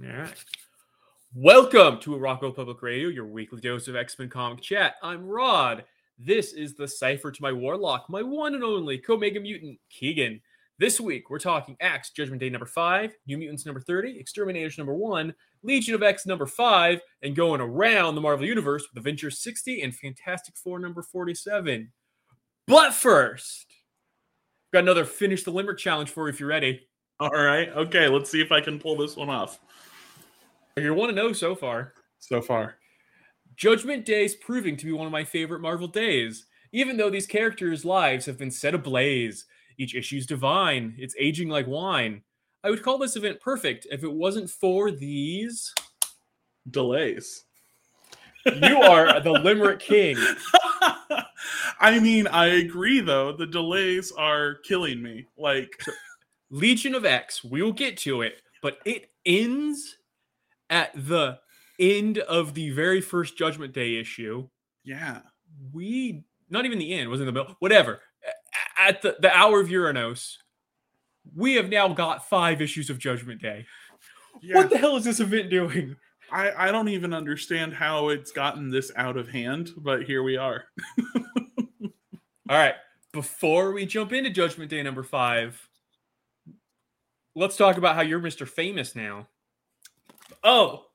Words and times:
All 0.00 0.16
right. 0.16 0.44
Welcome 1.34 1.98
to 2.00 2.10
Arakko 2.12 2.54
Public 2.54 2.82
Radio, 2.82 3.08
your 3.08 3.26
weekly 3.26 3.60
dose 3.60 3.88
of 3.88 3.96
X 3.96 4.16
Men 4.16 4.28
comic 4.28 4.60
chat. 4.60 4.94
I'm 5.02 5.26
Rod. 5.26 5.84
This 6.16 6.52
is 6.52 6.76
the 6.76 6.86
cipher 6.86 7.32
to 7.32 7.42
my 7.42 7.50
warlock, 7.52 8.08
my 8.08 8.22
one 8.22 8.54
and 8.54 8.62
only 8.62 9.00
Comega 9.00 9.42
mutant, 9.42 9.76
Keegan. 9.90 10.40
This 10.78 11.00
week, 11.00 11.30
we're 11.30 11.40
talking 11.40 11.76
Axe 11.80 12.10
Judgment 12.10 12.38
Day 12.38 12.48
number 12.48 12.64
five, 12.64 13.12
New 13.26 13.38
Mutants 13.38 13.66
number 13.66 13.80
30, 13.80 14.20
X-Terminators 14.20 14.78
number 14.78 14.94
one, 14.94 15.34
Legion 15.64 15.96
of 15.96 16.04
X 16.04 16.26
number 16.26 16.46
five, 16.46 17.00
and 17.24 17.34
going 17.34 17.60
around 17.60 18.14
the 18.14 18.20
Marvel 18.20 18.46
Universe 18.46 18.86
with 18.88 19.02
Avengers 19.02 19.40
60 19.40 19.82
and 19.82 19.92
Fantastic 19.92 20.56
Four 20.56 20.78
number 20.78 21.02
47. 21.02 21.90
But 22.68 22.94
first, 22.94 23.66
got 24.72 24.84
another 24.84 25.04
Finish 25.04 25.42
the 25.42 25.50
Limerick 25.50 25.78
challenge 25.78 26.10
for 26.10 26.28
you 26.28 26.32
if 26.32 26.38
you're 26.38 26.48
ready. 26.48 26.88
All 27.20 27.30
right. 27.30 27.68
Okay. 27.70 28.06
Let's 28.06 28.30
see 28.30 28.40
if 28.40 28.52
I 28.52 28.60
can 28.60 28.78
pull 28.78 28.96
this 28.96 29.16
one 29.16 29.28
off. 29.28 29.58
You 30.80 30.94
want 30.94 31.14
to 31.14 31.20
oh 31.20 31.26
know 31.26 31.32
so 31.32 31.54
far. 31.54 31.92
So 32.18 32.40
far. 32.40 32.76
Judgment 33.56 34.04
Day 34.04 34.24
is 34.24 34.36
proving 34.36 34.76
to 34.76 34.86
be 34.86 34.92
one 34.92 35.06
of 35.06 35.12
my 35.12 35.24
favorite 35.24 35.60
Marvel 35.60 35.88
days, 35.88 36.46
even 36.72 36.96
though 36.96 37.10
these 37.10 37.26
characters' 37.26 37.84
lives 37.84 38.26
have 38.26 38.38
been 38.38 38.50
set 38.50 38.74
ablaze. 38.74 39.46
Each 39.78 39.94
issue's 39.94 40.26
divine, 40.26 40.94
it's 40.98 41.14
aging 41.18 41.48
like 41.48 41.66
wine. 41.66 42.22
I 42.64 42.70
would 42.70 42.82
call 42.82 42.98
this 42.98 43.16
event 43.16 43.40
perfect 43.40 43.86
if 43.90 44.02
it 44.02 44.12
wasn't 44.12 44.50
for 44.50 44.90
these 44.90 45.72
delays. 46.70 47.44
You 48.46 48.80
are 48.80 49.20
the 49.20 49.32
Limerick 49.32 49.80
King. 49.80 50.16
I 51.80 52.00
mean, 52.00 52.26
I 52.26 52.46
agree 52.46 53.00
though. 53.00 53.32
The 53.32 53.46
delays 53.46 54.12
are 54.12 54.54
killing 54.64 55.02
me. 55.02 55.26
Like 55.36 55.70
Legion 56.50 56.94
of 56.94 57.04
X, 57.04 57.44
we 57.44 57.62
will 57.62 57.72
get 57.72 57.96
to 57.98 58.22
it, 58.22 58.42
but 58.62 58.78
it 58.84 59.10
ends 59.26 59.97
at 60.70 60.92
the 60.94 61.38
end 61.78 62.18
of 62.18 62.54
the 62.54 62.70
very 62.70 63.00
first 63.00 63.36
Judgment 63.36 63.72
Day 63.72 63.96
issue. 63.96 64.48
Yeah. 64.84 65.20
We 65.72 66.24
not 66.50 66.64
even 66.64 66.78
the 66.78 66.94
end, 66.94 67.10
was 67.10 67.20
in 67.20 67.26
the 67.26 67.32
middle. 67.32 67.56
Whatever. 67.58 68.00
At 68.78 69.02
the, 69.02 69.16
the 69.20 69.34
hour 69.36 69.60
of 69.60 69.68
Uranos, 69.68 70.36
we 71.34 71.54
have 71.54 71.68
now 71.68 71.88
got 71.88 72.28
five 72.28 72.62
issues 72.62 72.90
of 72.90 72.98
Judgment 72.98 73.42
Day. 73.42 73.66
Yeah. 74.42 74.56
What 74.56 74.70
the 74.70 74.78
hell 74.78 74.96
is 74.96 75.04
this 75.04 75.20
event 75.20 75.50
doing? 75.50 75.96
I, 76.30 76.68
I 76.68 76.72
don't 76.72 76.88
even 76.88 77.12
understand 77.12 77.74
how 77.74 78.08
it's 78.08 78.32
gotten 78.32 78.70
this 78.70 78.92
out 78.96 79.16
of 79.16 79.28
hand, 79.28 79.70
but 79.76 80.04
here 80.04 80.22
we 80.22 80.36
are. 80.36 80.64
All 82.48 82.56
right. 82.56 82.74
Before 83.12 83.72
we 83.72 83.86
jump 83.86 84.12
into 84.12 84.30
Judgment 84.30 84.70
Day 84.70 84.82
number 84.82 85.02
five, 85.02 85.68
let's 87.34 87.56
talk 87.56 87.78
about 87.78 87.96
how 87.96 88.02
you're 88.02 88.20
Mr. 88.20 88.46
Famous 88.46 88.94
now. 88.94 89.28
Oh, 90.50 90.86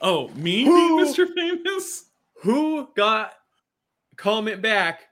oh, 0.00 0.28
me 0.30 0.64
who, 0.64 0.74
being 0.74 1.06
Mr. 1.06 1.32
Famous? 1.32 2.06
Who 2.42 2.88
got 2.96 3.32
comment 4.16 4.60
back 4.60 5.02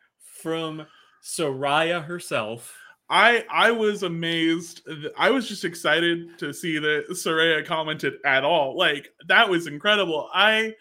from 0.42 0.88
Saraya 1.22 2.04
herself? 2.04 2.76
I 3.08 3.44
I 3.48 3.70
was 3.70 4.02
amazed. 4.02 4.82
I 5.16 5.30
was 5.30 5.48
just 5.48 5.64
excited 5.64 6.36
to 6.40 6.52
see 6.52 6.80
that 6.80 7.10
Saraya 7.10 7.64
commented 7.64 8.14
at 8.24 8.42
all. 8.42 8.76
Like 8.76 9.10
that 9.28 9.48
was 9.48 9.68
incredible. 9.68 10.28
I 10.34 10.74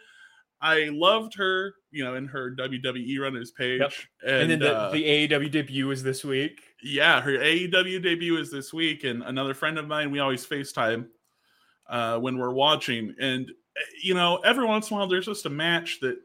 I 0.60 0.90
loved 0.92 1.36
her, 1.36 1.76
you 1.92 2.04
know, 2.04 2.16
in 2.16 2.26
her 2.26 2.56
WWE 2.56 3.20
runners 3.20 3.52
page. 3.52 3.82
Yep. 3.82 3.94
And, 4.26 4.36
and, 4.42 4.50
then 4.50 4.60
the, 4.62 4.76
uh, 4.76 4.92
the 4.92 5.04
AEW 5.28 5.52
debut 5.52 5.92
is 5.92 6.02
this 6.02 6.26
week. 6.26 6.60
Yeah, 6.82 7.22
her 7.22 7.38
AEW 7.38 8.02
debut 8.02 8.38
is 8.38 8.50
this 8.50 8.74
week. 8.74 9.04
And 9.04 9.22
another 9.22 9.54
friend 9.54 9.78
of 9.78 9.88
mine, 9.88 10.10
we 10.10 10.18
always 10.18 10.44
FaceTime 10.44 11.06
uh, 11.90 12.18
when 12.20 12.38
we're 12.38 12.54
watching. 12.54 13.14
And, 13.20 13.50
eh, 13.50 13.82
you 14.04 14.14
know, 14.14 14.38
every 14.38 14.66
once 14.66 14.90
in 14.90 14.96
a 14.96 15.00
while, 15.00 15.08
there's 15.08 15.26
just 15.26 15.46
a 15.46 15.50
match 15.50 16.00
that 16.02 16.18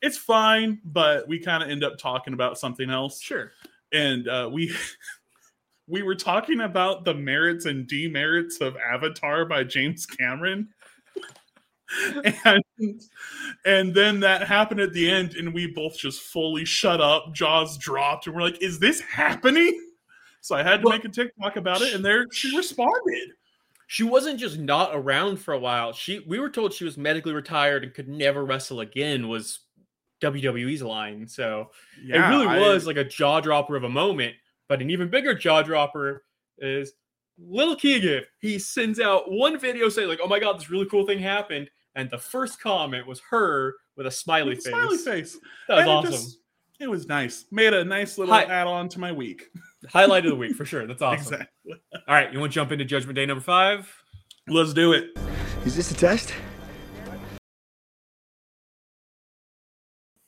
it's 0.00 0.18
fine, 0.18 0.80
but 0.84 1.28
we 1.28 1.38
kind 1.38 1.62
of 1.62 1.70
end 1.70 1.84
up 1.84 1.96
talking 1.98 2.34
about 2.34 2.58
something 2.58 2.90
else. 2.90 3.20
Sure. 3.20 3.52
And 3.92 4.28
uh, 4.28 4.50
we. 4.52 4.74
we 5.88 6.02
were 6.02 6.14
talking 6.14 6.60
about 6.60 7.04
the 7.04 7.12
merits 7.12 7.66
and 7.66 7.86
demerits 7.86 8.60
of 8.60 8.76
Avatar 8.76 9.44
by 9.44 9.64
James 9.64 10.06
Cameron. 10.06 10.68
and 12.44 12.62
and 13.66 13.94
then 13.94 14.20
that 14.20 14.46
happened 14.46 14.80
at 14.80 14.92
the 14.92 15.10
end, 15.10 15.34
and 15.34 15.52
we 15.52 15.66
both 15.66 15.98
just 15.98 16.22
fully 16.22 16.64
shut 16.64 17.00
up, 17.00 17.34
jaws 17.34 17.76
dropped, 17.76 18.26
and 18.26 18.34
we're 18.34 18.42
like, 18.42 18.62
"Is 18.62 18.78
this 18.78 19.00
happening?" 19.00 19.78
So 20.40 20.56
I 20.56 20.62
had 20.62 20.80
to 20.80 20.86
well, 20.86 20.96
make 20.96 21.04
a 21.04 21.08
TikTok 21.08 21.56
about 21.56 21.82
it, 21.82 21.94
and 21.94 22.04
there 22.04 22.26
she 22.32 22.56
responded. 22.56 23.32
She 23.92 24.04
wasn't 24.04 24.40
just 24.40 24.58
not 24.58 24.92
around 24.94 25.36
for 25.36 25.52
a 25.52 25.58
while. 25.58 25.92
She 25.92 26.20
we 26.20 26.38
were 26.38 26.48
told 26.48 26.72
she 26.72 26.86
was 26.86 26.96
medically 26.96 27.34
retired 27.34 27.84
and 27.84 27.92
could 27.92 28.08
never 28.08 28.42
wrestle 28.42 28.80
again. 28.80 29.28
Was 29.28 29.58
WWE's 30.22 30.80
line. 30.80 31.28
So 31.28 31.68
yeah, 32.02 32.26
it 32.26 32.34
really 32.34 32.46
I, 32.46 32.58
was 32.58 32.86
like 32.86 32.96
a 32.96 33.04
jaw 33.04 33.42
dropper 33.42 33.76
of 33.76 33.84
a 33.84 33.90
moment. 33.90 34.34
But 34.66 34.80
an 34.80 34.88
even 34.88 35.10
bigger 35.10 35.34
jaw 35.34 35.60
dropper 35.60 36.24
is 36.56 36.94
Little 37.38 37.76
Keegan. 37.76 38.22
He 38.38 38.58
sends 38.58 38.98
out 38.98 39.30
one 39.30 39.58
video 39.58 39.90
saying 39.90 40.08
like, 40.08 40.20
"Oh 40.22 40.26
my 40.26 40.38
god, 40.38 40.58
this 40.58 40.70
really 40.70 40.86
cool 40.86 41.06
thing 41.06 41.18
happened," 41.18 41.68
and 41.94 42.08
the 42.08 42.16
first 42.16 42.62
comment 42.62 43.06
was 43.06 43.20
her 43.28 43.74
with 43.98 44.06
a 44.06 44.10
smiley 44.10 44.54
with 44.54 44.64
face. 44.64 44.72
Smiley 44.72 44.96
face. 44.96 45.36
That 45.68 45.76
was 45.76 45.86
awesome. 45.86 46.12
Just, 46.12 46.38
it 46.80 46.88
was 46.88 47.06
nice. 47.08 47.44
Made 47.50 47.74
a 47.74 47.84
nice 47.84 48.16
little 48.16 48.32
Hi- 48.32 48.44
add-on 48.44 48.88
to 48.88 48.98
my 48.98 49.12
week. 49.12 49.50
Highlight 49.88 50.24
of 50.24 50.30
the 50.30 50.36
week 50.36 50.54
for 50.54 50.64
sure. 50.64 50.86
That's 50.86 51.02
awesome. 51.02 51.34
Exactly. 51.34 51.74
All 52.08 52.14
right, 52.14 52.32
you 52.32 52.38
want 52.38 52.52
to 52.52 52.54
jump 52.54 52.72
into 52.72 52.84
Judgment 52.84 53.16
Day 53.16 53.26
number 53.26 53.42
five? 53.42 53.92
Let's 54.48 54.72
do 54.72 54.92
it. 54.92 55.16
Is 55.64 55.76
this 55.76 55.90
a 55.90 55.94
test? 55.94 56.34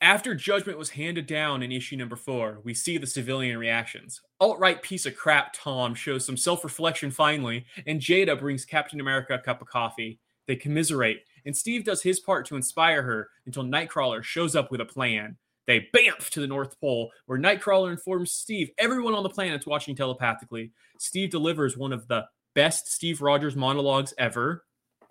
After 0.00 0.34
Judgment 0.34 0.76
was 0.76 0.90
handed 0.90 1.26
down 1.26 1.62
in 1.62 1.72
issue 1.72 1.96
number 1.96 2.14
four, 2.14 2.60
we 2.62 2.74
see 2.74 2.98
the 2.98 3.06
civilian 3.06 3.56
reactions. 3.56 4.20
Alt 4.38 4.58
right 4.58 4.82
piece 4.82 5.06
of 5.06 5.16
crap 5.16 5.54
Tom 5.54 5.94
shows 5.94 6.26
some 6.26 6.36
self 6.36 6.62
reflection 6.62 7.10
finally, 7.10 7.64
and 7.86 8.00
Jada 8.00 8.38
brings 8.38 8.66
Captain 8.66 9.00
America 9.00 9.34
a 9.34 9.38
cup 9.38 9.62
of 9.62 9.68
coffee. 9.68 10.20
They 10.46 10.56
commiserate, 10.56 11.22
and 11.46 11.56
Steve 11.56 11.84
does 11.84 12.02
his 12.02 12.20
part 12.20 12.44
to 12.48 12.56
inspire 12.56 13.02
her 13.02 13.30
until 13.46 13.64
Nightcrawler 13.64 14.22
shows 14.22 14.54
up 14.54 14.70
with 14.70 14.82
a 14.82 14.84
plan. 14.84 15.38
They 15.66 15.88
bamf 15.94 16.28
to 16.30 16.40
the 16.40 16.46
North 16.46 16.78
Pole, 16.80 17.10
where 17.26 17.38
Nightcrawler 17.38 17.90
informs 17.90 18.32
Steve 18.32 18.70
everyone 18.78 19.14
on 19.14 19.22
the 19.22 19.30
planet's 19.30 19.66
watching 19.66 19.96
telepathically. 19.96 20.72
Steve 20.98 21.30
delivers 21.30 21.76
one 21.76 21.92
of 21.92 22.06
the 22.08 22.26
best 22.54 22.92
Steve 22.92 23.22
Rogers 23.22 23.56
monologues 23.56 24.12
ever. 24.18 24.64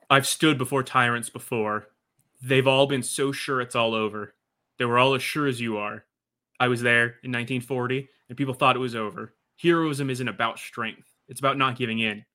I've 0.09 0.28
stood 0.28 0.58
before 0.58 0.84
tyrants 0.84 1.30
before. 1.30 1.88
They've 2.41 2.68
all 2.68 2.88
been 2.88 3.03
so 3.03 3.31
sure 3.31 3.62
it's 3.62 3.75
all 3.75 3.96
over. 3.96 4.36
They 4.78 4.86
were 4.86 5.00
all 5.00 5.16
as 5.16 5.24
sure 5.24 5.47
as 5.47 5.62
you 5.62 5.78
are. 5.78 6.06
I 6.59 6.68
was 6.68 6.81
there 6.81 7.06
in 7.24 7.31
1940, 7.31 8.08
and 8.30 8.38
people 8.38 8.53
thought 8.53 8.75
it 8.75 8.80
was 8.80 8.96
over. 8.96 9.34
Heroism 9.62 10.09
isn't 10.09 10.28
about 10.28 10.59
strength, 10.59 11.08
it's 11.28 11.40
about 11.40 11.58
not 11.58 11.78
giving 11.78 12.00
in. 12.00 12.25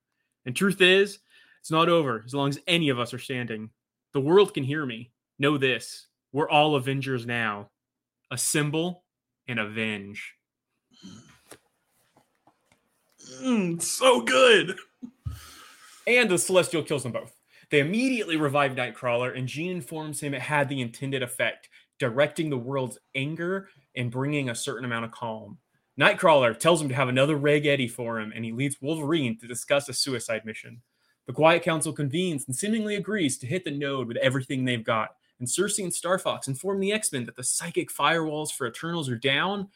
And 0.46 0.56
truth 0.56 0.80
is, 0.80 1.18
it's 1.60 1.70
not 1.70 1.88
over 1.88 2.22
as 2.24 2.34
long 2.34 2.48
as 2.48 2.60
any 2.66 2.88
of 2.88 2.98
us 2.98 3.12
are 3.12 3.18
standing. 3.18 3.70
The 4.12 4.20
world 4.20 4.54
can 4.54 4.64
hear 4.64 4.86
me. 4.86 5.12
Know 5.38 5.58
this 5.58 6.06
we're 6.32 6.48
all 6.48 6.76
Avengers 6.76 7.26
now. 7.26 7.70
Assemble 8.30 9.04
and 9.46 9.58
avenge. 9.58 10.34
Mm, 13.42 13.80
so 13.82 14.20
good. 14.22 14.76
And 16.06 16.30
the 16.30 16.38
Celestial 16.38 16.82
kills 16.82 17.02
them 17.02 17.12
both. 17.12 17.34
They 17.70 17.80
immediately 17.80 18.36
revive 18.36 18.72
Nightcrawler, 18.72 19.36
and 19.36 19.46
Jean 19.46 19.72
informs 19.72 20.20
him 20.20 20.32
it 20.32 20.40
had 20.40 20.68
the 20.68 20.80
intended 20.80 21.22
effect, 21.22 21.68
directing 21.98 22.48
the 22.48 22.56
world's 22.56 22.98
anger 23.14 23.68
and 23.94 24.10
bringing 24.10 24.48
a 24.48 24.54
certain 24.54 24.86
amount 24.86 25.04
of 25.04 25.10
calm. 25.10 25.58
Nightcrawler 26.00 26.58
tells 26.58 26.80
him 26.80 26.88
to 26.88 26.94
have 26.94 27.08
another 27.08 27.36
Reg 27.36 27.66
Eddie 27.66 27.88
for 27.88 28.20
him, 28.20 28.32
and 28.34 28.44
he 28.44 28.52
leads 28.52 28.80
Wolverine 28.80 29.36
to 29.38 29.46
discuss 29.46 29.88
a 29.88 29.92
suicide 29.92 30.44
mission. 30.44 30.80
The 31.26 31.32
Quiet 31.34 31.62
Council 31.62 31.92
convenes 31.92 32.46
and 32.46 32.56
seemingly 32.56 32.94
agrees 32.94 33.36
to 33.38 33.46
hit 33.46 33.64
the 33.64 33.70
node 33.70 34.08
with 34.08 34.16
everything 34.18 34.64
they've 34.64 34.82
got. 34.82 35.10
And 35.38 35.48
Sersi 35.48 35.84
and 35.84 35.92
Starfox 35.92 36.48
inform 36.48 36.80
the 36.80 36.92
X 36.92 37.12
Men 37.12 37.24
that 37.26 37.36
the 37.36 37.44
psychic 37.44 37.90
firewalls 37.90 38.52
for 38.52 38.66
Eternals 38.66 39.08
are 39.08 39.16
down 39.16 39.68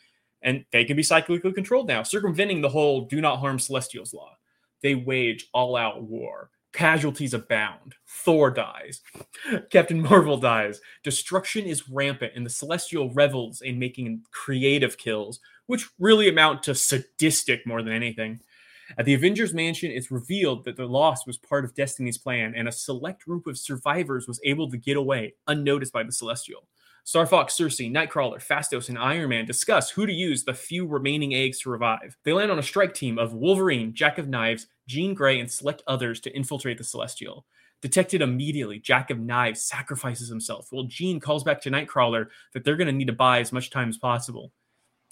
and 0.42 0.64
they 0.72 0.84
can 0.84 0.96
be 0.96 1.02
psychically 1.02 1.52
controlled 1.52 1.88
now, 1.88 2.02
circumventing 2.02 2.60
the 2.60 2.68
whole 2.68 3.02
do 3.02 3.20
not 3.20 3.38
harm 3.38 3.58
Celestials 3.58 4.12
law. 4.12 4.36
They 4.82 4.94
wage 4.94 5.48
all 5.54 5.76
out 5.76 6.02
war. 6.02 6.50
Casualties 6.72 7.34
abound. 7.34 7.94
Thor 8.06 8.50
dies. 8.50 9.02
Captain 9.70 10.00
Marvel 10.00 10.38
dies. 10.38 10.80
Destruction 11.04 11.66
is 11.66 11.88
rampant, 11.88 12.32
and 12.34 12.44
the 12.44 12.50
Celestial 12.50 13.10
revels 13.10 13.60
in 13.60 13.78
making 13.78 14.22
creative 14.30 14.96
kills, 14.96 15.40
which 15.66 15.88
really 15.98 16.28
amount 16.28 16.62
to 16.64 16.74
sadistic 16.74 17.66
more 17.66 17.82
than 17.82 17.92
anything. 17.92 18.40
At 18.98 19.06
the 19.06 19.14
Avengers 19.14 19.54
Mansion, 19.54 19.90
it's 19.90 20.10
revealed 20.10 20.64
that 20.64 20.76
the 20.76 20.86
loss 20.86 21.26
was 21.26 21.38
part 21.38 21.64
of 21.64 21.74
Destiny's 21.74 22.18
plan, 22.18 22.54
and 22.56 22.68
a 22.68 22.72
select 22.72 23.24
group 23.24 23.46
of 23.46 23.58
survivors 23.58 24.28
was 24.28 24.40
able 24.44 24.70
to 24.70 24.76
get 24.76 24.96
away 24.96 25.34
unnoticed 25.46 25.92
by 25.92 26.02
the 26.02 26.12
Celestial. 26.12 26.66
Starfox, 27.04 27.50
Sersi, 27.50 27.90
Nightcrawler, 27.90 28.44
Phastos, 28.44 28.88
and 28.88 28.96
Iron 28.96 29.30
Man 29.30 29.44
discuss 29.44 29.90
who 29.90 30.06
to 30.06 30.12
use 30.12 30.44
the 30.44 30.54
few 30.54 30.86
remaining 30.86 31.34
eggs 31.34 31.58
to 31.60 31.70
revive. 31.70 32.16
They 32.24 32.32
land 32.32 32.52
on 32.52 32.60
a 32.60 32.62
strike 32.62 32.94
team 32.94 33.18
of 33.18 33.34
Wolverine, 33.34 33.92
Jack 33.92 34.18
of 34.18 34.28
Knives, 34.28 34.68
Jean 34.86 35.12
Grey, 35.12 35.40
and 35.40 35.50
select 35.50 35.82
others 35.88 36.20
to 36.20 36.36
infiltrate 36.36 36.78
the 36.78 36.84
Celestial. 36.84 37.44
Detected 37.80 38.22
immediately, 38.22 38.78
Jack 38.78 39.10
of 39.10 39.18
Knives 39.18 39.62
sacrifices 39.64 40.28
himself. 40.28 40.68
while 40.70 40.84
Jean 40.84 41.18
calls 41.18 41.42
back 41.42 41.60
to 41.62 41.70
Nightcrawler 41.70 42.28
that 42.54 42.62
they're 42.62 42.76
going 42.76 42.86
to 42.86 42.92
need 42.92 43.08
to 43.08 43.12
buy 43.12 43.40
as 43.40 43.52
much 43.52 43.70
time 43.70 43.88
as 43.88 43.98
possible. 43.98 44.52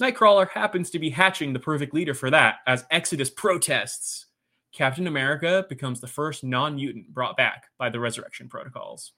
Nightcrawler 0.01 0.49
happens 0.49 0.91
to 0.91 0.99
be 0.99 1.11
hatching 1.11 1.53
the 1.53 1.59
perfect 1.59 1.93
leader 1.95 2.15
for 2.15 2.31
that 2.31 2.57
as 2.67 2.85
Exodus 2.91 3.31
protests. 3.31 4.27
Captain 4.73 5.07
America 5.07 5.67
becomes 5.69 6.01
the 6.01 6.07
first 6.07 6.43
non 6.45 6.77
mutant 6.77 7.13
brought 7.13 7.37
back 7.37 7.65
by 7.79 7.91
the 7.91 8.01
Resurrection 8.01 8.49
Protocols. 8.49 9.13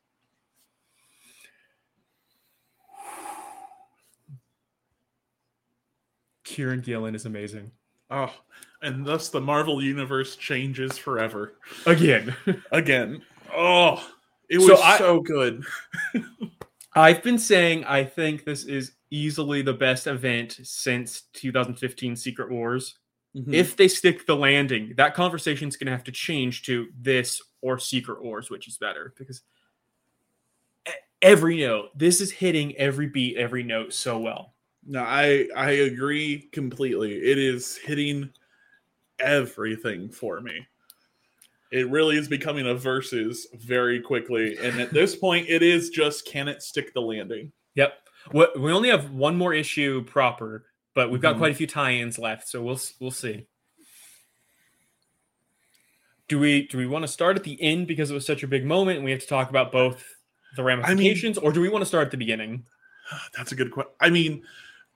Kieron 6.45 6.83
Gillen 6.83 7.15
is 7.15 7.27
amazing. 7.27 7.71
Oh, 8.11 8.33
and 8.83 9.07
thus 9.07 9.29
the 9.29 9.41
Marvel 9.41 9.83
universe 9.83 10.37
changes 10.37 10.99
forever. 10.99 11.55
Again. 11.87 12.35
Again. 12.73 13.23
Oh, 13.55 14.07
it 14.49 14.61
So 14.61 14.73
was 14.73 14.81
I- 14.83 14.99
so 14.99 15.21
good. 15.21 15.65
I've 16.95 17.23
been 17.23 17.39
saying 17.39 17.85
I 17.85 18.05
think 18.05 18.45
this 18.45 18.65
is 18.65 18.93
easily 19.11 19.63
the 19.63 19.73
best 19.75 20.07
event 20.07 20.59
since 20.63 21.23
2015 21.33 22.17
Secret 22.17 22.51
Wars. 22.51 22.99
Mhm. 23.37 23.55
If 23.55 23.77
they 23.77 23.89
stick 23.89 24.27
the 24.27 24.37
landing, 24.37 24.95
that 24.97 25.15
conversation 25.15 25.69
is 25.69 25.77
going 25.77 25.87
to 25.87 25.93
have 25.93 26.05
to 26.05 26.13
change 26.13 26.63
to 26.65 26.89
this 26.99 27.41
or 27.63 27.79
Secret 27.79 28.23
Wars, 28.23 28.51
which 28.51 28.69
is 28.69 28.77
better 28.77 29.15
because 29.17 29.43
every 31.21 31.59
note, 31.59 31.97
this 31.97 32.21
is 32.21 32.31
hitting 32.31 32.77
every 32.77 33.07
beat, 33.07 33.37
every 33.37 33.63
note 33.63 33.93
so 33.93 34.19
well. 34.19 34.55
No, 34.85 35.03
I 35.03 35.49
I 35.57 35.71
agree 35.73 36.49
completely. 36.53 37.15
It 37.15 37.39
is 37.39 37.77
hitting 37.77 38.31
everything 39.21 40.11
for 40.11 40.41
me. 40.41 40.67
It 41.73 41.89
really 41.91 42.19
is 42.19 42.29
becoming 42.29 42.67
a 42.67 42.75
versus 42.75 43.47
very 43.55 43.99
quickly, 43.99 44.59
and 44.59 44.79
at 44.79 44.93
this 44.93 45.17
point, 45.17 45.49
it 45.49 45.63
is 45.63 45.89
just 45.89 46.27
can 46.27 46.47
it 46.47 46.63
stick 46.63 46.93
the 46.93 47.01
landing? 47.01 47.51
Yep. 47.75 47.95
We 48.33 48.71
only 48.71 48.91
have 48.91 49.11
one 49.11 49.35
more 49.37 49.55
issue 49.55 50.05
proper, 50.05 50.67
but 50.95 51.11
we've 51.11 51.23
got 51.23 51.35
Mhm. 51.35 51.39
quite 51.39 51.53
a 51.53 51.55
few 51.55 51.67
tie-ins 51.67 52.19
left, 52.19 52.47
so 52.47 52.63
we'll 52.63 52.79
we'll 53.01 53.11
see. 53.11 53.47
Do 56.29 56.39
we 56.39 56.67
do 56.69 56.79
we 56.79 56.87
want 56.87 57.03
to 57.05 57.09
start 57.09 57.37
at 57.37 57.43
the 57.45 57.61
end 57.61 57.87
because 57.87 58.11
it 58.11 58.15
was 58.15 58.27
such 58.27 58.43
a 58.43 58.47
big 58.47 58.65
moment 58.65 58.97
and 58.97 59.05
we 59.05 59.11
have 59.11 59.21
to 59.21 59.27
talk 59.27 59.51
about 59.51 59.73
both 59.73 60.05
the 60.57 60.63
ramifications, 60.63 61.39
or 61.39 61.53
do 61.53 61.61
we 61.61 61.69
want 61.69 61.83
to 61.83 61.87
start 61.87 62.05
at 62.07 62.11
the 62.11 62.17
beginning? 62.17 62.65
That's 63.37 63.53
a 63.53 63.55
good 63.57 63.71
question. 63.71 63.93
I 64.01 64.11
mean, 64.11 64.43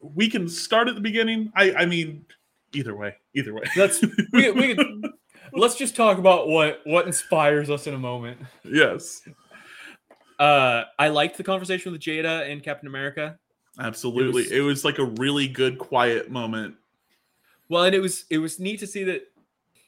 we 0.00 0.28
can 0.28 0.48
start 0.48 0.88
at 0.88 0.94
the 0.94 1.00
beginning. 1.00 1.50
I 1.56 1.72
I 1.72 1.86
mean, 1.86 2.26
either 2.74 2.94
way, 2.94 3.14
either 3.34 3.54
way. 3.54 3.64
Let's 3.76 4.02
we, 4.32 4.50
we 4.50 4.76
let's 5.56 5.74
just 5.76 5.96
talk 5.96 6.18
about 6.18 6.48
what 6.48 6.80
what 6.84 7.06
inspires 7.06 7.70
us 7.70 7.86
in 7.86 7.94
a 7.94 7.98
moment. 7.98 8.38
yes, 8.64 9.22
Uh, 10.38 10.84
I 10.98 11.08
liked 11.08 11.36
the 11.38 11.44
conversation 11.44 11.92
with 11.92 12.00
Jada 12.02 12.50
and 12.50 12.62
Captain 12.62 12.86
America. 12.86 13.38
absolutely. 13.80 14.42
was- 14.42 14.52
It 14.52 14.60
was 14.60 14.84
like 14.84 14.98
a 14.98 15.04
really 15.04 15.48
good 15.48 15.78
quiet 15.78 16.30
moment. 16.30 16.76
Well, 17.68 17.84
and 17.84 17.94
it 17.94 18.00
was 18.00 18.24
it 18.30 18.38
was 18.38 18.60
neat 18.60 18.78
to 18.80 18.86
see 18.86 19.02
that 19.04 19.22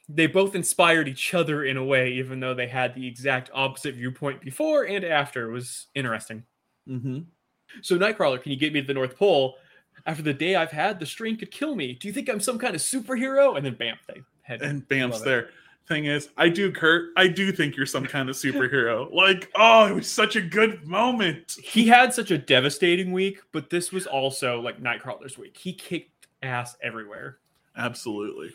they 0.09 0.25
both 0.25 0.55
inspired 0.55 1.07
each 1.07 1.33
other 1.35 1.63
in 1.65 1.77
a 1.77 1.85
way, 1.85 2.13
even 2.13 2.39
though 2.39 2.53
they 2.55 2.67
had 2.67 2.95
the 2.95 3.07
exact 3.07 3.51
opposite 3.53 3.93
viewpoint 3.95 4.41
before 4.41 4.83
and 4.85 5.05
after. 5.05 5.49
It 5.49 5.53
was 5.53 5.85
interesting. 5.93 6.43
Mm-hmm. 6.89 7.19
So, 7.83 7.97
Nightcrawler, 7.99 8.41
can 8.41 8.51
you 8.51 8.57
get 8.57 8.73
me 8.73 8.81
to 8.81 8.87
the 8.87 8.93
North 8.95 9.15
Pole? 9.15 9.55
After 10.07 10.23
the 10.23 10.33
day 10.33 10.55
I've 10.55 10.71
had, 10.71 10.99
the 10.99 11.05
strain 11.05 11.37
could 11.37 11.51
kill 11.51 11.75
me. 11.75 11.93
Do 11.93 12.07
you 12.07 12.13
think 12.13 12.27
I'm 12.27 12.39
some 12.39 12.57
kind 12.57 12.73
of 12.73 12.81
superhero? 12.81 13.55
And 13.55 13.63
then 13.65 13.75
bam, 13.75 13.97
they 14.07 14.21
had 14.49 14.61
And 14.63 14.87
Bam's 14.87 15.13
Love 15.13 15.21
it. 15.21 15.25
there. 15.25 15.49
Thing 15.87 16.05
is, 16.05 16.29
I 16.37 16.49
do, 16.49 16.71
Kurt. 16.71 17.09
I 17.17 17.27
do 17.27 17.51
think 17.51 17.75
you're 17.75 17.85
some 17.87 18.05
kind 18.05 18.29
of 18.29 18.35
superhero. 18.35 19.11
like, 19.13 19.49
oh, 19.55 19.87
it 19.87 19.95
was 19.95 20.11
such 20.11 20.35
a 20.35 20.41
good 20.41 20.85
moment. 20.85 21.55
he 21.63 21.87
had 21.87 22.13
such 22.13 22.29
a 22.29 22.37
devastating 22.37 23.11
week, 23.11 23.39
but 23.51 23.71
this 23.71 23.91
was 23.91 24.05
also 24.05 24.59
like 24.61 24.79
Nightcrawler's 24.81 25.37
week. 25.37 25.57
He 25.57 25.73
kicked 25.73 26.27
ass 26.43 26.75
everywhere. 26.83 27.37
Absolutely. 27.75 28.51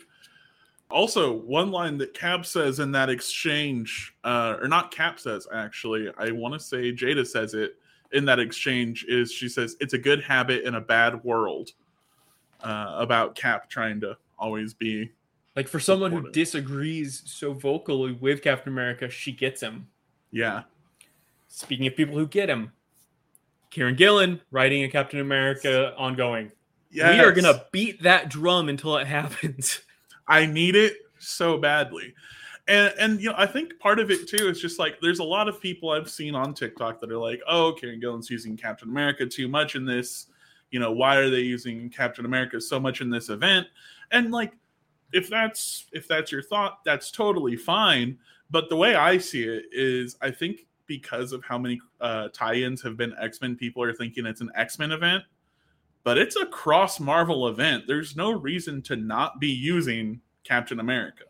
Also, 0.89 1.33
one 1.33 1.71
line 1.71 1.97
that 1.97 2.13
Cap 2.13 2.45
says 2.45 2.79
in 2.79 2.91
that 2.93 3.09
exchange, 3.09 4.15
uh, 4.23 4.55
or 4.61 4.67
not 4.69 4.91
Cap 4.91 5.19
says 5.19 5.45
actually, 5.53 6.09
I 6.17 6.31
want 6.31 6.53
to 6.53 6.59
say 6.59 6.93
Jada 6.93 7.27
says 7.27 7.53
it 7.53 7.75
in 8.13 8.23
that 8.25 8.39
exchange 8.39 9.03
is 9.09 9.29
she 9.31 9.49
says 9.49 9.75
it's 9.81 9.93
a 9.93 9.97
good 9.97 10.23
habit 10.23 10.63
in 10.63 10.75
a 10.75 10.81
bad 10.81 11.21
world. 11.23 11.71
Uh, 12.61 12.95
about 12.97 13.35
Cap 13.35 13.69
trying 13.69 13.99
to 13.99 14.15
always 14.39 14.73
be 14.73 15.11
Like 15.55 15.67
for 15.67 15.79
someone 15.79 16.11
who 16.11 16.29
disagrees 16.31 17.23
so 17.25 17.53
vocally 17.53 18.11
with 18.13 18.41
Captain 18.41 18.71
America, 18.73 19.09
she 19.09 19.31
gets 19.31 19.61
him. 19.61 19.87
yeah 20.31 20.63
Speaking 21.47 21.87
of 21.87 21.95
people 21.95 22.15
who 22.15 22.27
get 22.27 22.49
him, 22.49 22.73
Kieron 23.71 23.95
Gillen 23.95 24.41
writing 24.51 24.83
a 24.83 24.89
Captain 24.89 25.21
America 25.21 25.93
ongoing. 25.97 26.51
yeah 26.91 27.11
We 27.11 27.19
are 27.19 27.31
gonna 27.31 27.63
beat 27.71 28.03
that 28.03 28.29
drum 28.29 28.67
until 28.69 28.97
it 28.97 29.07
happens. 29.07 29.79
I 30.27 30.45
need 30.45 30.75
it 30.75 30.97
so 31.19 31.57
badly. 31.57 32.13
And 32.67 32.93
and 32.99 33.21
you 33.21 33.29
know, 33.29 33.35
I 33.37 33.45
think 33.45 33.79
part 33.79 33.99
of 33.99 34.11
it 34.11 34.27
too 34.27 34.49
is 34.49 34.59
just 34.59 34.79
like 34.79 34.99
there's 34.99 35.19
a 35.19 35.23
lot 35.23 35.47
of 35.47 35.61
people 35.61 35.91
I've 35.91 36.09
seen 36.09 36.35
on 36.35 36.53
TikTok 36.53 36.99
that 36.99 37.11
are 37.11 37.17
like, 37.17 37.41
"Oh, 37.47 37.75
Kieron 37.79 38.01
Gillen's 38.01 38.29
using 38.29 38.57
Captain 38.57 38.89
America 38.89 39.25
too 39.25 39.47
much 39.47 39.75
in 39.75 39.85
this. 39.85 40.27
You 40.71 40.79
know, 40.79 40.91
why 40.91 41.17
are 41.17 41.29
they 41.29 41.41
using 41.41 41.89
Captain 41.89 42.25
America 42.25 42.59
so 42.59 42.79
much 42.79 43.01
in 43.01 43.09
this 43.09 43.29
event?" 43.29 43.67
And 44.11 44.31
like 44.31 44.53
if 45.15 45.29
that's 45.29 45.85
if 45.93 46.07
that's 46.07 46.31
your 46.31 46.43
thought, 46.43 46.83
that's 46.83 47.09
totally 47.11 47.55
fine, 47.55 48.17
but 48.51 48.69
the 48.69 48.75
way 48.75 48.95
I 48.95 49.17
see 49.17 49.43
it 49.43 49.65
is 49.71 50.17
I 50.21 50.31
think 50.31 50.67
because 50.85 51.31
of 51.31 51.43
how 51.43 51.57
many 51.57 51.79
uh 52.01 52.27
tie-ins 52.33 52.81
have 52.83 52.97
been 52.97 53.15
X-Men, 53.19 53.55
people 53.55 53.81
are 53.81 53.93
thinking 53.93 54.25
it's 54.25 54.41
an 54.41 54.51
X-Men 54.55 54.91
event 54.91 55.23
but 56.05 56.19
it's 56.19 56.35
a 56.35 56.45
cross 56.45 56.99
Marvel 56.99 57.47
event. 57.47 57.85
There's 57.87 58.15
no 58.15 58.31
reason 58.31 58.81
to 58.83 58.95
not 58.95 59.39
be 59.39 59.49
using 59.49 60.21
Captain 60.43 60.79
America. 60.79 61.23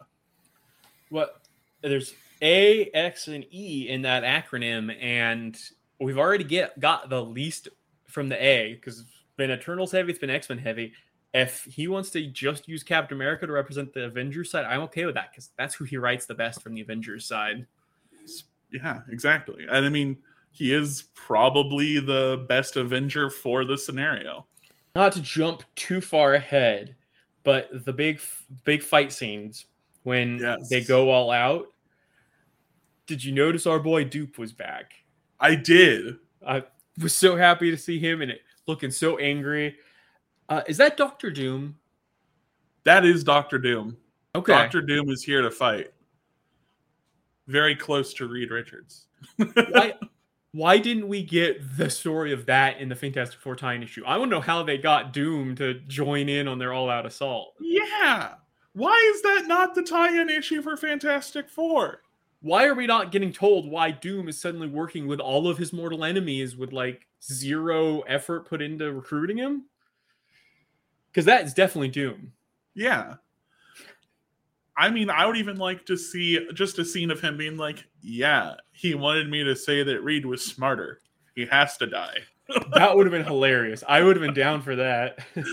What 1.10 1.48
there's 1.82 2.14
A, 2.42 2.92
X, 2.94 3.30
and 3.30 3.46
E 3.52 3.88
in 3.90 4.02
that 4.02 4.24
acronym, 4.24 4.94
and 5.02 5.58
we've 6.00 6.20
already 6.20 6.44
get 6.44 6.78
got 6.80 7.10
the 7.10 7.24
least 7.24 7.70
from 8.06 8.28
the 8.28 8.36
A 8.36 8.74
because 8.74 9.00
it's 9.00 9.10
been 9.38 9.50
Eternals 9.50 9.94
heavy, 9.94 10.12
it's 10.12 10.20
been 10.20 10.30
X 10.30 10.50
Men 10.50 10.58
heavy. 10.58 10.92
If 11.36 11.66
he 11.66 11.90
wants 11.90 12.12
to 12.12 12.26
just 12.28 12.66
use 12.70 12.82
Captain 12.82 13.18
America 13.18 13.46
to 13.46 13.52
represent 13.52 13.94
the 13.94 14.06
Avengers 14.06 14.50
side, 14.50 14.64
I'm 14.64 14.80
okay 14.84 15.06
with 15.06 15.16
that 15.16 15.32
because 15.32 15.50
that's 15.58 15.76
who 15.76 15.84
he 15.84 15.98
writes 15.98 16.26
the 16.26 16.34
best 16.34 16.62
from 16.62 16.74
the 16.74 16.80
Avengers 16.80 17.26
side. 17.26 17.68
Yeah, 18.72 19.02
exactly. 19.10 19.66
And 19.70 19.86
I 19.86 19.90
mean, 19.90 20.18
he 20.52 20.74
is 20.74 21.10
probably 21.14 22.00
the 22.00 22.46
best 22.48 22.78
Avenger 22.78 23.30
for 23.30 23.66
the 23.66 23.78
scenario. 23.78 24.46
Not 24.96 25.12
to 25.12 25.22
jump 25.22 25.64
too 25.76 26.00
far 26.00 26.36
ahead, 26.36 26.96
but 27.44 27.68
the 27.84 27.92
big 27.92 28.22
big 28.64 28.82
fight 28.82 29.12
scenes 29.12 29.66
when 30.04 30.38
Yes. 30.40 30.70
they 30.70 30.86
go 30.86 31.10
all 31.12 31.32
out. 31.32 31.68
Did 33.08 33.22
you 33.24 33.34
notice 33.34 33.68
our 33.68 33.80
boy 33.80 34.06
Doop 34.06 34.38
was 34.38 34.54
back? 34.54 34.94
I 35.40 35.56
did. 35.56 36.16
I 36.48 36.64
was 37.02 37.14
so 37.14 37.36
happy 37.36 37.72
to 37.72 37.78
see 37.78 38.00
him 38.00 38.22
and 38.22 38.32
it 38.32 38.42
looking 38.68 38.90
so 38.90 39.18
angry. 39.18 39.76
Uh, 40.50 40.62
is 40.68 40.78
that 40.78 40.98
Doctor 40.98 41.32
Doom? 41.32 41.76
That 42.84 43.06
is 43.06 43.24
Doctor 43.24 43.58
Doom. 43.58 43.98
Okay. 44.36 44.54
Doctor 44.54 44.82
Doom 44.82 45.10
is 45.10 45.24
here 45.24 45.42
to 45.42 45.52
fight. 45.52 45.92
Very 47.48 47.76
close 47.76 48.14
to 48.16 48.28
Reed 48.28 48.52
Richards. 48.52 49.08
why, 49.38 49.94
why 50.52 50.78
didn't 50.78 51.08
we 51.08 51.24
get 51.24 51.78
the 51.78 51.90
story 51.90 52.32
of 52.32 52.46
that 52.46 52.80
in 52.80 52.90
the 52.90 52.96
Fantastic 52.96 53.40
Four 53.40 53.56
tie 53.56 53.76
issue? 53.76 54.04
I 54.06 54.18
want 54.18 54.32
to 54.32 54.36
know 54.36 54.42
how 54.42 54.64
they 54.64 54.78
got 54.78 55.14
Doom 55.14 55.56
to 55.56 55.76
join 55.82 56.30
in 56.30 56.48
on 56.48 56.60
their 56.60 56.74
all 56.74 56.90
out 56.90 57.06
assault. 57.06 57.56
Yeah. 57.60 58.34
Why 58.74 59.14
is 59.16 59.22
that 59.22 59.48
not 59.48 59.74
the 59.74 59.84
tie-in 59.84 60.30
issue 60.30 60.62
for 60.62 60.76
Fantastic 60.76 61.50
Four? 61.50 62.02
Why 62.42 62.66
are 62.66 62.76
we 62.76 62.86
not 62.86 63.12
getting 63.12 63.32
told 63.32 63.72
why 63.72 63.92
Doom 63.92 64.28
is 64.28 64.40
suddenly 64.40 64.68
working 64.68 65.08
with 65.08 65.20
all 65.20 65.48
of 65.48 65.58
his 65.58 65.74
mortal 65.74 66.04
enemies 66.04 66.58
with 66.58 66.74
like 66.74 67.08
zero 67.24 68.02
effort 68.02 68.48
put 68.48 68.62
into 68.62 68.92
recruiting 68.92 69.38
him? 69.38 69.64
Because 71.16 71.26
that 71.28 71.46
is 71.46 71.54
definitely 71.54 71.88
Doom. 71.88 72.34
Yeah. 72.74 73.16
I 74.76 74.90
mean, 74.90 75.10
I 75.10 75.26
would 75.26 75.38
even 75.38 75.56
like 75.56 75.86
to 75.86 75.96
see 75.96 76.46
just 76.54 76.78
a 76.78 76.84
scene 76.84 77.10
of 77.10 77.22
him 77.22 77.38
being 77.38 77.56
like, 77.56 77.86
"Yeah, 78.02 78.56
he 78.74 78.96
wanted 78.96 79.30
me 79.30 79.42
to 79.46 79.56
say 79.56 79.82
that 79.82 80.04
Reed 80.04 80.26
was 80.26 80.44
smarter. 80.44 81.00
He 81.34 81.46
has 81.46 81.78
to 81.78 81.88
die." 81.88 82.18
That 82.74 82.96
would 82.96 83.08
have 83.08 83.12
been 83.12 83.26
hilarious. 83.26 83.84
I 83.88 84.04
would 84.04 84.16
have 84.16 84.24
been 84.24 84.36
down 84.36 84.62
for 84.62 84.76
that. 84.76 85.26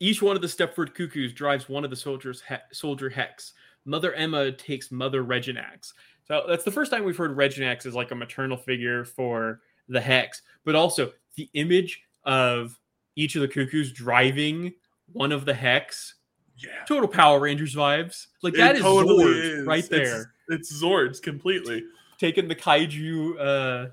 Each 0.00 0.20
one 0.20 0.36
of 0.36 0.42
the 0.42 0.48
Stepford 0.48 0.94
Cuckoos 0.94 1.32
drives 1.32 1.70
one 1.70 1.84
of 1.84 1.90
the 1.90 1.96
soldiers 1.96 2.42
he- 2.46 2.56
soldier 2.72 3.08
hex. 3.08 3.54
Mother 3.86 4.12
Emma 4.12 4.52
takes 4.52 4.90
Mother 4.92 5.24
Reginax. 5.24 5.94
So 6.28 6.44
that's 6.46 6.64
the 6.64 6.70
first 6.70 6.90
time 6.90 7.04
we've 7.04 7.16
heard 7.16 7.34
Reginax 7.34 7.86
as 7.86 7.94
like 7.94 8.10
a 8.10 8.14
maternal 8.14 8.58
figure 8.58 9.06
for 9.06 9.60
the 9.88 10.02
hex, 10.02 10.42
but 10.64 10.74
also 10.74 11.12
the 11.36 11.48
image 11.54 12.02
of 12.24 12.78
each 13.16 13.34
of 13.36 13.42
the 13.42 13.48
cuckoos 13.48 13.92
driving 13.92 14.72
one 15.12 15.32
of 15.32 15.44
the 15.44 15.54
hex. 15.54 16.14
Yeah, 16.56 16.84
Total 16.86 17.08
Power 17.08 17.40
Rangers 17.40 17.74
vibes. 17.74 18.26
Like 18.42 18.54
that 18.54 18.72
It 18.74 18.78
is 18.78 18.82
totally 18.82 19.24
Zord 19.24 19.58
is. 19.60 19.66
right 19.66 19.84
It's- 19.84 20.10
there. 20.10 20.34
It's, 20.48 20.82
Zords 20.82 21.22
completely. 21.22 21.82
taking 22.18 22.46
the 22.48 22.54
kaiju 22.54 23.38
uh, 23.38 23.86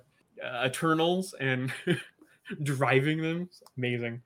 uh 0.43 0.65
Eternals 0.67 1.33
and 1.39 1.71
driving 2.63 3.21
them. 3.21 3.43
It's 3.43 3.61
amazing. 3.77 4.21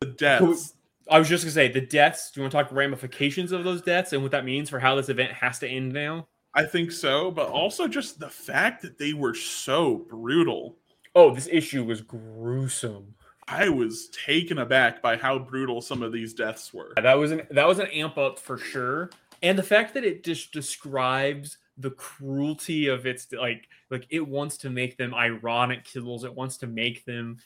The 0.00 0.06
deaths. 0.06 0.74
I 1.10 1.18
was 1.18 1.28
just 1.28 1.44
gonna 1.44 1.52
say 1.52 1.68
the 1.68 1.80
deaths. 1.80 2.30
Do 2.30 2.40
you 2.40 2.42
want 2.44 2.52
to 2.52 2.58
talk 2.58 2.72
ramifications 2.72 3.52
of 3.52 3.64
those 3.64 3.82
deaths 3.82 4.12
and 4.12 4.22
what 4.22 4.30
that 4.32 4.44
means 4.44 4.70
for 4.70 4.78
how 4.78 4.94
this 4.94 5.08
event 5.08 5.32
has 5.32 5.58
to 5.60 5.68
end 5.68 5.92
now? 5.92 6.28
I 6.54 6.64
think 6.64 6.92
so, 6.92 7.30
but 7.30 7.48
also 7.48 7.88
just 7.88 8.18
the 8.20 8.30
fact 8.30 8.82
that 8.82 8.98
they 8.98 9.12
were 9.12 9.34
so 9.34 9.96
brutal. 9.96 10.76
Oh, 11.14 11.34
this 11.34 11.48
issue 11.50 11.84
was 11.84 12.00
gruesome. 12.00 13.14
I 13.52 13.68
was 13.68 14.08
taken 14.08 14.58
aback 14.58 15.02
by 15.02 15.16
how 15.16 15.38
brutal 15.38 15.82
some 15.82 16.02
of 16.02 16.10
these 16.10 16.32
deaths 16.32 16.72
were. 16.72 16.94
That 16.96 17.18
was 17.18 17.32
an 17.32 17.42
that 17.50 17.68
was 17.68 17.78
an 17.78 17.88
amp 17.88 18.16
up 18.16 18.38
for 18.38 18.56
sure, 18.56 19.10
and 19.42 19.58
the 19.58 19.62
fact 19.62 19.92
that 19.94 20.04
it 20.04 20.24
just 20.24 20.52
describes 20.52 21.58
the 21.76 21.90
cruelty 21.90 22.86
of 22.86 23.04
its 23.04 23.30
like 23.32 23.68
like 23.90 24.06
it 24.08 24.26
wants 24.26 24.56
to 24.58 24.70
make 24.70 24.96
them 24.96 25.14
ironic 25.14 25.84
kills. 25.84 26.24
It 26.24 26.34
wants 26.34 26.56
to 26.58 26.66
make 26.66 27.04
them 27.04 27.38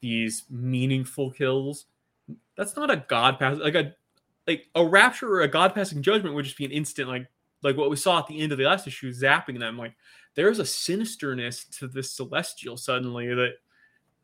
these 0.00 0.42
meaningful 0.50 1.30
kills. 1.30 1.86
That's 2.56 2.74
not 2.74 2.90
a 2.90 3.04
god 3.08 3.38
pass 3.38 3.56
like 3.58 3.76
a 3.76 3.94
like 4.48 4.68
a 4.74 4.84
rapture 4.84 5.32
or 5.32 5.42
a 5.42 5.48
god 5.48 5.76
passing 5.76 6.02
judgment 6.02 6.34
would 6.34 6.44
just 6.44 6.58
be 6.58 6.64
an 6.64 6.72
instant 6.72 7.08
like 7.08 7.28
like 7.62 7.76
what 7.76 7.90
we 7.90 7.96
saw 7.96 8.18
at 8.18 8.26
the 8.26 8.40
end 8.40 8.50
of 8.50 8.58
the 8.58 8.64
last 8.64 8.88
issue 8.88 9.12
zapping 9.12 9.60
them 9.60 9.78
like 9.78 9.94
there's 10.34 10.58
a 10.58 10.64
sinisterness 10.64 11.70
to 11.78 11.86
this 11.86 12.10
celestial 12.10 12.76
suddenly 12.76 13.32
that 13.32 13.52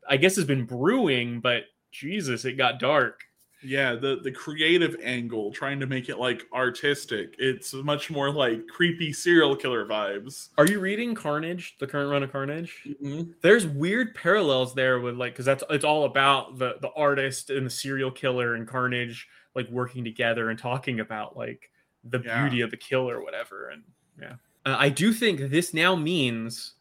I 0.09 0.17
guess 0.17 0.35
has 0.35 0.45
been 0.45 0.65
brewing, 0.65 1.39
but 1.39 1.63
Jesus, 1.91 2.45
it 2.45 2.53
got 2.53 2.79
dark. 2.79 3.21
Yeah, 3.61 3.95
the 3.95 4.21
the 4.23 4.31
creative 4.31 4.95
angle, 5.03 5.51
trying 5.51 5.81
to 5.81 5.85
make 5.85 6.07
it 6.07 6.17
like 6.17 6.43
artistic. 6.53 7.35
It's 7.39 7.73
much 7.73 8.09
more 8.09 8.31
like 8.31 8.65
creepy 8.67 9.11
serial 9.11 9.53
killer 9.55 9.85
vibes. 9.85 10.49
Are 10.57 10.65
you 10.65 10.79
reading 10.79 11.13
Carnage, 11.13 11.75
the 11.77 11.85
current 11.85 12.09
run 12.09 12.23
of 12.23 12.31
Carnage? 12.31 12.73
Mm-hmm. 12.87 13.31
There's 13.41 13.67
weird 13.67 14.15
parallels 14.15 14.73
there 14.73 15.01
with 15.01 15.17
like 15.17 15.33
because 15.33 15.45
that's 15.45 15.63
it's 15.69 15.83
all 15.83 16.05
about 16.05 16.57
the 16.57 16.77
the 16.81 16.91
artist 16.95 17.49
and 17.49 17.65
the 17.65 17.69
serial 17.69 18.11
killer 18.11 18.55
and 18.55 18.65
Carnage 18.65 19.27
like 19.55 19.69
working 19.69 20.05
together 20.05 20.51
and 20.51 20.57
talking 20.57 21.01
about 21.01 21.35
like 21.35 21.69
the 22.05 22.21
Yeah. 22.23 22.41
beauty 22.43 22.61
of 22.61 22.71
the 22.71 22.77
kill 22.77 23.09
or 23.09 23.21
whatever. 23.21 23.69
And 23.69 23.83
yeah, 24.21 24.35
uh, 24.65 24.77
I 24.79 24.87
do 24.87 25.11
think 25.11 25.51
this 25.51 25.73
now 25.73 25.95
means 25.97 26.75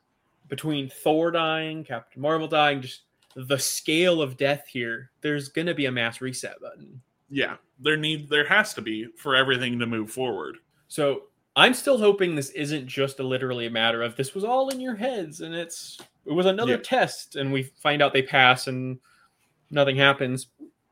between 0.47 0.89
Thor 0.89 1.33
dying, 1.33 1.83
Captain 1.83 2.23
Marvel 2.23 2.47
dying, 2.47 2.81
just 2.83 3.03
the 3.37 3.59
scale 3.59 4.21
of 4.23 4.37
death 4.37 4.67
here. 4.69 5.11
There's 5.21 5.49
gonna 5.49 5.75
be 5.75 5.87
a 5.87 5.93
mass 5.93 6.21
reset 6.21 6.61
button. 6.61 7.01
Yeah, 7.31 7.57
there 7.79 7.97
need 7.97 8.29
there 8.29 8.47
has 8.47 8.75
to 8.75 8.81
be 8.83 9.07
for 9.17 9.37
everything 9.37 9.79
to 9.79 9.87
move 9.87 10.11
forward. 10.11 10.57
So 10.89 11.25
I'm 11.57 11.75
still 11.75 11.99
hoping 11.99 12.35
this 12.35 12.51
isn't 12.51 12.87
just 12.87 13.21
a 13.21 13.23
literally 13.23 13.67
a 13.67 13.71
matter 13.71 14.03
of 14.03 14.17
this 14.17 14.35
was 14.35 14.45
all 14.45 14.69
in 14.71 14.81
your 14.81 14.95
heads 14.97 15.41
and 15.41 15.55
it's 15.55 15.99
it 16.25 16.33
was 16.33 16.47
another 16.47 16.73
Yeah. 16.73 16.83
test 16.83 17.37
and 17.37 17.53
we 17.53 17.65
find 17.65 18.01
out 18.03 18.13
they 18.13 18.23
pass 18.23 18.67
and 18.67 18.99
nothing 19.71 19.97
happens. 19.97 20.47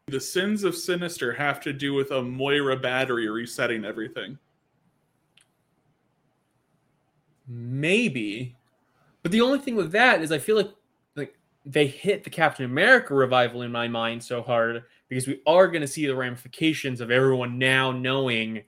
The 0.09 0.21
sins 0.21 0.63
of 0.65 0.77
Sinister 0.77 1.33
have 1.33 1.61
to 1.61 1.73
do 1.73 1.95
with 1.95 2.11
a 2.13 2.23
Moira 2.23 2.77
battery 2.77 3.29
resetting 3.29 3.85
everything. 3.85 4.39
Maybe. 7.49 8.57
But 9.23 9.33
the 9.33 9.41
only 9.41 9.59
thing 9.59 9.77
with 9.77 9.93
that 9.93 10.21
is 10.23 10.33
I 10.33 10.39
feel 10.39 10.57
like 10.57 10.71
they 11.67 11.89
hit 11.89 12.23
the 12.23 12.31
Captain 12.31 12.65
America 12.65 13.13
revival 13.13 13.63
in 13.63 13.73
my 13.73 13.89
mind 13.89 14.23
so 14.23 14.41
hard 14.41 14.85
because 15.09 15.27
we 15.27 15.41
are 15.47 15.67
going 15.67 15.83
to 15.83 15.89
see 15.89 16.07
the 16.07 16.15
ramifications 16.15 17.01
of 17.01 17.11
everyone 17.11 17.59
now 17.59 17.91
knowing 17.91 18.63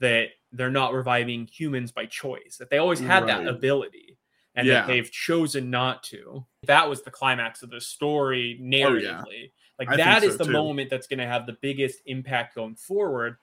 that 0.00 0.28
they're 0.52 0.70
not 0.70 0.92
reviving 0.92 1.46
humans 1.46 1.92
by 1.92 2.04
choice. 2.04 2.58
That 2.58 2.68
they 2.68 2.76
always 2.76 3.00
had 3.00 3.26
that 3.26 3.48
ability 3.48 4.18
and 4.54 4.66
Yeah. 4.66 4.82
that 4.82 4.86
they've 4.86 5.10
chosen 5.10 5.70
not 5.70 6.02
to. 6.04 6.44
That 6.66 6.88
was 6.88 7.02
the 7.02 7.10
climax 7.10 7.62
of 7.62 7.70
the 7.70 7.80
story 7.80 8.58
oh, 8.60 8.64
narratively. 8.64 9.52
Like 9.78 9.88
I 9.88 9.96
that 9.96 10.22
is 10.22 10.32
so, 10.32 10.38
the 10.38 10.44
too. 10.44 10.52
moment 10.52 10.90
that's 10.90 11.06
going 11.06 11.20
to 11.20 11.26
have 11.26 11.46
the 11.46 11.56
biggest 11.62 12.02
impact 12.04 12.54
going 12.54 12.76
forward, 12.76 13.36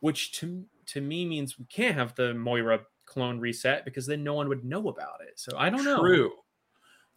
which 0.00 0.32
to 0.40 0.64
to 0.86 1.02
me 1.02 1.26
means 1.26 1.58
we 1.58 1.66
can't 1.66 1.94
have 1.94 2.14
the 2.14 2.32
Moira 2.32 2.80
clone 3.04 3.38
reset 3.38 3.84
because 3.84 4.06
then 4.06 4.24
no 4.24 4.32
one 4.32 4.48
would 4.48 4.64
know 4.64 4.88
about 4.88 5.20
it. 5.20 5.38
So 5.38 5.52
I 5.58 5.68
don't 5.68 5.84
know. 5.84 6.00
True. 6.00 6.32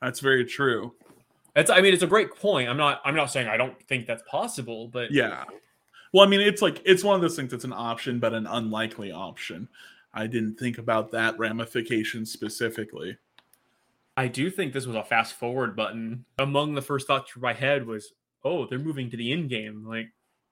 That's 0.01 0.19
very 0.19 0.43
true. 0.43 0.93
It's 1.55 1.69
I 1.69 1.81
mean 1.81 1.93
it's 1.93 2.03
a 2.03 2.07
great 2.07 2.33
point. 2.35 2.69
I'm 2.69 2.77
not 2.77 3.01
I'm 3.03 3.15
not 3.15 3.31
saying 3.31 3.47
I 3.47 3.57
don't 3.57 3.79
think 3.87 4.07
that's 4.07 4.23
possible, 4.29 4.87
but 4.87 5.11
Yeah. 5.11 5.43
Well, 6.13 6.25
I 6.25 6.27
mean, 6.27 6.41
it's 6.41 6.61
like 6.61 6.81
it's 6.85 7.03
one 7.05 7.15
of 7.15 7.21
those 7.21 7.35
things 7.37 7.51
that's 7.51 7.63
an 7.63 7.71
option, 7.73 8.19
but 8.19 8.33
an 8.33 8.45
unlikely 8.47 9.11
option. 9.13 9.69
I 10.13 10.27
didn't 10.27 10.59
think 10.59 10.77
about 10.77 11.09
that 11.11 11.39
ramification 11.39 12.25
specifically. 12.25 13.17
I 14.17 14.27
do 14.27 14.51
think 14.51 14.73
this 14.73 14.85
was 14.85 14.97
a 14.97 15.03
fast 15.05 15.35
forward 15.35 15.73
button. 15.73 16.25
Among 16.39 16.73
the 16.75 16.81
first 16.81 17.07
thoughts 17.07 17.31
through 17.31 17.43
my 17.43 17.53
head 17.53 17.87
was, 17.87 18.11
oh, 18.43 18.65
they're 18.65 18.77
moving 18.77 19.09
to 19.09 19.15
the 19.17 19.31
end 19.31 19.49
game. 19.49 19.85
Like 19.87 20.11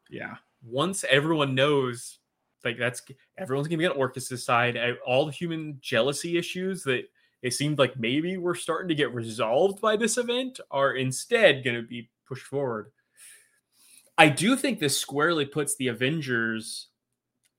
Yeah. 0.10 0.36
once 0.64 1.04
everyone 1.10 1.56
knows, 1.56 2.20
like 2.64 2.78
that's 2.78 3.02
everyone's 3.38 3.68
gonna 3.68 3.80
be 3.80 3.86
on 3.86 3.98
Orchis's 3.98 4.44
side. 4.46 4.78
All 5.06 5.26
the 5.26 5.32
human 5.34 5.78
jealousy 5.82 6.38
issues 6.38 6.84
that 6.84 7.04
it 7.42 7.54
seemed 7.54 7.78
like 7.80 7.98
maybe 7.98 8.38
we're 8.38 8.56
starting 8.56 8.90
to 8.90 8.96
get 8.96 9.14
resolved 9.14 9.80
by 9.82 9.96
this 9.96 10.18
event 10.18 10.60
are 10.72 10.94
instead 10.94 11.64
gonna 11.64 11.82
be 11.82 12.10
pushed 12.26 12.46
forward. 12.46 12.92
I 14.18 14.28
do 14.30 14.56
think 14.56 14.80
this 14.80 14.98
squarely 14.98 15.46
puts 15.46 15.76
the 15.76 15.88
Avengers 15.88 16.88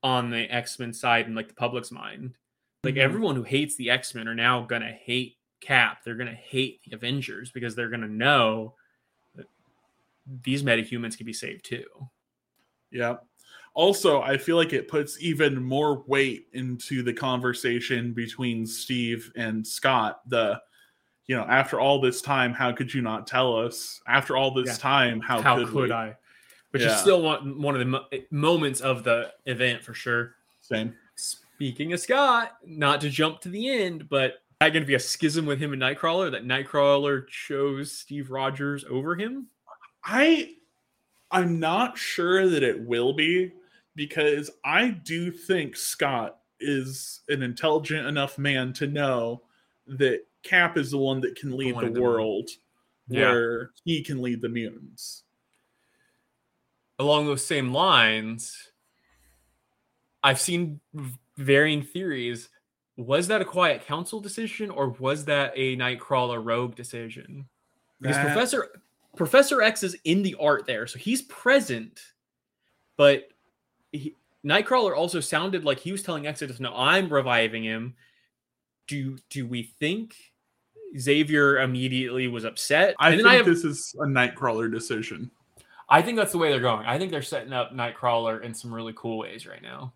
on 0.03 0.29
the 0.29 0.43
X-Men 0.53 0.93
side 0.93 1.25
in 1.25 1.33
like 1.35 1.47
the 1.47 1.53
public's 1.55 1.91
mind. 1.91 2.35
Like 2.83 2.95
Mhm. 2.95 2.99
everyone 2.99 3.35
who 3.35 3.43
hates 3.43 3.75
the 3.75 3.89
X-Men 3.89 4.27
are 4.27 4.35
now 4.35 4.61
gonna 4.63 4.91
hate 4.91 5.37
Cap. 5.59 6.03
They're 6.03 6.15
gonna 6.15 6.33
hate 6.33 6.81
the 6.83 6.95
Avengers 6.95 7.51
because 7.51 7.75
they're 7.75 7.89
gonna 7.89 8.07
know 8.07 8.75
that 9.35 9.47
these 10.25 10.63
metahumans 10.63 11.17
can 11.17 11.25
be 11.25 11.33
saved 11.33 11.65
too. 11.65 12.09
Yeah. 12.91 13.17
Also, 13.73 14.21
I 14.21 14.37
feel 14.37 14.57
like 14.57 14.73
it 14.73 14.87
puts 14.87 15.21
even 15.21 15.63
more 15.63 16.03
weight 16.07 16.47
into 16.53 17.03
the 17.03 17.13
conversation 17.13 18.11
between 18.13 18.65
Steve 18.65 19.31
and 19.37 19.65
Scott. 19.65 20.21
The, 20.27 20.61
you 21.27 21.35
know, 21.37 21.43
after 21.43 21.79
all 21.79 22.01
this 22.01 22.21
time, 22.21 22.53
how 22.53 22.73
could 22.73 22.93
you 22.93 23.01
not 23.01 23.27
tell 23.27 23.57
us? 23.57 24.01
After 24.07 24.35
all 24.35 24.51
this 24.53 24.67
Yeah. 24.67 24.75
time, 24.75 25.21
how, 25.21 25.41
how 25.41 25.55
could, 25.57 25.69
could? 25.69 25.91
I? 25.91 26.17
Which 26.71 26.81
is 26.81 26.87
Yeah. 26.91 26.97
still 26.97 27.21
one 27.21 27.61
one 27.61 27.75
of 27.75 27.79
the 27.79 27.85
mo- 27.85 28.05
moments 28.29 28.81
of 28.81 29.03
the 29.03 29.33
event 29.45 29.83
for 29.83 29.93
sure. 29.93 30.35
Same. 30.61 30.93
Speaking 31.15 31.93
of 31.93 31.99
Scott, 31.99 32.57
not 32.65 32.99
to 33.01 33.09
jump 33.09 33.39
to 33.41 33.49
the 33.49 33.69
end, 33.69 34.09
but 34.09 34.41
that 34.59 34.73
going 34.73 34.83
to 34.83 34.87
be 34.87 34.95
a 34.95 34.99
schism 34.99 35.45
with 35.45 35.59
him 35.59 35.73
and 35.73 35.81
Nightcrawler 35.81 36.31
that 36.31 36.45
Nightcrawler 36.45 37.27
chose 37.27 37.91
Steve 37.91 38.31
Rogers 38.31 38.83
over 38.89 39.15
him. 39.15 39.47
I 40.03 40.55
I'm 41.31 41.59
not 41.59 41.97
sure 41.97 42.49
that 42.49 42.63
it 42.63 42.81
will 42.81 43.13
be 43.13 43.53
because 43.95 44.49
I 44.63 44.89
do 44.89 45.31
think 45.31 45.75
Scott 45.75 46.39
is 46.59 47.21
an 47.29 47.41
intelligent 47.43 48.07
enough 48.07 48.37
man 48.37 48.73
to 48.73 48.87
know 48.87 49.43
that 49.87 50.21
Cap 50.43 50.77
is 50.77 50.91
the 50.91 50.97
one 50.97 51.21
that 51.21 51.35
can 51.35 51.55
lead 51.57 51.75
the 51.77 51.99
world 52.01 52.49
Yeah. 53.07 53.31
where 53.31 53.71
he 53.83 54.03
can 54.03 54.21
lead 54.21 54.41
the 54.41 54.49
mutants. 54.49 55.23
Along 56.99 57.25
those 57.25 57.45
same 57.45 57.73
lines, 57.73 58.71
I've 60.23 60.39
seen 60.39 60.79
varying 61.37 61.81
theories. 61.81 62.49
Was 62.95 63.27
that 63.27 63.41
a 63.41 63.45
Quiet 63.45 63.85
Council 63.87 64.19
decision, 64.19 64.69
or 64.69 64.89
was 64.89 65.25
that 65.25 65.53
a 65.55 65.75
Nightcrawler 65.77 66.43
Rogue 66.43 66.75
decision? 66.75 67.47
Because 67.99 68.17
That- 68.17 68.25
Professor 68.33 68.81
Professor 69.15 69.61
X 69.61 69.83
is 69.83 69.97
in 70.05 70.21
the 70.21 70.35
art 70.39 70.65
there, 70.65 70.87
so 70.87 70.97
he's 70.97 71.23
present. 71.23 71.99
But 72.95 73.29
he, 73.91 74.15
Nightcrawler 74.45 74.95
also 74.95 75.19
sounded 75.19 75.63
like 75.63 75.79
he 75.79 75.91
was 75.91 76.03
telling 76.03 76.27
Exodus, 76.27 76.59
"No, 76.59 76.73
I'm 76.75 77.11
reviving 77.11 77.63
him." 77.63 77.95
Do 78.87 79.17
do 79.29 79.45
we 79.45 79.63
think 79.63 80.15
Xavier 80.97 81.59
immediately 81.59 82.27
was 82.27 82.43
upset? 82.43 82.95
I 82.99 83.09
and 83.09 83.17
think 83.17 83.27
I 83.27 83.35
have, 83.35 83.45
this 83.45 83.63
is 83.63 83.95
a 83.99 84.05
Nightcrawler 84.05 84.71
decision. 84.71 85.31
I 85.89 86.01
think 86.01 86.17
that's 86.17 86.31
the 86.31 86.37
way 86.37 86.49
they're 86.49 86.61
going. 86.61 86.85
I 86.85 86.97
think 86.97 87.11
they're 87.11 87.21
setting 87.21 87.53
up 87.53 87.73
Nightcrawler 87.73 88.41
in 88.41 88.53
some 88.53 88.73
really 88.73 88.93
cool 88.95 89.17
ways 89.19 89.45
right 89.45 89.61
now. 89.61 89.93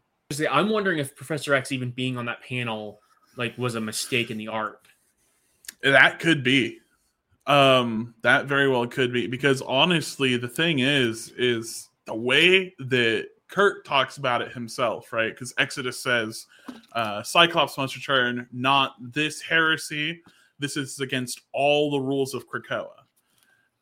I'm 0.50 0.70
wondering 0.70 1.00
if 1.00 1.16
Professor 1.16 1.54
X 1.54 1.72
even 1.72 1.92
being 1.92 2.18
on 2.18 2.26
that 2.26 2.42
panel 2.42 3.00
like 3.38 3.58
was 3.58 3.76
a 3.76 3.82
mistake 3.82 4.32
in 4.32 4.38
the 4.38 4.48
art. 4.48 4.82
That 5.84 6.20
could 6.20 6.44
be. 6.44 6.80
Um, 7.48 8.16
that 8.24 8.48
very 8.48 8.68
well 8.68 8.88
could 8.88 9.14
be 9.14 9.28
because 9.28 9.62
honestly, 9.62 10.36
the 10.36 10.48
thing 10.48 10.80
is, 10.80 11.32
is 11.38 11.90
the 12.06 12.16
way 12.16 12.74
that 12.80 13.28
Kurt 13.48 13.86
talks 13.86 14.18
about 14.18 14.42
it 14.42 14.52
himself, 14.52 15.14
right? 15.14 15.32
Because 15.32 15.54
Exodus 15.58 16.02
says 16.02 16.48
uh, 16.94 17.22
Cyclops 17.22 17.78
must 17.78 17.96
return, 17.96 18.48
not 18.52 18.96
this 19.00 19.42
heresy. 19.42 20.22
This 20.60 20.78
is 20.78 21.00
against 21.00 21.42
all 21.54 21.92
the 21.92 22.00
rules 22.00 22.34
of 22.34 22.48
Krakoa. 22.48 22.88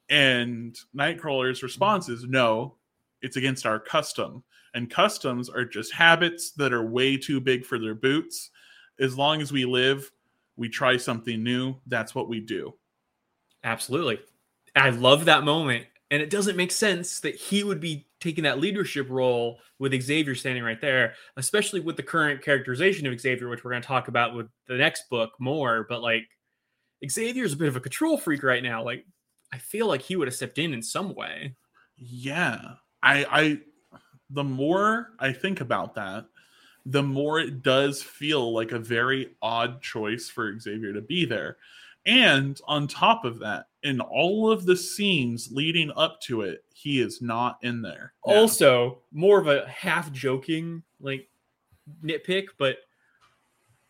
And 0.10 0.78
Nightcrawler's 0.96 1.64
response 1.64 2.10
is 2.10 2.26
no, 2.26 2.76
it's 3.22 3.38
against 3.38 3.66
our 3.66 3.80
custom. 3.80 4.44
And 4.74 4.90
customs 4.90 5.50
are 5.50 5.66
just 5.66 5.94
habits 5.94 6.52
that 6.52 6.74
are 6.74 6.84
way 6.84 7.16
too 7.16 7.40
big 7.40 7.66
for 7.66 7.80
their 7.80 7.96
boots. 7.96 8.50
As 9.00 9.18
long 9.18 9.42
as 9.42 9.52
we 9.52 9.66
live, 9.66 10.12
we 10.56 10.68
try 10.68 10.98
something 10.98 11.44
new. 11.44 11.76
That's 11.88 12.14
what 12.14 12.28
we 12.28 12.40
do. 12.40 12.74
Absolutely. 13.64 14.20
I 14.76 14.90
love 14.90 15.26
that 15.26 15.44
moment. 15.44 15.86
And 16.12 16.22
it 16.22 16.30
doesn't 16.30 16.58
make 16.58 16.72
sense 16.72 17.20
that 17.22 17.36
he 17.36 17.64
would 17.64 17.80
be 17.80 18.08
taking 18.24 18.46
that 18.46 18.60
leadership 18.60 19.08
role 19.10 19.60
with 19.80 20.02
Xavier 20.02 20.34
standing 20.34 20.64
right 20.64 20.80
there, 20.80 21.14
especially 21.36 21.82
with 21.82 21.98
the 21.98 22.04
current 22.04 22.42
characterization 22.42 23.06
of 23.06 23.20
Xavier, 23.20 23.50
which 23.50 23.64
we're 23.64 23.72
going 23.72 23.82
to 23.82 23.88
talk 23.88 24.08
about 24.08 24.34
with 24.34 24.48
the 24.68 24.78
next 24.78 25.10
book 25.10 25.34
more. 25.40 25.86
But 25.88 26.02
like, 26.02 26.24
Xavier's 27.08 27.54
a 27.54 27.58
bit 27.58 27.68
of 27.68 27.76
a 27.76 27.82
control 27.82 28.18
freak 28.18 28.42
right 28.42 28.64
now. 28.64 28.84
Like, 28.84 29.06
I 29.52 29.58
feel 29.58 29.88
like 29.88 30.02
he 30.02 30.16
would 30.16 30.28
have 30.28 30.36
stepped 30.36 30.58
in 30.58 30.74
in 30.74 30.82
some 30.82 31.14
way. 31.14 31.56
Yeah. 31.98 32.76
I, 33.04 33.26
I, 33.30 33.60
the 34.30 34.46
more 34.46 35.10
I 35.20 35.34
think 35.34 35.60
about 35.60 35.96
that, 35.96 36.26
the 36.86 37.04
more 37.04 37.40
it 37.40 37.62
does 37.62 38.02
feel 38.02 38.54
like 38.54 38.72
a 38.72 38.80
very 38.80 39.36
odd 39.42 39.82
choice 39.82 40.30
for 40.30 40.58
Xavier 40.58 40.94
to 40.94 41.02
be 41.02 41.26
there. 41.26 41.58
And 42.06 42.60
on 42.68 42.88
top 42.88 43.24
of 43.24 43.40
that, 43.40 43.68
in 43.82 44.02
all 44.02 44.52
of 44.52 44.66
the 44.66 44.76
scenes 44.76 45.50
leading 45.52 45.92
up 45.96 46.20
to 46.22 46.42
it, 46.42 46.64
he 46.74 47.00
is 47.00 47.22
not 47.22 47.60
in 47.62 47.82
there. 47.82 48.14
now. 48.26 48.34
Also, 48.34 49.00
more 49.12 49.40
of 49.40 49.48
a 49.48 49.68
half 49.68 50.12
joking 50.12 50.84
like 51.00 51.30
nitpick, 52.04 52.48
but 52.58 52.78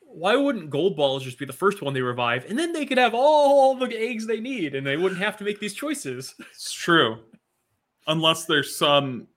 why 0.01 0.35
wouldn't 0.35 0.69
Goldballs 0.69 1.21
just 1.21 1.39
be 1.39 1.45
the 1.45 1.53
first 1.53 1.81
one 1.81 1.93
they 1.93 2.01
revive, 2.01 2.45
and 2.45 2.57
then 2.57 2.71
they 2.71 2.85
could 2.85 2.99
have 2.99 3.15
all 3.15 3.75
the 3.75 3.87
eggs 3.87 4.27
they 4.27 4.39
need, 4.39 4.75
and 4.75 4.85
they 4.85 4.97
wouldn't 4.97 5.21
have 5.21 5.37
to 5.37 5.43
make 5.43 5.59
these 5.59 5.73
choices? 5.73 6.35
It's 6.51 6.71
true. 6.71 7.17
Unless 8.05 8.45
there's 8.45 8.75
some 8.75 9.27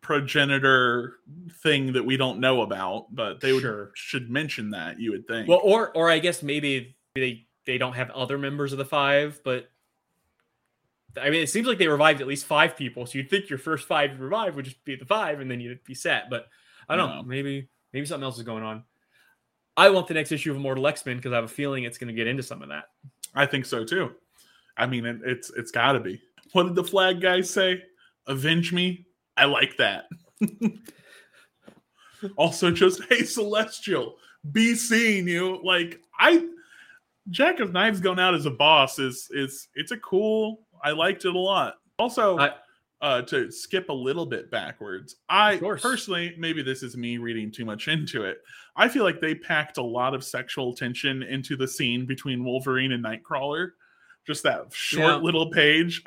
progenitor 0.00 1.16
thing 1.62 1.92
that 1.92 2.04
we 2.04 2.16
don't 2.16 2.40
know 2.40 2.62
about, 2.62 3.14
but 3.14 3.40
they 3.40 3.52
would, 3.52 3.90
should 3.94 4.30
mention 4.30 4.70
that, 4.70 4.98
you 4.98 5.10
would 5.10 5.26
think. 5.26 5.48
Well, 5.48 5.60
or 5.62 5.90
or 5.96 6.10
I 6.10 6.20
guess 6.20 6.42
maybe 6.42 6.96
they 7.14 7.46
they 7.66 7.78
don't 7.78 7.94
have 7.94 8.10
other 8.10 8.38
members 8.38 8.72
of 8.72 8.78
the 8.78 8.84
five, 8.84 9.40
but 9.44 9.70
I 11.20 11.30
mean, 11.30 11.42
it 11.42 11.48
seems 11.48 11.66
like 11.68 11.78
they 11.78 11.86
revived 11.88 12.20
at 12.20 12.26
least 12.26 12.44
five 12.46 12.76
people, 12.76 13.06
so 13.06 13.18
you'd 13.18 13.30
think 13.30 13.48
your 13.48 13.58
first 13.58 13.86
five 13.86 14.18
revived 14.20 14.56
would 14.56 14.64
just 14.64 14.84
be 14.84 14.96
the 14.96 15.04
five, 15.04 15.40
and 15.40 15.50
then 15.50 15.60
you'd 15.60 15.84
be 15.84 15.94
set. 15.94 16.28
But 16.28 16.46
I 16.88 16.96
don't 16.96 17.08
No. 17.08 17.16
know. 17.16 17.22
Maybe 17.22 17.68
maybe 17.92 18.06
something 18.06 18.24
else 18.24 18.36
is 18.36 18.42
going 18.42 18.64
on. 18.64 18.82
I 19.76 19.90
want 19.90 20.06
the 20.08 20.14
next 20.14 20.32
issue 20.32 20.50
of 20.50 20.56
Immortal 20.56 20.86
X 20.86 21.04
Men 21.06 21.16
because 21.16 21.32
I 21.32 21.36
have 21.36 21.44
a 21.44 21.48
feeling 21.48 21.84
it's 21.84 21.98
going 21.98 22.08
to 22.08 22.14
get 22.14 22.26
into 22.26 22.42
some 22.42 22.62
of 22.62 22.68
that. 22.68 22.84
I 23.34 23.46
think 23.46 23.64
so 23.66 23.84
too. 23.84 24.12
I 24.76 24.86
mean, 24.86 25.04
it, 25.06 25.20
it's 25.24 25.50
it's 25.56 25.70
got 25.70 25.92
to 25.92 26.00
be. 26.00 26.20
What 26.52 26.64
did 26.64 26.74
the 26.74 26.84
flag 26.84 27.20
guy 27.20 27.40
say? 27.40 27.82
Avenge 28.26 28.72
me. 28.72 29.06
I 29.36 29.44
like 29.46 29.76
that. 29.78 30.04
also, 32.36 32.70
just 32.70 33.02
hey, 33.08 33.22
Celestial, 33.24 34.16
be 34.52 34.74
seeing 34.74 35.28
you. 35.28 35.60
Like 35.62 36.00
I, 36.18 36.46
Jack 37.30 37.60
of 37.60 37.72
Knives 37.72 38.00
going 38.00 38.18
out 38.20 38.34
as 38.34 38.46
a 38.46 38.50
boss 38.50 38.98
is 38.98 39.28
is 39.30 39.68
it's 39.74 39.92
a 39.92 39.96
cool. 39.98 40.66
I 40.82 40.90
liked 40.90 41.24
it 41.24 41.34
a 41.34 41.38
lot. 41.38 41.74
Also, 41.98 42.38
I- 42.38 42.52
uh, 43.00 43.20
to 43.22 43.50
skip 43.52 43.90
a 43.90 43.92
little 43.92 44.24
bit 44.24 44.50
backwards, 44.50 45.16
I 45.28 45.56
personally, 45.58 46.34
maybe 46.38 46.62
this 46.62 46.82
is 46.82 46.96
me 46.96 47.18
reading 47.18 47.50
too 47.52 47.64
much 47.66 47.88
into 47.88 48.24
it. 48.24 48.38
I 48.76 48.88
feel 48.88 49.04
like 49.04 49.20
they 49.20 49.34
packed 49.34 49.76
a 49.78 49.82
lot 49.82 50.14
of 50.14 50.24
sexual 50.24 50.74
tension 50.74 51.22
into 51.22 51.54
the 51.56 51.68
scene 51.68 52.06
between 52.06 52.44
Wolverine 52.44 52.92
and 52.92 53.04
Nightcrawler. 53.04 53.70
Just 54.26 54.42
that 54.44 54.72
short 54.72 55.02
Yeah. 55.04 55.16
little 55.16 55.50
page, 55.50 56.02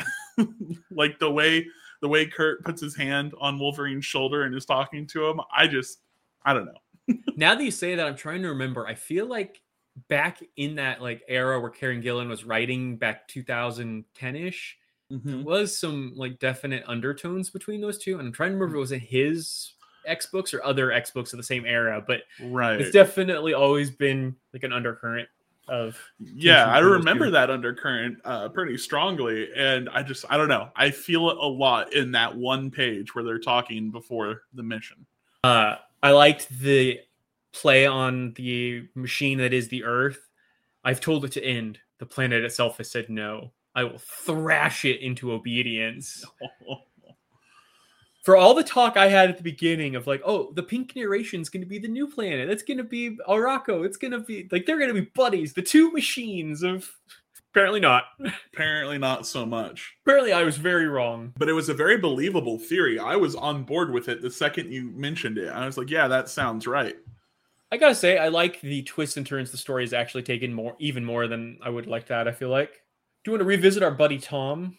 like 0.91 1.19
the 1.19 1.31
way 1.31 1.67
the 2.01 2.07
way 2.07 2.25
Kurt 2.27 2.63
puts 2.63 2.81
his 2.81 2.95
hand 2.95 3.33
on 3.39 3.59
Wolverine's 3.59 4.05
shoulder 4.05 4.43
and 4.43 4.55
is 4.55 4.65
talking 4.65 5.05
to 5.07 5.27
him. 5.27 5.39
I 5.55 5.67
just, 5.67 5.99
I 6.45 6.53
don't 6.53 6.65
know. 6.65 7.15
now 7.35 7.53
that 7.55 7.63
you 7.63 7.71
say 7.71 7.95
that, 7.95 8.07
I'm 8.07 8.15
trying 8.15 8.41
to 8.43 8.49
remember. 8.49 8.85
I 8.87 8.93
feel 8.95 9.27
like 9.27 9.61
back 10.07 10.43
in 10.57 10.75
that 10.75 11.01
like 11.01 11.23
era 11.27 11.59
where 11.59 11.71
Kieron 11.71 12.01
Gillen 12.01 12.29
was 12.29 12.43
writing 12.45 12.97
back 12.97 13.27
2010 13.27 14.35
ish, 14.35 14.77
there 15.09 15.37
was 15.43 15.77
some 15.77 16.13
like 16.15 16.39
definite 16.39 16.83
undertones 16.87 17.49
between 17.49 17.81
those 17.81 17.97
two. 17.97 18.19
And 18.19 18.27
I'm 18.27 18.33
trying 18.33 18.51
to 18.51 18.57
remember 18.57 18.77
was 18.79 18.91
it 18.91 18.99
his 18.99 19.73
X 20.05 20.25
books 20.27 20.53
or 20.53 20.63
other 20.63 20.91
X 20.91 21.11
books 21.11 21.33
of 21.33 21.37
the 21.37 21.43
same 21.43 21.65
era, 21.65 22.03
but 22.05 22.21
Right. 22.41 22.79
it's 22.79 22.91
definitely 22.91 23.53
always 23.53 23.89
been 23.89 24.35
like 24.53 24.63
an 24.63 24.73
undercurrent 24.73 25.29
of 25.69 25.97
yeah, 26.19 26.65
I 26.65 26.79
remember 26.79 27.29
that 27.31 27.49
undercurrent 27.49 28.19
uh, 28.23 28.47
pretty 28.49 28.77
strongly, 28.77 29.49
and 29.53 29.89
I 29.89 30.01
just, 30.01 30.23
I 30.29 30.37
don't 30.37 30.47
know. 30.47 30.69
I 30.77 30.91
feel 30.91 31.29
it 31.29 31.35
a 31.37 31.45
lot 31.45 31.93
in 31.93 32.13
that 32.13 32.33
one 32.35 32.71
page 32.71 33.13
where 33.13 33.23
they're 33.25 33.37
talking 33.39 33.91
before 33.91 34.43
the 34.53 34.63
mission. 34.63 35.05
uh 35.43 35.75
I 36.03 36.11
liked 36.11 36.47
the 36.49 36.99
play 37.53 37.85
on 37.85 38.33
the 38.33 38.87
machine 38.95 39.37
that 39.39 39.53
is 39.53 39.67
the 39.67 39.83
Earth. 39.83 40.29
I've 40.83 41.01
told 41.01 41.25
it 41.25 41.31
to 41.33 41.43
end. 41.43 41.79
The 41.99 42.05
planet 42.05 42.43
itself 42.43 42.77
has 42.77 42.91
said 42.91 43.09
no. 43.09 43.51
I 43.75 43.83
will 43.83 43.99
thrash 43.99 44.85
it 44.85 45.01
into 45.01 45.31
obedience. 45.31 46.25
for 48.27 48.35
all 48.35 48.53
the 48.53 48.61
talk 48.61 48.97
I 48.97 49.07
had 49.07 49.29
at 49.29 49.37
the 49.37 49.43
beginning 49.43 49.95
of 49.95 50.05
like, 50.05 50.21
oh, 50.25 50.51
the 50.51 50.61
pink 50.61 50.97
narration 50.97 51.39
is 51.39 51.47
going 51.47 51.61
to 51.61 51.65
be 51.65 51.79
the 51.79 51.87
new 51.87 52.07
planet. 52.07 52.49
That's 52.49 52.61
going 52.61 52.77
to 52.77 52.83
be 52.83 53.17
Arakko. 53.25 53.85
It's 53.85 53.95
going 53.95 54.11
to 54.11 54.19
be 54.19 54.49
like 54.51 54.65
they're 54.65 54.77
going 54.77 54.93
to 54.93 55.01
be 55.01 55.09
buddies, 55.15 55.53
the 55.53 55.61
two 55.61 55.93
machines 55.93 56.61
of. 56.61 56.91
Apparently 57.51 57.79
not. 57.79 58.03
Apparently, 58.53 58.97
not 58.97 59.25
so 59.25 59.45
much. 59.45 59.95
Apparently, 60.05 60.33
I 60.33 60.43
was 60.43 60.57
very 60.57 60.87
wrong. 60.87 61.31
But 61.37 61.47
it 61.47 61.53
was 61.53 61.69
a 61.69 61.73
very 61.73 61.97
believable 61.97 62.59
theory. 62.59 62.99
I 62.99 63.15
was 63.15 63.33
on 63.33 63.63
board 63.63 63.93
with 63.93 64.09
it 64.09 64.21
the 64.21 64.29
second 64.29 64.73
you 64.73 64.91
mentioned 64.91 65.37
it. 65.37 65.47
I 65.47 65.65
was 65.65 65.77
like, 65.77 65.89
yeah, 65.89 66.09
that 66.09 66.27
sounds 66.27 66.67
right. 66.67 66.97
I 67.71 67.77
gotta 67.77 67.95
say, 67.95 68.17
I 68.17 68.29
like 68.29 68.61
the 68.61 68.83
twists 68.83 69.17
and 69.17 69.25
turns 69.27 69.51
the 69.51 69.57
story 69.57 69.83
has 69.83 69.93
actually 69.93 70.23
taken 70.23 70.53
more, 70.53 70.75
even 70.79 71.03
more 71.03 71.27
than 71.27 71.59
I 71.61 71.69
would 71.69 71.87
like 71.87 72.07
that. 72.07 72.27
I 72.27 72.31
feel 72.31 72.49
like. 72.49 72.71
Do 73.23 73.31
you 73.31 73.33
want 73.33 73.41
to 73.41 73.45
revisit 73.45 73.83
our 73.83 73.91
buddy 73.91 74.17
Tom? 74.19 74.77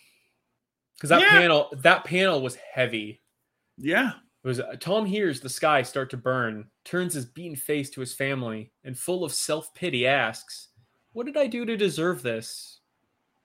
Because 0.96 1.11
that 1.11 1.20
Yeah. 1.20 1.31
panel, 1.31 1.68
that 1.83 2.05
panel 2.05 2.40
was 2.40 2.57
heavy. 2.57 3.20
Yeah. 3.77 4.12
It 4.42 4.46
was 4.48 4.61
uh, 4.61 4.77
Tom 4.81 5.05
hears 5.05 5.40
the 5.40 5.48
sky 5.51 5.83
start 5.83 6.09
to 6.11 6.16
burn, 6.16 6.70
turns 6.85 7.12
his 7.12 7.27
beaten 7.27 7.57
face 7.57 7.90
to 7.90 8.01
his 8.01 8.14
family, 8.14 8.72
and 8.85 8.98
full 8.98 9.22
of 9.24 9.33
self 9.35 9.74
pity 9.74 10.07
asks, 10.07 10.68
What 11.12 11.27
did 11.27 11.37
I 11.37 11.46
do 11.46 11.64
to 11.66 11.77
deserve 11.77 12.22
this? 12.22 12.81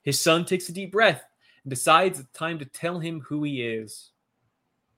His 0.03 0.19
son 0.19 0.45
takes 0.45 0.69
a 0.69 0.73
deep 0.73 0.91
breath 0.91 1.23
and 1.63 1.69
decides 1.69 2.19
it's 2.19 2.31
time 2.31 2.59
to 2.59 2.65
tell 2.65 2.99
him 2.99 3.21
who 3.21 3.43
he 3.43 3.61
is. 3.63 4.11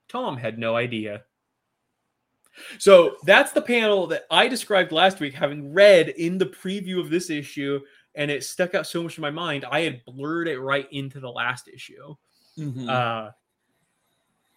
Tom 0.08 0.36
had 0.36 0.58
no 0.58 0.76
idea. 0.76 1.24
So 2.78 3.16
that's 3.24 3.52
the 3.52 3.62
panel 3.62 4.06
that 4.08 4.24
I 4.30 4.48
described 4.48 4.92
last 4.92 5.20
week, 5.20 5.34
having 5.34 5.72
read 5.72 6.10
in 6.10 6.38
the 6.38 6.46
preview 6.46 7.00
of 7.00 7.10
this 7.10 7.30
issue, 7.30 7.80
and 8.14 8.30
it 8.30 8.44
stuck 8.44 8.74
out 8.74 8.86
so 8.86 9.02
much 9.02 9.18
in 9.18 9.22
my 9.22 9.30
mind. 9.30 9.64
I 9.70 9.80
had 9.82 10.04
blurred 10.04 10.48
it 10.48 10.58
right 10.58 10.88
into 10.90 11.20
the 11.20 11.30
last 11.30 11.68
issue. 11.68 12.14
Mhm. 12.58 12.88
Uh, 12.88 13.30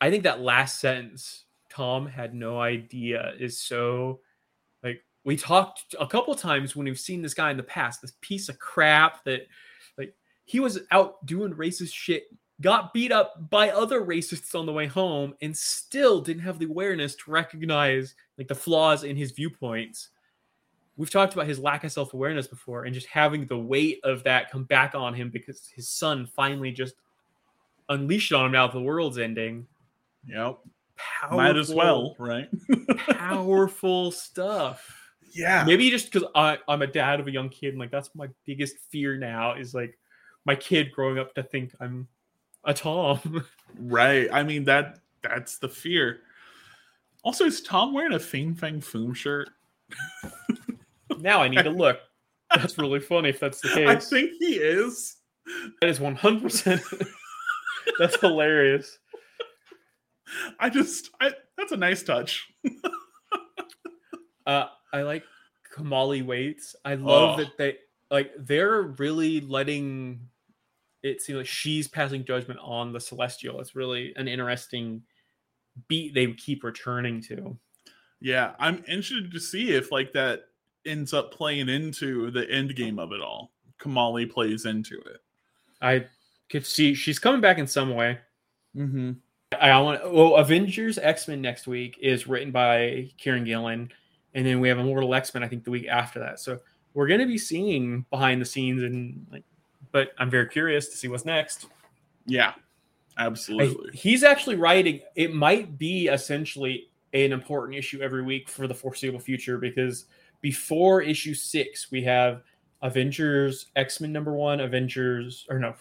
I 0.01 0.09
think 0.09 0.23
that 0.23 0.39
last 0.39 0.79
sentence, 0.79 1.45
Tom 1.69 2.07
had 2.07 2.33
no 2.33 2.59
idea, 2.59 3.33
is 3.37 3.59
so 3.59 4.21
like 4.81 5.03
we 5.25 5.35
talked 5.35 5.93
a 5.99 6.07
couple 6.07 6.33
times 6.35 6.75
when 6.75 6.85
we've 6.85 6.99
seen 6.99 7.21
this 7.21 7.33
guy 7.33 7.51
in 7.51 7.57
the 7.57 7.63
past, 7.63 8.01
this 8.01 8.13
piece 8.21 8.47
of 8.47 8.57
crap 8.59 9.23
that 9.25 9.41
like 9.97 10.15
he 10.45 10.61
was 10.61 10.79
out 10.91 11.25
doing 11.25 11.53
racist 11.53 11.93
shit, 11.93 12.23
got 12.61 12.93
beat 12.93 13.11
up 13.11 13.49
by 13.49 13.69
other 13.69 14.01
racists 14.01 14.57
on 14.57 14.65
the 14.65 14.73
way 14.73 14.87
home, 14.87 15.33
and 15.41 15.55
still 15.55 16.21
didn't 16.21 16.43
have 16.43 16.59
the 16.59 16.65
awareness 16.65 17.15
to 17.15 17.31
recognize 17.31 18.15
like 18.37 18.47
the 18.47 18.55
flaws 18.55 19.03
in 19.03 19.15
his 19.15 19.31
viewpoints. 19.31 20.09
We've 20.97 21.09
talked 21.09 21.33
about 21.33 21.47
his 21.47 21.59
lack 21.59 21.85
of 21.85 21.91
self 21.91 22.13
awareness 22.13 22.47
before, 22.47 22.83
and 22.83 22.93
just 22.93 23.07
having 23.07 23.45
the 23.45 23.57
weight 23.57 23.99
of 24.03 24.23
that 24.23 24.51
come 24.51 24.65
back 24.65 24.95
on 24.95 25.13
him 25.13 25.29
because 25.29 25.69
his 25.73 25.87
son 25.87 26.27
finally 26.35 26.71
just 26.71 26.95
unleashed 27.87 28.33
on 28.33 28.47
him 28.47 28.51
now 28.51 28.67
that 28.67 28.73
the 28.73 28.81
world's 28.81 29.17
ending. 29.17 29.65
yep. 30.25 30.59
Powerful, 31.21 31.37
Might 31.37 31.55
as 31.55 31.73
well, 31.73 32.13
right? 32.19 32.49
powerful 33.09 34.11
stuff. 34.11 34.93
Yeah. 35.33 35.63
Maybe 35.65 35.89
just 35.89 36.11
because 36.11 36.27
I'm 36.67 36.81
a 36.81 36.87
dad 36.87 37.21
of 37.21 37.27
a 37.27 37.31
young 37.31 37.47
kid, 37.47 37.69
and 37.69 37.79
like 37.79 37.91
that's 37.91 38.13
my 38.15 38.27
biggest 38.45 38.75
fear 38.89 39.17
now 39.17 39.53
is 39.53 39.73
like 39.73 39.97
my 40.45 40.55
kid 40.55 40.91
growing 40.91 41.17
up 41.17 41.33
to 41.35 41.43
think 41.43 41.73
I'm 41.79 42.07
a 42.63 42.73
Tom. 42.73 43.45
Right. 43.79 44.27
I 44.33 44.41
mean 44.41 44.63
that 44.63 44.97
that's 45.21 45.59
the 45.59 45.69
fear. 45.69 46.21
Also, 47.23 47.45
is 47.45 47.61
Tom 47.61 47.93
wearing 47.93 48.13
a 48.13 48.19
Fing 48.19 48.55
Fang 48.55 48.81
Foom 48.81 49.15
shirt? 49.15 49.51
now 51.19 51.43
I 51.43 51.49
need 51.49 51.63
to 51.63 51.69
look. 51.69 51.99
That's 52.55 52.79
really 52.79 52.99
funny 52.99 53.29
if 53.29 53.39
that's 53.39 53.61
the 53.61 53.69
case. 53.75 53.87
I 53.87 53.95
think 53.97 54.31
he 54.39 54.55
is. 54.55 55.17
That 55.81 55.89
is 55.89 55.99
100%. 55.99 56.81
that's 57.99 58.19
hilarious. 58.19 58.97
I 60.59 60.69
just 60.71 61.11
I 61.21 61.31
that's 61.55 61.71
a 61.71 61.77
nice 61.77 62.01
touch. 62.01 62.47
Uh, 64.47 64.65
I 64.91 65.03
like 65.03 65.23
Kamali 65.75 66.25
Waits. 66.25 66.75
I 66.83 66.95
love 66.95 67.39
Oh. 67.39 67.43
that 67.43 67.55
they 67.57 67.77
like 68.09 68.31
they're 68.39 68.81
really 68.81 69.41
letting 69.41 70.21
it 71.03 71.21
seems 71.21 71.37
like 71.37 71.47
she's 71.47 71.87
passing 71.87 72.25
judgment 72.25 72.59
on 72.61 72.91
the 72.91 72.99
Celestial. 72.99 73.59
It's 73.61 73.75
really 73.75 74.13
an 74.15 74.27
interesting 74.27 75.01
beat 75.87 76.13
they 76.13 76.33
keep 76.33 76.63
returning 76.63 77.21
to. 77.23 77.57
Yeah, 78.21 78.53
I'm 78.59 78.83
interested 78.87 79.31
to 79.31 79.39
see 79.39 79.71
if 79.71 79.91
like 79.91 80.11
that 80.13 80.41
ends 80.85 81.13
up 81.13 81.33
playing 81.33 81.69
into 81.69 82.31
the 82.31 82.49
end 82.49 82.75
game 82.75 82.99
of 82.99 83.11
it 83.11 83.21
all. 83.21 83.51
Kamali 83.79 84.29
plays 84.29 84.65
into 84.65 84.97
it. 84.99 85.17
I 85.81 86.05
could 86.49 86.65
see 86.65 86.93
she's 86.93 87.19
coming 87.19 87.41
back 87.41 87.57
in 87.57 87.67
some 87.67 87.95
way. 87.95 88.17
Mm-hmm. 88.75 89.11
I 89.59 89.79
want 89.81 90.11
well, 90.11 90.35
Avengers 90.35 90.97
X 90.97 91.27
Men 91.27 91.41
next 91.41 91.65
week 91.65 91.97
is 92.01 92.27
written 92.27 92.51
by 92.51 93.09
Kieron 93.19 93.45
Gillen, 93.45 93.89
and 94.33 94.45
then 94.45 94.59
we 94.59 94.67
have 94.67 94.79
Immortal 94.79 95.13
X 95.15 95.33
Men 95.33 95.43
I 95.43 95.47
think 95.47 95.63
the 95.63 95.71
week 95.71 95.87
after 95.87 96.19
that. 96.19 96.39
So 96.39 96.59
we're 96.93 97.07
going 97.07 97.21
to 97.21 97.25
be 97.25 97.37
seeing 97.37 98.05
behind 98.09 98.41
the 98.41 98.45
scenes 98.45 98.83
and 98.83 99.25
like, 99.31 99.43
but 99.91 100.11
I'm 100.17 100.29
very 100.29 100.47
curious 100.47 100.89
to 100.89 100.97
see 100.97 101.07
what's 101.07 101.25
next. 101.25 101.67
Yeah, 102.25 102.53
absolutely. 103.17 103.89
I, 103.89 103.95
he's 103.95 104.23
actually 104.23 104.55
writing. 104.55 105.01
It 105.15 105.33
might 105.33 105.77
be 105.77 106.07
essentially 106.07 106.89
an 107.13 107.31
important 107.31 107.77
issue 107.77 108.01
every 108.01 108.23
week 108.23 108.49
for 108.49 108.67
the 108.67 108.73
foreseeable 108.73 109.19
future 109.19 109.57
because 109.57 110.05
before 110.41 111.01
issue 111.01 111.33
six 111.33 111.91
we 111.91 112.03
have 112.03 112.43
Avengers 112.81 113.67
X 113.75 113.99
Men 113.99 114.11
number 114.11 114.33
one, 114.33 114.59
Avengers 114.59 115.45
or 115.49 115.59
no, 115.59 115.75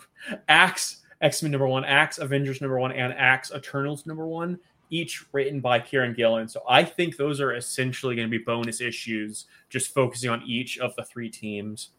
Axe 0.48 1.02
X 1.20 1.42
Men 1.42 1.52
number 1.52 1.66
one, 1.66 1.84
Axe 1.84 2.18
Avengers 2.18 2.60
number 2.60 2.78
one, 2.78 2.92
and 2.92 3.12
Axe 3.12 3.52
Eternals 3.54 4.06
number 4.06 4.26
one, 4.26 4.58
each 4.90 5.24
written 5.32 5.60
by 5.60 5.78
Kieron 5.78 6.16
Gillen. 6.16 6.48
So 6.48 6.62
I 6.68 6.82
think 6.82 7.16
those 7.16 7.40
are 7.40 7.54
essentially 7.54 8.16
going 8.16 8.28
to 8.28 8.38
be 8.38 8.42
bonus 8.42 8.80
issues, 8.80 9.46
just 9.68 9.94
focusing 9.94 10.30
on 10.30 10.42
each 10.44 10.78
of 10.78 10.94
the 10.96 11.04
three 11.04 11.28
teams. 11.28 11.90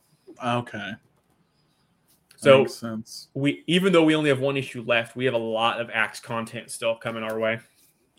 Okay. 0.45 0.91
So 2.39 2.65
we 3.34 3.65
even 3.67 3.91
though 3.91 4.04
we 4.04 4.15
only 4.15 4.30
have 4.30 4.39
one 4.39 4.56
issue 4.56 4.82
left, 4.88 5.17
we 5.17 5.25
have 5.25 5.34
a 5.34 5.38
lot 5.38 5.82
of 5.82 5.89
Axe 5.89 6.21
content 6.21 6.71
still 6.71 6.95
coming 6.95 7.21
our 7.21 7.38
way. 7.38 7.60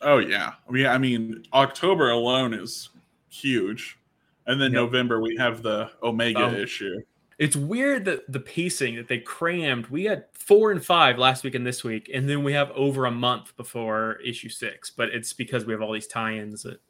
Oh 0.02 0.18
yeah. 0.18 0.52
We 0.68 0.87
I 0.87 0.98
mean 0.98 1.42
October 1.54 2.11
alone 2.11 2.52
is 2.52 2.90
huge. 3.30 3.98
And 4.46 4.61
then 4.61 4.72
yep. 4.72 4.83
November 4.83 5.22
we 5.22 5.37
have 5.38 5.62
the 5.62 5.90
Omega 6.02 6.48
um, 6.48 6.54
issue. 6.54 7.00
It's 7.38 7.56
weird 7.56 8.04
that 8.04 8.30
the 8.30 8.40
pacing 8.40 8.96
that 8.96 9.09
they 9.09 9.20
crammed. 9.20 9.87
We 9.87 10.04
had 10.04 10.26
four 10.35 10.70
and 10.70 10.85
five 10.85 11.16
last 11.16 11.42
week 11.42 11.54
and 11.54 11.66
this 11.66 11.83
week, 11.83 12.11
and 12.12 12.28
then 12.28 12.44
we 12.44 12.52
have 12.52 12.70
over 12.72 13.06
a 13.06 13.11
month 13.11 13.56
before 13.56 14.18
issue 14.22 14.50
six. 14.50 14.90
But 14.90 15.09
it's 15.09 15.33
because 15.33 15.64
we 15.64 15.72
have 15.72 15.80
all 15.80 15.92
these 15.92 16.06
tie-ins 16.06 16.64
that, 16.64 16.83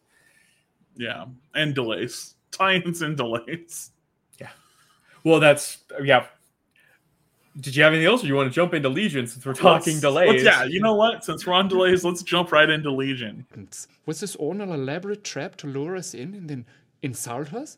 yeah, 0.96 1.26
and 1.54 1.72
delays, 1.72 2.34
tie-ins 2.50 3.02
and 3.02 3.16
delays. 3.16 3.92
Yeah. 4.40 4.48
Well, 5.22 5.38
that's 5.38 5.84
yeah. 6.02 6.26
Did 7.58 7.74
you 7.74 7.82
have 7.82 7.92
anything 7.92 8.06
else, 8.06 8.22
or 8.22 8.28
you 8.28 8.36
want 8.36 8.48
to 8.48 8.54
jump 8.54 8.74
into 8.74 8.88
Legion 8.88 9.26
since 9.26 9.44
we're 9.44 9.54
talking 9.54 9.94
let's, 9.94 10.00
delays? 10.00 10.28
Let's, 10.28 10.44
yeah, 10.44 10.64
you 10.64 10.80
know 10.80 10.94
what? 10.94 11.24
Since 11.24 11.46
we're 11.46 11.54
on 11.54 11.66
delays, 11.66 12.04
let's 12.04 12.22
jump 12.22 12.52
right 12.52 12.70
into 12.70 12.92
Legion. 12.92 13.44
Was 14.06 14.20
this 14.20 14.36
all 14.36 14.60
an 14.60 14.70
elaborate 14.70 15.24
trap 15.24 15.56
to 15.56 15.66
lure 15.66 15.96
us 15.96 16.14
in 16.14 16.34
and 16.34 16.48
then 16.48 16.64
insult 17.02 17.52
us? 17.52 17.76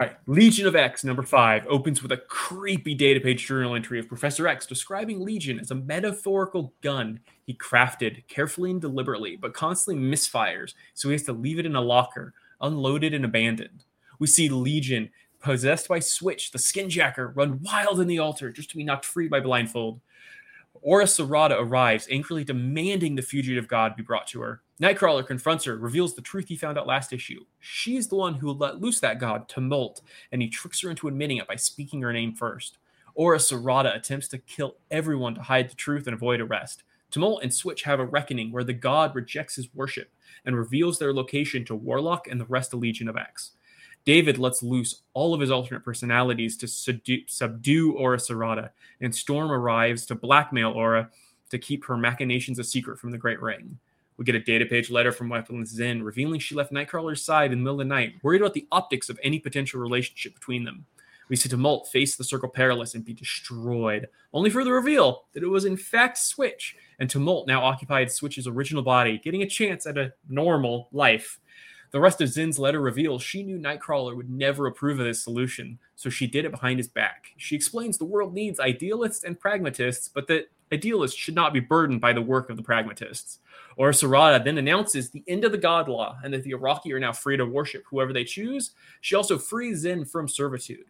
All 0.00 0.06
right, 0.06 0.16
Legion 0.26 0.66
of 0.66 0.76
X 0.76 1.04
number 1.04 1.22
five 1.22 1.66
opens 1.68 2.02
with 2.02 2.12
a 2.12 2.16
creepy 2.16 2.94
data 2.94 3.20
page 3.20 3.46
journal 3.46 3.74
entry 3.74 3.98
of 3.98 4.08
Professor 4.08 4.46
X 4.46 4.66
describing 4.66 5.20
Legion 5.20 5.58
as 5.58 5.70
a 5.70 5.76
metaphorical 5.76 6.72
gun 6.80 7.20
he 7.44 7.54
crafted 7.54 8.26
carefully 8.28 8.70
and 8.70 8.80
deliberately, 8.80 9.36
but 9.36 9.54
constantly 9.54 10.02
misfires, 10.02 10.74
so 10.94 11.08
he 11.08 11.12
has 11.12 11.22
to 11.24 11.32
leave 11.32 11.58
it 11.58 11.66
in 11.66 11.76
a 11.76 11.80
locker, 11.80 12.32
unloaded 12.60 13.14
and 13.14 13.24
abandoned. 13.24 13.84
We 14.18 14.26
see 14.26 14.48
Legion, 14.48 15.10
possessed 15.44 15.88
by 15.88 15.98
Switch, 15.98 16.50
the 16.50 16.58
skinjacker, 16.58 17.36
run 17.36 17.60
wild 17.62 18.00
in 18.00 18.08
the 18.08 18.18
altar 18.18 18.50
just 18.50 18.70
to 18.70 18.76
be 18.78 18.82
knocked 18.82 19.04
free 19.04 19.28
by 19.28 19.40
Blindfold. 19.40 20.00
Ora 20.80 21.04
Serrata 21.04 21.60
arrives, 21.60 22.08
angrily 22.10 22.44
demanding 22.44 23.14
the 23.14 23.20
fugitive 23.20 23.68
god 23.68 23.94
be 23.94 24.02
brought 24.02 24.26
to 24.28 24.40
her. 24.40 24.62
Nightcrawler 24.80 25.26
confronts 25.26 25.64
her, 25.66 25.76
reveals 25.76 26.14
the 26.14 26.22
truth 26.22 26.48
he 26.48 26.56
found 26.56 26.78
out 26.78 26.86
last 26.86 27.12
issue. 27.12 27.44
She's 27.60 28.08
the 28.08 28.16
one 28.16 28.34
who 28.34 28.52
let 28.52 28.80
loose 28.80 29.00
that 29.00 29.18
god, 29.18 29.46
Tumult, 29.46 30.00
and 30.32 30.40
he 30.40 30.48
tricks 30.48 30.80
her 30.80 30.88
into 30.88 31.08
admitting 31.08 31.36
it 31.36 31.46
by 31.46 31.56
speaking 31.56 32.00
her 32.00 32.12
name 32.12 32.32
first. 32.32 32.78
Ora 33.14 33.36
Serrata 33.36 33.94
attempts 33.94 34.28
to 34.28 34.38
kill 34.38 34.76
everyone 34.90 35.34
to 35.34 35.42
hide 35.42 35.68
the 35.68 35.76
truth 35.76 36.06
and 36.06 36.14
avoid 36.14 36.40
arrest. 36.40 36.84
Tumult 37.10 37.42
and 37.42 37.52
Switch 37.52 37.82
have 37.82 38.00
a 38.00 38.06
reckoning 38.06 38.50
where 38.50 38.64
the 38.64 38.72
god 38.72 39.14
rejects 39.14 39.56
his 39.56 39.72
worship 39.74 40.10
and 40.46 40.56
reveals 40.56 40.98
their 40.98 41.12
location 41.12 41.66
to 41.66 41.74
Warlock 41.74 42.28
and 42.28 42.40
the 42.40 42.46
rest 42.46 42.72
of 42.72 42.80
Legion 42.80 43.08
of 43.08 43.16
X. 43.18 43.52
David 44.04 44.38
lets 44.38 44.62
loose 44.62 45.02
all 45.14 45.32
of 45.32 45.40
his 45.40 45.50
alternate 45.50 45.84
personalities 45.84 46.56
to 46.58 46.68
subdue, 46.68 47.22
subdue 47.26 47.92
Ora 47.92 48.18
Serrata, 48.18 48.70
and 49.00 49.14
Storm 49.14 49.50
arrives 49.50 50.04
to 50.06 50.14
blackmail 50.14 50.72
Ora 50.72 51.10
to 51.50 51.58
keep 51.58 51.84
her 51.86 51.96
machinations 51.96 52.58
a 52.58 52.64
secret 52.64 52.98
from 52.98 53.10
the 53.10 53.18
Great 53.18 53.40
Ring. 53.40 53.78
We 54.16 54.24
get 54.24 54.34
a 54.34 54.40
data 54.40 54.66
page 54.66 54.90
letter 54.90 55.10
from 55.10 55.28
Weapons 55.28 55.70
Zen 55.70 56.02
revealing 56.02 56.38
she 56.38 56.54
left 56.54 56.72
Nightcrawler's 56.72 57.24
side 57.24 57.52
in 57.52 57.58
the 57.58 57.64
middle 57.64 57.80
of 57.80 57.86
the 57.88 57.94
night, 57.94 58.14
worried 58.22 58.42
about 58.42 58.54
the 58.54 58.68
optics 58.70 59.08
of 59.08 59.18
any 59.22 59.38
potential 59.38 59.80
relationship 59.80 60.34
between 60.34 60.64
them. 60.64 60.86
We 61.28 61.36
see 61.36 61.48
Tumult 61.48 61.88
face 61.88 62.16
the 62.16 62.24
Circle 62.24 62.50
Perilous 62.50 62.94
and 62.94 63.04
be 63.04 63.14
destroyed, 63.14 64.08
only 64.32 64.50
for 64.50 64.62
the 64.62 64.72
reveal 64.72 65.24
that 65.32 65.42
it 65.42 65.48
was 65.48 65.64
in 65.64 65.76
fact 65.76 66.18
Switch, 66.18 66.76
and 66.98 67.08
Tumult 67.08 67.46
now 67.46 67.64
occupied 67.64 68.12
Switch's 68.12 68.46
original 68.46 68.82
body, 68.82 69.18
getting 69.18 69.42
a 69.42 69.48
chance 69.48 69.86
at 69.86 69.98
a 69.98 70.12
normal 70.28 70.88
life. 70.92 71.40
The 71.94 72.00
rest 72.00 72.20
of 72.20 72.28
Zen's 72.28 72.58
letter 72.58 72.80
reveals 72.80 73.22
she 73.22 73.44
knew 73.44 73.56
Nightcrawler 73.56 74.16
would 74.16 74.28
never 74.28 74.66
approve 74.66 74.98
of 74.98 75.06
this 75.06 75.22
solution, 75.22 75.78
so 75.94 76.10
she 76.10 76.26
did 76.26 76.44
it 76.44 76.50
behind 76.50 76.80
his 76.80 76.88
back. 76.88 77.26
She 77.36 77.54
explains 77.54 77.96
the 77.96 78.04
world 78.04 78.34
needs 78.34 78.58
idealists 78.58 79.22
and 79.22 79.38
pragmatists, 79.38 80.08
but 80.08 80.26
that 80.26 80.50
idealists 80.72 81.16
should 81.16 81.36
not 81.36 81.52
be 81.52 81.60
burdened 81.60 82.00
by 82.00 82.12
the 82.12 82.20
work 82.20 82.50
of 82.50 82.56
the 82.56 82.64
pragmatists. 82.64 83.38
Ora 83.76 83.92
Serrata 83.92 84.42
then 84.44 84.58
announces 84.58 85.10
the 85.10 85.22
end 85.28 85.44
of 85.44 85.52
the 85.52 85.56
God 85.56 85.88
Law 85.88 86.18
and 86.24 86.34
that 86.34 86.42
the 86.42 86.54
Arakkii 86.54 86.90
are 86.90 86.98
now 86.98 87.12
free 87.12 87.36
to 87.36 87.46
worship 87.46 87.84
whoever 87.88 88.12
they 88.12 88.24
choose. 88.24 88.72
She 89.00 89.14
also 89.14 89.38
frees 89.38 89.82
Zen 89.82 90.04
from 90.04 90.26
servitude. 90.26 90.86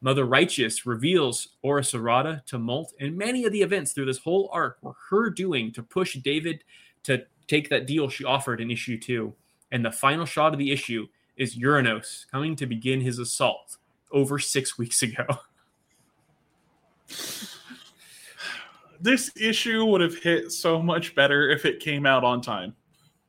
Mother 0.00 0.24
Righteous 0.24 0.84
reveals 0.84 1.50
Ora 1.62 1.82
Serrata, 1.82 2.44
Tumult, 2.44 2.92
and 2.98 3.16
many 3.16 3.44
of 3.44 3.52
the 3.52 3.62
events 3.62 3.92
through 3.92 4.06
this 4.06 4.18
whole 4.18 4.50
arc 4.52 4.78
were 4.82 4.96
her 5.10 5.30
doing 5.30 5.70
to 5.74 5.82
push 5.84 6.14
David 6.14 6.64
to 7.04 7.24
take 7.46 7.70
that 7.70 7.86
deal 7.86 8.08
she 8.08 8.24
offered 8.24 8.60
in 8.60 8.72
issue 8.72 8.98
two. 8.98 9.32
And 9.72 9.84
the 9.84 9.90
final 9.90 10.26
shot 10.26 10.52
of 10.52 10.58
the 10.58 10.72
issue 10.72 11.06
is 11.36 11.56
Uranos 11.56 12.26
coming 12.30 12.56
to 12.56 12.66
begin 12.66 13.00
his 13.00 13.18
assault 13.18 13.76
over 14.12 14.38
six 14.38 14.78
weeks 14.78 15.02
ago. 15.02 15.26
this 19.00 19.30
issue 19.36 19.84
would 19.86 20.00
have 20.00 20.18
hit 20.18 20.52
so 20.52 20.82
much 20.82 21.14
better 21.14 21.48
if 21.50 21.64
it 21.64 21.80
came 21.80 22.06
out 22.06 22.24
on 22.24 22.40
time. 22.40 22.74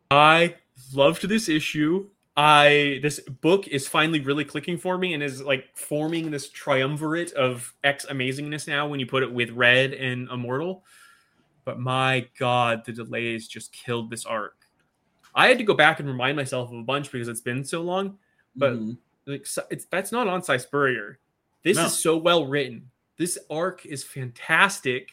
I 0.10 0.56
loved 0.94 1.28
this 1.28 1.48
issue. 1.48 2.10
I 2.36 3.00
this 3.02 3.20
book 3.20 3.68
is 3.68 3.88
finally 3.88 4.20
really 4.20 4.46
clicking 4.46 4.78
for 4.78 4.98
me 4.98 5.14
and 5.14 5.22
is 5.22 5.42
like 5.42 5.66
forming 5.76 6.32
this 6.32 6.50
triumvirate 6.50 7.34
of 7.34 7.74
X 7.84 8.06
amazingness 8.10 8.68
now 8.68 8.88
when 8.88 9.00
you 9.00 9.06
put 9.06 9.24
it 9.24 9.32
with 9.32 9.52
Red 9.52 9.94
and 9.94 10.30
Immortal. 10.30 10.84
But 11.66 11.80
my 11.80 12.28
god, 12.40 12.84
the 12.86 12.94
delays 12.94 13.48
just 13.48 13.72
killed 13.72 14.10
this 14.10 14.26
arc. 14.26 14.61
I 15.34 15.48
had 15.48 15.58
to 15.58 15.64
go 15.64 15.74
back 15.74 16.00
and 16.00 16.08
remind 16.10 16.36
myself 16.36 16.72
of 16.72 16.78
a 16.78 16.84
bunch 16.84 17.12
because 17.12 17.28
it's 17.28 17.42
been 17.42 17.64
so 17.64 17.82
long. 17.82 18.18
But 18.56 18.74
mm. 18.74 18.98
like 19.26 19.48
it's 19.70 19.86
that's 19.86 20.12
not 20.12 20.28
on 20.28 20.44
Si 20.44 20.58
Spurrier. 20.58 21.20
This 21.64 21.78
no. 21.78 21.86
is 21.86 21.98
so 21.98 22.18
well 22.18 22.46
written. 22.46 22.90
This 23.18 23.38
arc 23.50 23.86
is 23.86 24.04
fantastic 24.04 25.10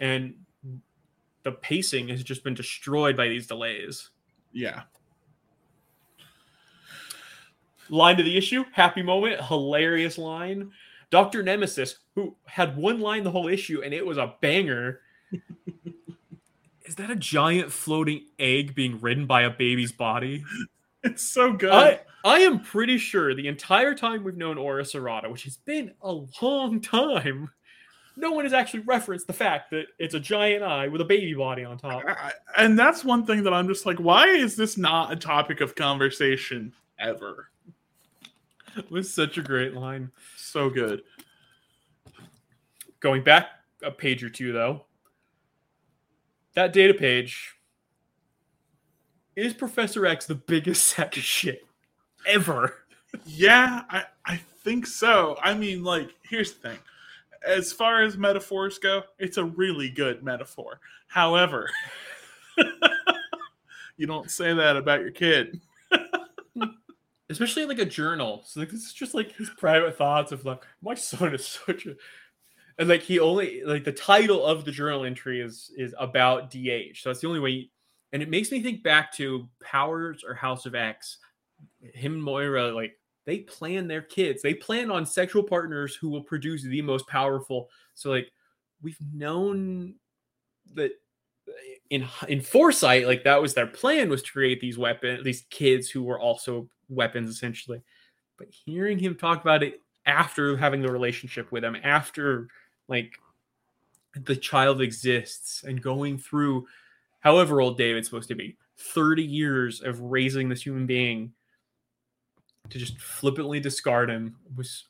and 0.00 0.34
the 1.42 1.52
pacing 1.52 2.08
has 2.08 2.22
just 2.22 2.44
been 2.44 2.54
destroyed 2.54 3.16
by 3.16 3.28
these 3.28 3.46
delays. 3.46 4.10
Yeah. 4.52 4.82
Line 7.90 8.16
to 8.16 8.22
the 8.22 8.36
issue, 8.36 8.64
happy 8.72 9.02
moment, 9.02 9.40
hilarious 9.40 10.18
line. 10.18 10.70
Dr. 11.10 11.42
Nemesis, 11.42 11.96
who 12.14 12.36
had 12.44 12.76
one 12.76 13.00
line 13.00 13.24
the 13.24 13.30
whole 13.30 13.48
issue 13.48 13.82
and 13.82 13.94
it 13.94 14.04
was 14.04 14.18
a 14.18 14.34
banger. 14.40 15.00
Is 16.88 16.94
that 16.94 17.10
a 17.10 17.16
giant 17.16 17.70
floating 17.70 18.24
egg 18.38 18.74
being 18.74 18.98
ridden 18.98 19.26
by 19.26 19.42
a 19.42 19.50
baby's 19.50 19.92
body? 19.92 20.44
It's 21.04 21.22
so 21.22 21.52
good. 21.52 21.70
I, 21.70 22.00
I 22.24 22.40
am 22.40 22.58
pretty 22.58 22.98
sure 22.98 23.32
the 23.32 23.46
entire 23.46 23.94
time 23.94 24.24
we've 24.24 24.36
known 24.36 24.58
Ora 24.58 24.82
Serrata, 24.82 25.30
which 25.30 25.44
has 25.44 25.56
been 25.56 25.92
a 26.02 26.12
long 26.42 26.80
time, 26.80 27.52
no 28.16 28.32
one 28.32 28.44
has 28.44 28.52
actually 28.52 28.80
referenced 28.80 29.28
the 29.28 29.32
fact 29.32 29.70
that 29.70 29.86
it's 30.00 30.14
a 30.14 30.20
giant 30.20 30.64
eye 30.64 30.88
with 30.88 31.00
a 31.00 31.04
baby 31.04 31.34
body 31.34 31.64
on 31.64 31.78
top. 31.78 32.02
And 32.56 32.76
that's 32.76 33.04
one 33.04 33.24
thing 33.24 33.44
that 33.44 33.54
I'm 33.54 33.68
just 33.68 33.86
like, 33.86 33.98
why 33.98 34.26
is 34.26 34.56
this 34.56 34.76
not 34.76 35.12
a 35.12 35.16
topic 35.16 35.60
of 35.60 35.76
conversation 35.76 36.74
ever? 36.98 37.48
It 38.76 38.90
was 38.90 39.14
such 39.14 39.38
a 39.38 39.42
great 39.42 39.72
line. 39.72 40.10
So 40.36 40.68
good. 40.68 41.02
Going 42.98 43.22
back 43.22 43.50
a 43.84 43.92
page 43.92 44.24
or 44.24 44.30
two, 44.30 44.52
though, 44.52 44.84
that 46.58 46.72
data 46.72 46.92
page 46.92 47.54
is 49.36 49.54
Professor 49.54 50.04
X 50.04 50.26
the 50.26 50.34
biggest 50.34 50.84
sack 50.88 51.16
of 51.16 51.22
shit 51.22 51.64
ever. 52.26 52.74
Yeah, 53.24 53.82
I, 53.88 54.02
I 54.26 54.40
think 54.64 54.84
so. 54.84 55.38
I 55.40 55.54
mean, 55.54 55.84
like, 55.84 56.10
here's 56.28 56.54
the 56.54 56.70
thing 56.70 56.78
as 57.46 57.72
far 57.72 58.02
as 58.02 58.16
metaphors 58.16 58.76
go, 58.78 59.04
it's 59.20 59.36
a 59.36 59.44
really 59.44 59.88
good 59.88 60.24
metaphor. 60.24 60.80
However, 61.06 61.70
you 63.96 64.08
don't 64.08 64.28
say 64.28 64.52
that 64.52 64.76
about 64.76 65.00
your 65.00 65.12
kid. 65.12 65.60
especially 67.30 67.66
like 67.66 67.78
a 67.78 67.84
journal. 67.84 68.42
So 68.44 68.58
like 68.58 68.70
this 68.70 68.84
is 68.84 68.92
just 68.92 69.14
like 69.14 69.30
his 69.36 69.48
private 69.50 69.96
thoughts 69.96 70.32
of 70.32 70.44
like 70.44 70.64
my 70.82 70.94
son 70.94 71.36
is 71.36 71.46
such 71.66 71.86
a 71.86 71.94
and 72.78 72.88
like 72.88 73.02
he 73.02 73.18
only 73.18 73.62
like 73.64 73.84
the 73.84 73.92
title 73.92 74.44
of 74.44 74.64
the 74.64 74.72
journal 74.72 75.04
entry 75.04 75.40
is 75.40 75.70
is 75.76 75.94
about 75.98 76.50
DH. 76.50 76.96
So 76.96 77.08
that's 77.08 77.20
the 77.20 77.28
only 77.28 77.40
way 77.40 77.70
and 78.12 78.22
it 78.22 78.30
makes 78.30 78.50
me 78.50 78.62
think 78.62 78.82
back 78.82 79.12
to 79.14 79.48
Powers 79.62 80.24
or 80.26 80.34
House 80.34 80.64
of 80.64 80.74
X. 80.74 81.18
Him 81.80 82.14
and 82.14 82.22
Moira 82.22 82.72
like 82.72 82.96
they 83.26 83.40
plan 83.40 83.88
their 83.88 84.02
kids. 84.02 84.42
They 84.42 84.54
plan 84.54 84.90
on 84.90 85.04
sexual 85.04 85.42
partners 85.42 85.94
who 85.94 86.08
will 86.08 86.22
produce 86.22 86.62
the 86.62 86.80
most 86.82 87.06
powerful. 87.08 87.68
So 87.94 88.10
like 88.10 88.30
we've 88.80 88.98
known 89.12 89.96
that 90.74 90.92
uh, 91.48 91.52
in 91.90 92.06
in 92.28 92.40
foresight 92.40 93.06
like 93.06 93.24
that 93.24 93.42
was 93.42 93.54
their 93.54 93.66
plan 93.66 94.08
was 94.08 94.22
to 94.22 94.32
create 94.32 94.60
these 94.60 94.78
weapons 94.78 95.24
these 95.24 95.46
kids 95.50 95.90
who 95.90 96.02
were 96.02 96.20
also 96.20 96.68
weapons 96.90 97.30
essentially 97.30 97.80
but 98.36 98.48
hearing 98.50 98.98
him 98.98 99.14
talk 99.14 99.40
about 99.40 99.62
it 99.62 99.80
after 100.04 100.56
having 100.56 100.82
the 100.82 100.92
relationship 100.92 101.50
with 101.50 101.64
him 101.64 101.76
after 101.82 102.48
like 102.88 103.18
the 104.14 104.36
child 104.36 104.80
exists 104.80 105.64
and 105.64 105.82
going 105.82 106.18
through 106.18 106.66
however 107.20 107.60
old 107.60 107.76
david's 107.76 108.08
supposed 108.08 108.28
to 108.28 108.34
be 108.34 108.56
30 108.78 109.22
years 109.22 109.80
of 109.80 110.00
raising 110.00 110.48
this 110.48 110.62
human 110.62 110.86
being 110.86 111.32
to 112.70 112.78
just 112.78 112.98
flippantly 112.98 113.60
discard 113.60 114.10
him 114.10 114.36
was 114.56 114.84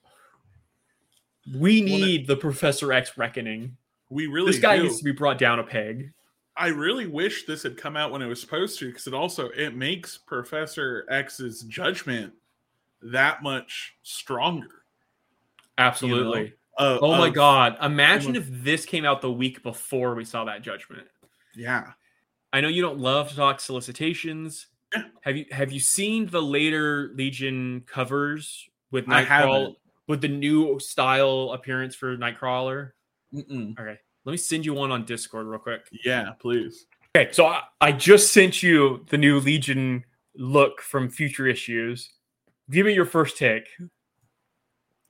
we 1.57 1.81
need 1.81 2.27
the 2.27 2.37
professor 2.37 2.93
x 2.93 3.17
reckoning 3.17 3.77
We 4.11 4.27
really 4.27 4.53
this 4.53 4.61
guy 4.61 4.77
do. 4.77 4.85
needs 4.85 4.99
to 4.99 5.05
be 5.05 5.13
brought 5.13 5.39
down 5.39 5.59
a 5.59 5.65
peg 5.65 6.13
I 6.59 6.69
really 6.69 7.07
wish 7.07 7.47
this 7.47 7.63
had 7.63 7.77
come 7.77 7.97
out 7.97 8.11
when 8.11 8.21
it 8.21 8.27
was 8.27 8.41
supposed 8.41 8.81
to 8.81 8.89
because 8.89 9.07
it 9.07 9.15
also 9.15 9.49
it 9.51 9.77
makes 9.77 10.19
Professor 10.19 11.07
X's 11.09 11.63
judgment 11.63 12.33
that 13.01 13.45
much 13.45 13.95
stronger. 14.03 14.83
absolutely 15.79 16.53
Uh, 16.79 16.99
Oh 17.03 17.19
my 17.19 17.29
of- 17.29 17.35
god! 17.35 17.77
Imagine 17.83 18.37
if 18.37 18.47
this 18.49 18.85
came 18.87 19.05
out 19.05 19.21
the 19.21 19.33
week 19.33 19.63
before 19.63 20.15
we 20.15 20.25
saw 20.25 20.45
that 20.45 20.63
judgment. 20.63 21.07
Yeah. 21.57 21.93
I 22.53 22.61
know 22.61 22.69
you 22.69 22.81
don't 22.81 22.99
love 22.99 23.29
to 23.31 23.37
talk 23.37 23.61
solicitations. 23.61 24.69
Yeah. 24.95 25.03
Have 25.23 25.37
you 25.37 25.45
have 25.51 25.73
you 25.73 25.81
seen 25.81 26.27
the 26.27 26.41
later 26.41 27.11
Legion 27.15 27.83
covers 27.87 28.69
with 28.91 29.07
Nightcrawler 29.07 29.75
with 30.07 30.23
the 30.23 30.29
new 30.29 30.79
style 30.81 31.51
appearance 31.53 31.95
for 31.95 32.17
Nightcrawler? 32.17 32.93
Mm-mm. 33.35 33.79
Okay, 33.79 33.99
let 34.25 34.31
me 34.31 34.39
send 34.39 34.65
you 34.65 34.73
one 34.73 34.91
on 34.91 35.05
Discord 35.05 35.47
real 35.47 35.59
quick. 35.59 35.87
Yeah, 36.05 36.31
please. 36.39 36.87
Okay, 37.15 37.31
so 37.33 37.47
I, 37.47 37.63
I 37.81 37.93
just 37.93 38.33
sent 38.33 38.63
you 38.63 39.05
the 39.11 39.19
new 39.19 39.41
Legion 39.41 40.05
look 40.37 40.81
from 40.81 41.11
future 41.11 41.47
issues. 41.47 42.11
Give 42.71 42.87
me 42.87 42.95
your 42.95 43.05
first 43.05 43.37
take. 43.37 43.69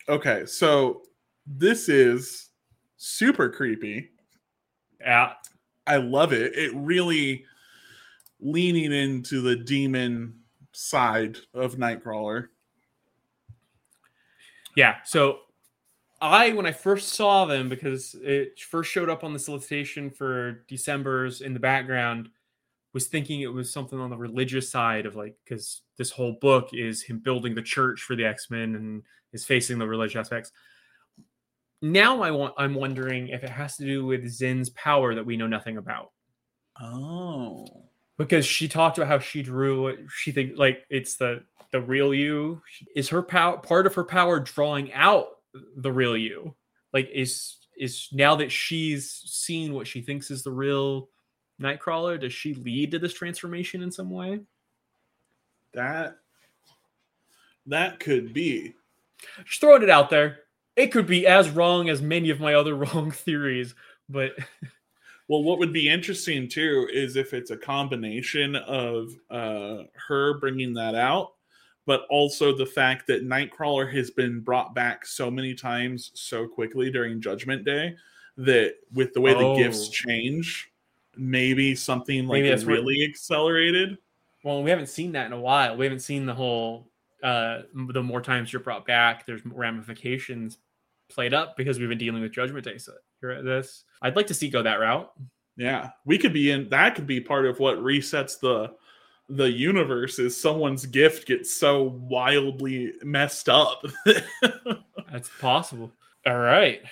Okay, 0.09 0.47
so 0.47 1.03
this 1.57 1.89
is 1.89 2.51
super 2.97 3.49
creepy. 3.49 4.11
Yeah, 5.01 5.33
I 5.87 5.97
love 5.97 6.33
it. 6.33 6.55
It 6.57 6.73
really 6.75 7.45
leaning 8.41 8.93
into 8.93 9.41
the 9.41 9.57
demon 9.57 10.35
side 10.73 11.39
of 11.55 11.77
Nightcrawler. 11.77 12.49
Yeah. 14.77 14.97
So 15.05 15.41
I, 16.21 16.53
when 16.53 16.67
I 16.67 16.73
first 16.73 17.15
saw 17.15 17.47
them, 17.47 17.69
because 17.69 18.15
it 18.23 18.61
first 18.61 18.91
showed 18.91 19.09
up 19.09 19.25
on 19.25 19.33
the 19.33 19.39
solicitation 19.39 20.11
for 20.11 20.65
December's 20.69 21.41
in 21.41 21.55
the 21.55 21.61
background, 21.61 22.29
was 22.93 23.07
thinking 23.07 23.41
it 23.41 23.53
was 23.53 23.73
something 23.73 23.99
on 23.99 24.11
the 24.11 24.17
religious 24.17 24.71
side 24.71 25.07
of 25.07 25.17
like, 25.17 25.37
because 25.45 25.83
this 25.97 26.11
whole 26.11 26.37
book 26.41 26.71
is 26.73 27.03
him 27.03 27.19
building 27.19 27.55
the 27.55 27.63
church 27.63 28.03
for 28.03 28.17
the 28.17 28.25
X 28.25 28.51
Men 28.51 28.75
and 28.75 29.03
is 29.33 29.45
facing 29.45 29.79
the 29.79 29.87
religious 29.87 30.17
aspects. 30.17 30.53
Now 31.81 32.23
I 32.23 32.31
want, 32.31 32.55
I'm 32.59 32.75
wondering 32.75 33.29
if 33.29 33.45
it 33.45 33.51
has 33.51 33.77
to 33.77 33.85
do 33.85 34.05
with 34.05 34.29
Zin's 34.29 34.71
power 34.71 35.15
that 35.15 35.25
we 35.25 35.37
know 35.37 35.47
nothing 35.47 35.77
about 35.77 36.11
Oh. 36.81 37.67
because 38.17 38.45
she 38.47 38.69
talked 38.69 38.99
about 38.99 39.09
how 39.09 39.19
she 39.19 39.43
drew. 39.43 40.07
She 40.09 40.33
think 40.33 40.53
like 40.57 40.85
it's 40.91 41.17
the 41.17 41.43
the 41.73 41.81
real 41.81 42.15
you. 42.15 42.61
Is 42.97 43.09
her 43.11 43.23
power 43.23 43.59
part 43.59 43.87
of 43.87 43.95
her 43.95 44.05
power 44.05 44.41
drawing 44.41 44.93
out 44.93 45.27
the 45.77 45.93
real 45.93 46.17
you? 46.17 46.55
Like 46.93 47.09
is 47.13 47.57
is 47.79 48.09
now 48.13 48.35
that 48.37 48.51
she's 48.51 49.11
seen 49.11 49.73
what 49.73 49.87
she 49.87 50.01
thinks 50.01 50.31
is 50.31 50.43
the 50.43 50.51
real 50.53 51.09
Nightcrawler, 51.61 52.21
does 52.21 52.33
she 52.33 52.55
lead 52.55 52.93
to 52.93 52.99
this 53.01 53.13
transformation 53.13 53.83
in 53.83 53.91
some 53.91 54.11
way? 54.11 54.41
That 55.75 56.17
that 57.67 58.01
could 58.01 58.33
be. 58.33 58.75
Just 59.45 59.61
throwing 59.61 59.83
it 59.83 59.91
out 59.91 60.11
there. 60.11 60.39
It 60.79 60.93
could 60.93 61.07
be 61.09 61.27
as 61.27 61.51
wrong 61.51 61.89
as 61.89 62.01
many 62.01 62.31
of 62.31 62.39
my 62.41 62.55
other 62.55 62.75
wrong 62.85 63.11
theories, 63.11 63.75
but 64.09 64.33
Well, 65.31 65.43
what 65.43 65.59
would 65.59 65.75
be 65.75 65.91
interesting 65.91 66.49
too 66.49 66.89
is 66.91 67.17
if 67.17 67.35
it's 67.35 67.51
a 67.51 67.57
combination 67.57 68.57
of 68.57 69.11
uh, 69.29 69.83
her 70.09 70.39
bringing 70.39 70.73
that 70.75 70.95
out, 70.95 71.33
but 71.85 72.07
also 72.09 72.57
the 72.57 72.65
fact 72.65 73.07
that 73.09 73.27
Nightcrawler 73.29 73.93
has 73.93 74.11
been 74.11 74.41
brought 74.41 74.75
back 74.75 75.05
so 75.05 75.31
many 75.31 75.53
times 75.55 76.13
so 76.15 76.47
quickly 76.49 76.91
during 76.91 77.21
Judgment 77.21 77.63
Day 77.67 77.95
that 78.39 78.77
with 78.95 79.13
the 79.13 79.21
way 79.21 79.35
Oh. 79.35 79.55
the 79.55 79.63
gifts 79.65 79.91
change, 79.91 80.71
maybe 81.17 81.75
something 81.75 82.27
like 82.27 82.39
Maybe 82.43 82.49
that's 82.49 82.65
what- 82.65 82.73
really 82.75 83.05
accelerated. 83.05 83.99
well, 84.45 84.63
we 84.63 84.71
haven't 84.71 84.87
seen 84.89 85.13
that 85.13 85.27
in 85.27 85.33
a 85.35 85.41
while. 85.41 85.77
We 85.77 85.85
haven't 85.85 86.01
seen 86.01 86.25
the 86.25 86.35
whole 86.35 86.89
uh 87.23 87.63
the 87.93 88.03
more 88.03 88.23
times 88.23 88.51
you're 88.53 88.63
brought 88.63 88.87
back, 88.87 89.27
there's 89.27 89.45
ramifications 89.45 90.57
played 91.09 91.35
up 91.35 91.57
because 91.57 91.79
we've 91.79 91.89
been 91.89 91.99
dealing 91.99 92.23
with 92.23 92.33
Judgment 92.33 92.65
Day. 92.65 92.79
So 92.79 92.93
you're 93.23 93.33
at 93.33 93.45
this. 93.45 93.85
I'd 94.03 94.17
like 94.17 94.27
to 94.29 94.35
see 94.35 94.49
go 94.49 94.63
that 94.63 94.81
route. 94.81 95.11
Yeah, 95.57 95.91
we 96.05 96.19
could 96.19 96.33
be 96.33 96.51
in. 96.51 96.69
That 96.69 96.95
could 96.95 97.07
be 97.07 97.21
part 97.21 97.47
of 97.47 97.59
what 97.59 97.79
resets 97.79 98.39
the 98.39 98.73
the 99.29 99.51
universe. 99.51 100.19
Is 100.19 100.41
someone's 100.41 100.87
gift 100.87 101.27
gets 101.27 101.55
so 101.55 101.83
wildly 101.83 102.93
messed 103.03 103.49
up. 103.49 103.85
That's 105.13 105.31
possible. 105.41 105.93
All 106.27 106.39
right. 106.39 106.83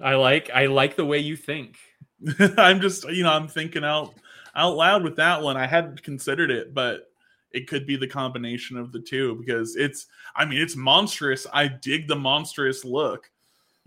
I 0.00 0.14
like 0.14 0.50
I 0.54 0.66
like 0.66 0.96
the 0.96 1.04
way 1.04 1.18
you 1.18 1.36
think. 1.36 1.76
I'm 2.56 2.80
just, 2.80 3.08
you 3.10 3.22
know, 3.22 3.32
I'm 3.32 3.48
thinking 3.48 3.84
out 3.84 4.14
out 4.54 4.76
loud 4.76 5.04
with 5.04 5.16
that 5.16 5.42
one. 5.42 5.56
I 5.56 5.66
hadn't 5.66 6.02
considered 6.02 6.50
it, 6.50 6.72
but 6.72 7.10
it 7.52 7.68
could 7.68 7.86
be 7.86 7.96
the 7.96 8.08
combination 8.08 8.76
of 8.78 8.92
the 8.92 9.00
two 9.00 9.36
because 9.36 9.76
it's. 9.76 10.06
I 10.34 10.44
mean, 10.44 10.60
it's 10.60 10.76
monstrous. 10.76 11.46
I 11.52 11.68
dig 11.68 12.08
the 12.08 12.16
monstrous 12.16 12.84
look. 12.84 13.30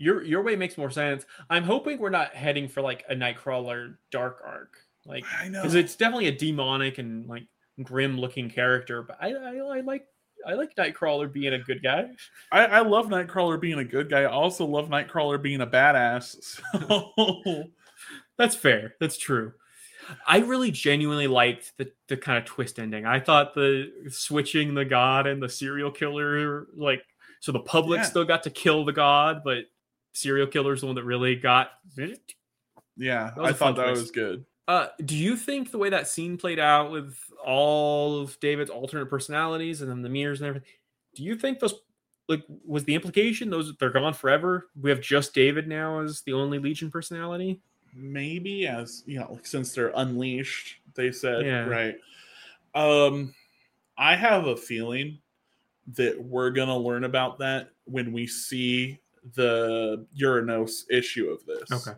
Your 0.00 0.22
your 0.24 0.42
way 0.42 0.56
makes 0.56 0.78
more 0.78 0.90
sense. 0.90 1.26
I'm 1.50 1.62
hoping 1.62 1.98
we're 1.98 2.08
not 2.10 2.34
heading 2.34 2.66
for 2.68 2.80
like 2.80 3.04
a 3.10 3.14
Nightcrawler 3.14 3.96
dark 4.10 4.40
arc. 4.44 4.78
Like 5.04 5.24
I 5.38 5.48
know. 5.48 5.60
because 5.60 5.74
it's 5.74 5.94
definitely 5.94 6.28
a 6.28 6.32
demonic 6.36 6.96
and 6.98 7.26
like 7.28 7.44
grim 7.82 8.18
looking 8.18 8.48
character, 8.48 9.02
but 9.02 9.18
I, 9.20 9.32
I 9.34 9.56
I 9.76 9.80
like 9.82 10.06
I 10.46 10.54
like 10.54 10.74
Nightcrawler 10.74 11.30
being 11.30 11.52
a 11.52 11.58
good 11.58 11.82
guy. 11.82 12.08
I, 12.50 12.64
I 12.64 12.80
love 12.80 13.08
Nightcrawler 13.08 13.60
being 13.60 13.78
a 13.78 13.84
good 13.84 14.08
guy. 14.08 14.22
I 14.22 14.24
also 14.24 14.64
love 14.64 14.88
Nightcrawler 14.88 15.40
being 15.40 15.60
a 15.60 15.66
badass. 15.66 16.60
So 16.88 17.64
That's 18.38 18.54
fair. 18.56 18.94
That's 19.00 19.18
true. 19.18 19.52
I 20.26 20.38
really 20.38 20.70
genuinely 20.70 21.26
liked 21.26 21.72
the, 21.76 21.92
the 22.08 22.16
kind 22.16 22.38
of 22.38 22.46
twist 22.46 22.78
ending. 22.78 23.04
I 23.04 23.20
thought 23.20 23.54
the 23.54 23.92
switching 24.08 24.72
the 24.74 24.84
god 24.86 25.26
and 25.26 25.42
the 25.42 25.48
serial 25.48 25.90
killer, 25.90 26.68
like, 26.74 27.02
so 27.40 27.52
the 27.52 27.60
public 27.60 27.98
Yeah. 27.98 28.04
still 28.04 28.24
got 28.24 28.42
to 28.44 28.50
kill 28.50 28.86
the 28.86 28.94
god, 28.94 29.42
but 29.44 29.64
serial 30.12 30.46
killer's 30.46 30.80
the 30.80 30.86
one 30.86 30.96
that 30.96 31.04
really 31.04 31.36
got. 31.36 31.70
yeah, 32.96 33.34
was 33.36 33.46
I 33.48 33.50
a 33.50 33.54
fun 33.54 33.74
thought 33.74 33.76
that 33.76 33.86
twist. 33.88 34.02
was 34.02 34.10
good. 34.10 34.44
Uh, 34.68 34.86
do 35.04 35.16
you 35.16 35.36
think 35.36 35.70
the 35.70 35.78
way 35.78 35.90
that 35.90 36.06
scene 36.06 36.36
played 36.36 36.58
out 36.60 36.92
with 36.92 37.16
all 37.44 38.20
of 38.20 38.38
David's 38.40 38.70
alternate 38.70 39.06
personalities 39.06 39.80
and 39.82 39.90
then 39.90 40.02
the 40.02 40.08
mirrors 40.08 40.40
and 40.40 40.48
everything, 40.48 40.68
do 41.16 41.24
you 41.24 41.34
think 41.34 41.58
those, 41.58 41.74
like, 42.28 42.44
was 42.64 42.84
the 42.84 42.94
implication 42.94 43.50
those 43.50 43.74
they're 43.78 43.90
gone 43.90 44.14
forever? 44.14 44.68
We 44.80 44.90
have 44.90 45.00
just 45.00 45.34
David 45.34 45.66
now 45.66 46.00
as 46.00 46.20
the 46.22 46.34
only 46.34 46.58
Legion 46.58 46.90
personality? 46.90 47.60
maybe 47.92 48.68
as 48.68 49.02
you 49.04 49.18
know 49.18 49.36
since 49.42 49.74
they're 49.74 49.90
unleashed 49.96 50.76
they 50.94 51.10
said 51.10 51.44
Yeah. 51.44 51.66
right 51.66 51.96
um 52.72 53.34
i 53.98 54.14
have 54.14 54.46
a 54.46 54.56
feeling 54.56 55.18
that 55.94 56.22
we're 56.22 56.50
gonna 56.50 56.78
learn 56.78 57.02
about 57.02 57.40
that 57.40 57.70
when 57.86 58.12
we 58.12 58.28
see 58.28 59.00
the 59.34 60.06
uranos 60.20 60.84
issue 60.90 61.28
of 61.28 61.44
this 61.46 61.70
Okay. 61.88 61.96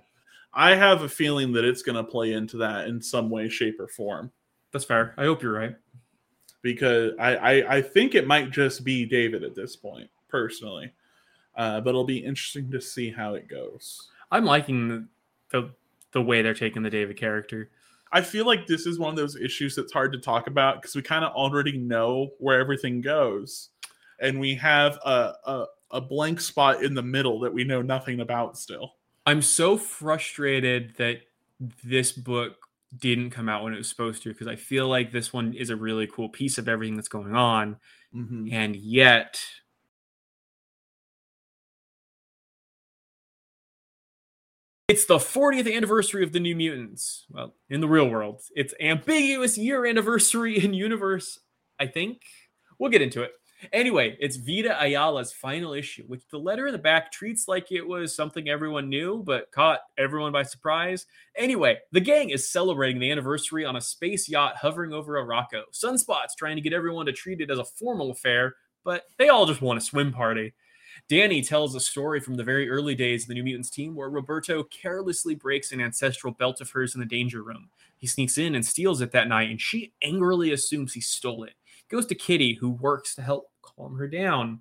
i 0.54 0.74
have 0.74 1.02
a 1.02 1.08
feeling 1.08 1.52
that 1.52 1.64
it's 1.64 1.82
gonna 1.82 2.02
play 2.04 2.32
into 2.32 2.56
that 2.58 2.88
in 2.88 3.00
some 3.00 3.30
way 3.30 3.48
shape 3.48 3.78
or 3.80 3.88
form 3.88 4.30
That's 4.72 4.84
fair. 4.84 5.14
I 5.16 5.24
hope 5.24 5.42
you're 5.42 5.52
right. 5.52 5.76
because 6.62 7.12
i 7.18 7.36
i, 7.36 7.76
I 7.76 7.82
think 7.82 8.14
it 8.14 8.26
might 8.26 8.50
just 8.50 8.84
be 8.84 9.04
david 9.06 9.44
at 9.44 9.54
this 9.54 9.76
point 9.76 10.10
personally 10.28 10.92
uh, 11.54 11.80
but 11.82 11.90
it'll 11.90 12.04
be 12.04 12.16
interesting 12.24 12.70
to 12.70 12.80
see 12.80 13.10
how 13.10 13.34
it 13.34 13.46
goes 13.48 14.08
I'm 14.30 14.46
liking 14.46 14.88
the, 14.88 15.06
the 15.50 15.70
the 16.12 16.22
way 16.22 16.40
they're 16.40 16.54
taking 16.54 16.82
the 16.82 16.88
David 16.88 17.18
character. 17.18 17.68
I 18.10 18.22
feel 18.22 18.46
like 18.46 18.66
this 18.66 18.86
is 18.86 18.98
one 18.98 19.10
of 19.10 19.16
those 19.16 19.36
issues 19.36 19.76
that's 19.76 19.92
hard 19.92 20.10
to 20.12 20.18
talk 20.18 20.46
about 20.46 20.80
because 20.80 20.94
we 20.96 21.02
kind 21.02 21.22
of 21.22 21.32
already 21.34 21.76
know 21.76 22.30
where 22.38 22.58
everything 22.58 23.02
goes. 23.02 23.68
and 24.20 24.40
we 24.40 24.54
have 24.54 24.96
a, 25.04 25.34
a 25.44 25.66
a 25.92 26.00
blank 26.00 26.40
spot 26.40 26.82
in 26.82 26.94
the 26.94 27.02
middle 27.02 27.40
that 27.40 27.52
we 27.52 27.64
know 27.64 27.82
nothing 27.82 28.20
about 28.20 28.56
still. 28.58 28.94
I'm 29.26 29.42
so 29.42 29.76
frustrated 29.76 30.94
that 30.96 31.20
this 31.84 32.12
book 32.12 32.56
didn't 32.98 33.30
come 33.30 33.48
out 33.48 33.62
when 33.64 33.72
it 33.72 33.78
was 33.78 33.88
supposed 33.88 34.22
to 34.22 34.30
because 34.30 34.48
I 34.48 34.56
feel 34.56 34.88
like 34.88 35.12
this 35.12 35.32
one 35.32 35.54
is 35.54 35.70
a 35.70 35.76
really 35.76 36.06
cool 36.06 36.28
piece 36.28 36.58
of 36.58 36.68
everything 36.68 36.96
that's 36.96 37.08
going 37.08 37.34
on. 37.34 37.76
Mhm. 38.14 38.52
And 38.52 38.76
yet, 38.76 39.40
it's 44.88 45.06
the 45.06 45.18
40th 45.18 45.66
anniversary 45.66 46.22
of 46.22 46.32
the 46.32 46.40
New 46.40 46.54
Mutants. 46.56 47.24
Well, 47.30 47.54
in 47.70 47.80
the 47.80 47.88
real 47.88 48.08
world, 48.08 48.42
it's 48.54 48.74
ambiguous 48.80 49.56
year 49.56 49.86
anniversary 49.86 50.62
in 50.62 50.74
universe, 50.74 51.38
I 51.78 51.86
think. 51.86 52.22
We'll 52.78 52.90
get 52.90 53.02
into 53.02 53.22
it. 53.22 53.32
Anyway, 53.72 54.16
it's 54.18 54.36
Vita 54.36 54.76
Ayala's 54.80 55.32
final 55.32 55.72
issue, 55.72 56.04
which 56.06 56.26
the 56.30 56.38
letter 56.38 56.66
in 56.66 56.72
the 56.72 56.78
back 56.78 57.12
treats 57.12 57.46
like 57.46 57.70
it 57.70 57.86
was 57.86 58.14
something 58.14 58.48
everyone 58.48 58.88
knew, 58.88 59.22
but 59.22 59.52
caught 59.52 59.80
everyone 59.98 60.32
by 60.32 60.42
surprise. 60.42 61.06
Anyway, 61.36 61.78
the 61.92 62.00
gang 62.00 62.30
is 62.30 62.50
celebrating 62.50 63.00
the 63.00 63.10
anniversary 63.10 63.64
on 63.64 63.76
a 63.76 63.80
space 63.80 64.28
yacht 64.28 64.56
hovering 64.56 64.92
over 64.92 65.14
Arakko. 65.14 65.62
Sunspot's 65.72 66.34
trying 66.34 66.56
to 66.56 66.62
get 66.62 66.72
everyone 66.72 67.06
to 67.06 67.12
treat 67.12 67.40
it 67.40 67.50
as 67.50 67.58
a 67.58 67.64
formal 67.64 68.10
affair, 68.10 68.56
but 68.84 69.04
they 69.18 69.28
all 69.28 69.46
just 69.46 69.62
want 69.62 69.78
a 69.78 69.82
swim 69.82 70.12
party. 70.12 70.52
Danny 71.08 71.42
tells 71.42 71.74
a 71.74 71.80
story 71.80 72.20
from 72.20 72.34
the 72.34 72.44
very 72.44 72.68
early 72.68 72.94
days 72.94 73.24
of 73.24 73.28
the 73.28 73.34
New 73.34 73.44
Mutants 73.44 73.70
team 73.70 73.94
where 73.94 74.10
Roberto 74.10 74.62
carelessly 74.64 75.34
breaks 75.34 75.72
an 75.72 75.80
ancestral 75.80 76.32
belt 76.34 76.60
of 76.60 76.70
hers 76.70 76.94
in 76.94 77.00
the 77.00 77.06
danger 77.06 77.42
room. 77.42 77.70
He 77.98 78.06
sneaks 78.06 78.38
in 78.38 78.54
and 78.54 78.64
steals 78.64 79.00
it 79.00 79.12
that 79.12 79.28
night, 79.28 79.50
and 79.50 79.60
she 79.60 79.92
angrily 80.02 80.52
assumes 80.52 80.92
he 80.92 81.00
stole 81.00 81.44
it. 81.44 81.54
Goes 81.88 82.06
to 82.06 82.14
Kitty, 82.14 82.54
who 82.54 82.70
works 82.70 83.14
to 83.14 83.22
help 83.22 83.51
calm 83.82 83.96
her 83.96 84.08
down. 84.08 84.60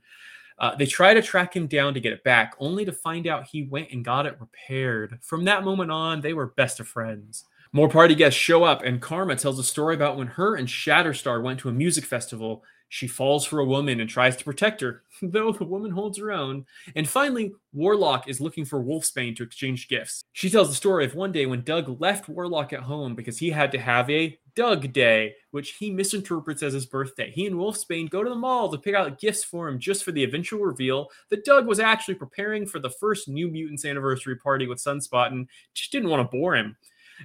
Uh, 0.59 0.75
they 0.75 0.85
try 0.85 1.13
to 1.13 1.21
track 1.21 1.55
him 1.55 1.67
down 1.67 1.93
to 1.93 1.99
get 1.99 2.13
it 2.13 2.23
back, 2.23 2.53
only 2.59 2.85
to 2.85 2.91
find 2.91 3.25
out 3.25 3.47
he 3.47 3.63
went 3.63 3.89
and 3.91 4.05
got 4.05 4.25
it 4.25 4.39
repaired. 4.39 5.17
From 5.21 5.45
that 5.45 5.63
moment 5.63 5.91
on, 5.91 6.21
they 6.21 6.33
were 6.33 6.47
best 6.47 6.79
of 6.79 6.87
friends. 6.87 7.45
More 7.73 7.89
party 7.89 8.13
guests 8.15 8.39
show 8.39 8.63
up, 8.63 8.83
and 8.83 9.01
Karma 9.01 9.35
tells 9.37 9.57
a 9.57 9.63
story 9.63 9.95
about 9.95 10.17
when 10.17 10.27
her 10.27 10.55
and 10.55 10.67
Shatterstar 10.67 11.41
went 11.41 11.59
to 11.61 11.69
a 11.69 11.73
music 11.73 12.03
festival. 12.03 12.63
She 12.93 13.07
falls 13.07 13.45
for 13.45 13.59
a 13.59 13.65
woman 13.65 14.01
and 14.01 14.09
tries 14.09 14.35
to 14.35 14.43
protect 14.43 14.81
her, 14.81 15.03
though 15.21 15.53
the 15.53 15.63
woman 15.63 15.91
holds 15.91 16.17
her 16.17 16.29
own. 16.29 16.65
And 16.93 17.07
finally, 17.07 17.53
Warlock 17.71 18.27
is 18.27 18.41
looking 18.41 18.65
for 18.65 18.83
Wolfsbane 18.83 19.33
to 19.37 19.43
exchange 19.43 19.87
gifts. 19.87 20.25
She 20.33 20.49
tells 20.49 20.67
the 20.67 20.75
story 20.75 21.05
of 21.05 21.15
one 21.15 21.31
day 21.31 21.45
when 21.45 21.63
Doug 21.63 22.01
left 22.01 22.27
Warlock 22.27 22.73
at 22.73 22.81
home 22.81 23.15
because 23.15 23.37
he 23.37 23.49
had 23.49 23.71
to 23.71 23.79
have 23.79 24.09
a 24.09 24.37
Doug 24.55 24.91
Day, 24.91 25.35
which 25.51 25.75
he 25.75 25.89
misinterprets 25.89 26.63
as 26.63 26.73
his 26.73 26.85
birthday. 26.85 27.31
He 27.31 27.47
and 27.47 27.55
Wolfsbane 27.55 28.09
go 28.09 28.25
to 28.25 28.29
the 28.29 28.35
mall 28.35 28.69
to 28.69 28.77
pick 28.77 28.93
out 28.93 29.21
gifts 29.21 29.45
for 29.45 29.69
him 29.69 29.79
just 29.79 30.03
for 30.03 30.11
the 30.11 30.25
eventual 30.25 30.59
reveal 30.59 31.07
that 31.29 31.45
Doug 31.45 31.67
was 31.67 31.79
actually 31.79 32.15
preparing 32.15 32.65
for 32.65 32.79
the 32.79 32.89
first 32.89 33.29
New 33.29 33.47
Mutants 33.47 33.85
anniversary 33.85 34.35
party 34.35 34.67
with 34.67 34.83
Sunspot 34.83 35.27
and 35.27 35.47
just 35.73 35.93
didn't 35.93 36.09
want 36.09 36.29
to 36.29 36.37
bore 36.37 36.57
him. 36.57 36.75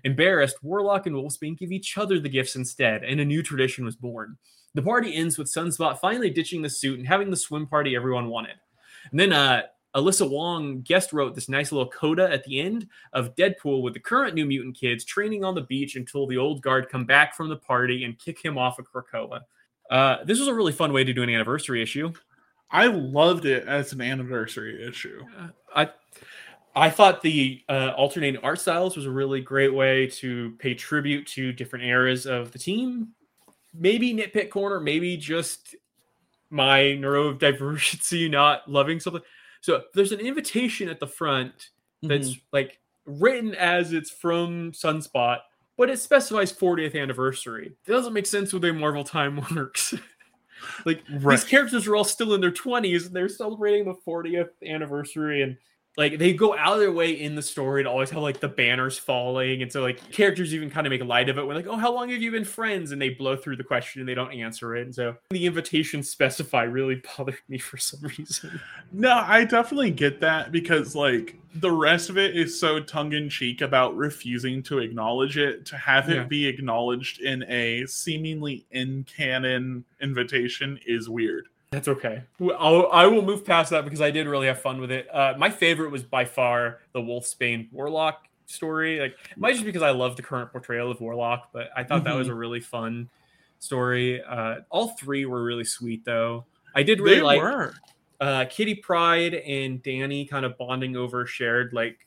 Embarrassed, 0.04 0.62
Warlock 0.62 1.06
and 1.06 1.16
Wolfsbane 1.16 1.58
give 1.58 1.72
each 1.72 1.98
other 1.98 2.20
the 2.20 2.28
gifts 2.28 2.54
instead, 2.54 3.02
and 3.02 3.18
a 3.18 3.24
new 3.24 3.42
tradition 3.42 3.84
was 3.84 3.96
born. 3.96 4.38
The 4.76 4.82
party 4.82 5.14
ends 5.14 5.38
with 5.38 5.48
Sunspot 5.48 5.98
finally 6.00 6.28
ditching 6.28 6.60
the 6.60 6.68
suit 6.68 6.98
and 6.98 7.08
having 7.08 7.30
the 7.30 7.36
swim 7.36 7.66
party 7.66 7.96
everyone 7.96 8.28
wanted. 8.28 8.56
And 9.10 9.18
then 9.18 9.32
uh, 9.32 9.62
Alyssa 9.94 10.28
Wong 10.28 10.82
guest 10.82 11.14
wrote 11.14 11.34
this 11.34 11.48
nice 11.48 11.72
little 11.72 11.88
coda 11.88 12.30
at 12.30 12.44
the 12.44 12.60
end 12.60 12.86
of 13.14 13.34
Deadpool 13.36 13.80
with 13.80 13.94
the 13.94 14.00
current 14.00 14.34
New 14.34 14.44
Mutant 14.44 14.78
kids 14.78 15.02
training 15.02 15.44
on 15.44 15.54
the 15.54 15.62
beach 15.62 15.96
until 15.96 16.26
the 16.26 16.36
old 16.36 16.60
guard 16.60 16.90
come 16.90 17.06
back 17.06 17.34
from 17.34 17.48
the 17.48 17.56
party 17.56 18.04
and 18.04 18.18
kick 18.18 18.44
him 18.44 18.58
off 18.58 18.78
of 18.78 18.86
Krakoa. 18.92 19.40
Uh, 19.90 20.18
this 20.24 20.38
was 20.38 20.48
a 20.48 20.54
really 20.54 20.72
fun 20.72 20.92
way 20.92 21.04
to 21.04 21.14
do 21.14 21.22
an 21.22 21.30
anniversary 21.30 21.80
issue. 21.80 22.12
I 22.70 22.88
loved 22.88 23.46
it 23.46 23.66
as 23.66 23.94
an 23.94 24.02
anniversary 24.02 24.86
issue. 24.86 25.22
Uh, 25.38 25.48
I 25.74 25.90
I 26.74 26.90
thought 26.90 27.22
the 27.22 27.62
uh, 27.70 27.94
alternating 27.96 28.42
art 28.42 28.60
styles 28.60 28.94
was 28.94 29.06
a 29.06 29.10
really 29.10 29.40
great 29.40 29.72
way 29.72 30.08
to 30.08 30.54
pay 30.58 30.74
tribute 30.74 31.26
to 31.28 31.50
different 31.52 31.86
eras 31.86 32.26
of 32.26 32.52
the 32.52 32.58
team. 32.58 33.14
Maybe 33.78 34.14
nitpick 34.14 34.50
corner, 34.50 34.80
maybe 34.80 35.16
just 35.16 35.74
my 36.50 36.80
neurodivergency 36.80 38.30
not 38.30 38.70
loving 38.70 39.00
something. 39.00 39.22
So 39.60 39.82
there's 39.94 40.12
an 40.12 40.20
invitation 40.20 40.88
at 40.88 41.00
the 41.00 41.06
front 41.06 41.70
that's 42.02 42.30
mm-hmm. 42.30 42.40
like 42.52 42.78
written 43.04 43.54
as 43.54 43.92
it's 43.92 44.10
from 44.10 44.72
Sunspot, 44.72 45.38
but 45.76 45.90
it 45.90 45.98
specifies 45.98 46.52
40th 46.52 47.00
anniversary. 47.00 47.72
It 47.86 47.90
doesn't 47.90 48.12
make 48.12 48.26
sense 48.26 48.52
with 48.52 48.62
the 48.62 48.72
way 48.72 48.78
Marvel 48.78 49.04
time 49.04 49.42
works. 49.54 49.94
like 50.84 51.02
Right. 51.10 51.36
these 51.36 51.44
characters 51.44 51.86
are 51.86 51.96
all 51.96 52.04
still 52.04 52.34
in 52.34 52.40
their 52.40 52.50
20s 52.50 53.06
and 53.06 53.14
they're 53.14 53.28
celebrating 53.28 53.84
the 53.84 53.94
40th 54.06 54.50
anniversary 54.64 55.42
and 55.42 55.56
like 55.96 56.18
they 56.18 56.32
go 56.32 56.56
out 56.56 56.74
of 56.74 56.80
their 56.80 56.92
way 56.92 57.10
in 57.12 57.34
the 57.34 57.42
story 57.42 57.82
to 57.82 57.88
always 57.90 58.10
have 58.10 58.22
like 58.22 58.40
the 58.40 58.48
banners 58.48 58.98
falling 58.98 59.62
and 59.62 59.72
so 59.72 59.80
like 59.82 60.10
characters 60.12 60.54
even 60.54 60.68
kind 60.70 60.86
of 60.86 60.90
make 60.90 61.02
light 61.04 61.28
of 61.28 61.38
it 61.38 61.46
we're 61.46 61.54
like 61.54 61.66
oh 61.66 61.76
how 61.76 61.92
long 61.92 62.08
have 62.10 62.20
you 62.20 62.30
been 62.30 62.44
friends 62.44 62.92
and 62.92 63.00
they 63.00 63.08
blow 63.08 63.36
through 63.36 63.56
the 63.56 63.64
question 63.64 64.00
and 64.00 64.08
they 64.08 64.14
don't 64.14 64.32
answer 64.32 64.76
it 64.76 64.82
and 64.82 64.94
so 64.94 65.16
the 65.30 65.46
invitation 65.46 66.02
specify 66.02 66.62
really 66.64 67.02
bothered 67.16 67.38
me 67.48 67.58
for 67.58 67.76
some 67.76 68.00
reason 68.18 68.60
No, 68.92 69.12
I 69.26 69.44
definitely 69.44 69.90
get 69.90 70.20
that 70.20 70.52
because 70.52 70.94
like 70.94 71.36
the 71.54 71.70
rest 71.72 72.10
of 72.10 72.18
it 72.18 72.36
is 72.36 72.58
so 72.58 72.80
tongue 72.80 73.14
in 73.14 73.30
cheek 73.30 73.62
about 73.62 73.96
refusing 73.96 74.62
to 74.64 74.78
acknowledge 74.78 75.38
it. 75.38 75.64
To 75.66 75.76
have 75.78 76.10
it 76.10 76.16
Yeah. 76.16 76.24
be 76.24 76.46
acknowledged 76.46 77.20
in 77.22 77.42
a 77.44 77.86
seemingly 77.86 78.66
in 78.72 79.04
canon 79.04 79.84
invitation 80.02 80.78
is 80.86 81.08
weird. 81.08 81.46
That's 81.70 81.88
okay. 81.88 82.22
I'll, 82.40 82.88
I 82.92 83.06
will 83.06 83.22
move 83.22 83.44
past 83.44 83.70
that 83.70 83.84
because 83.84 84.00
I 84.00 84.10
did 84.10 84.26
really 84.26 84.46
have 84.46 84.60
fun 84.60 84.80
with 84.80 84.90
it. 84.90 85.12
Uh, 85.12 85.34
my 85.36 85.50
favorite 85.50 85.90
was 85.90 86.02
by 86.02 86.24
far 86.24 86.78
the 86.92 87.00
Wolfsbane 87.00 87.70
Warlock 87.72 88.28
story. 88.46 89.00
Like, 89.00 89.16
it 89.30 89.36
might 89.36 89.54
just 89.54 89.64
because 89.64 89.82
I 89.82 89.90
love 89.90 90.16
the 90.16 90.22
current 90.22 90.52
portrayal 90.52 90.90
of 90.90 91.00
Warlock, 91.00 91.50
but 91.52 91.70
I 91.76 91.82
thought 91.82 92.04
that 92.04 92.14
was 92.14 92.28
a 92.28 92.34
really 92.34 92.60
fun 92.60 93.08
story. 93.58 94.22
Uh, 94.22 94.60
all 94.70 94.90
three 94.90 95.26
were 95.26 95.42
really 95.42 95.64
sweet, 95.64 96.04
though. 96.04 96.46
I 96.74 96.82
did 96.82 97.00
really 97.00 97.16
they 97.16 97.22
like 97.22 97.42
were. 97.42 97.74
uh, 98.20 98.44
Kitty 98.48 98.76
Pryde 98.76 99.34
and 99.34 99.82
Danny 99.82 100.24
kind 100.24 100.44
of 100.44 100.56
bonding 100.56 100.96
over 100.96 101.26
shared 101.26 101.72
like 101.72 102.06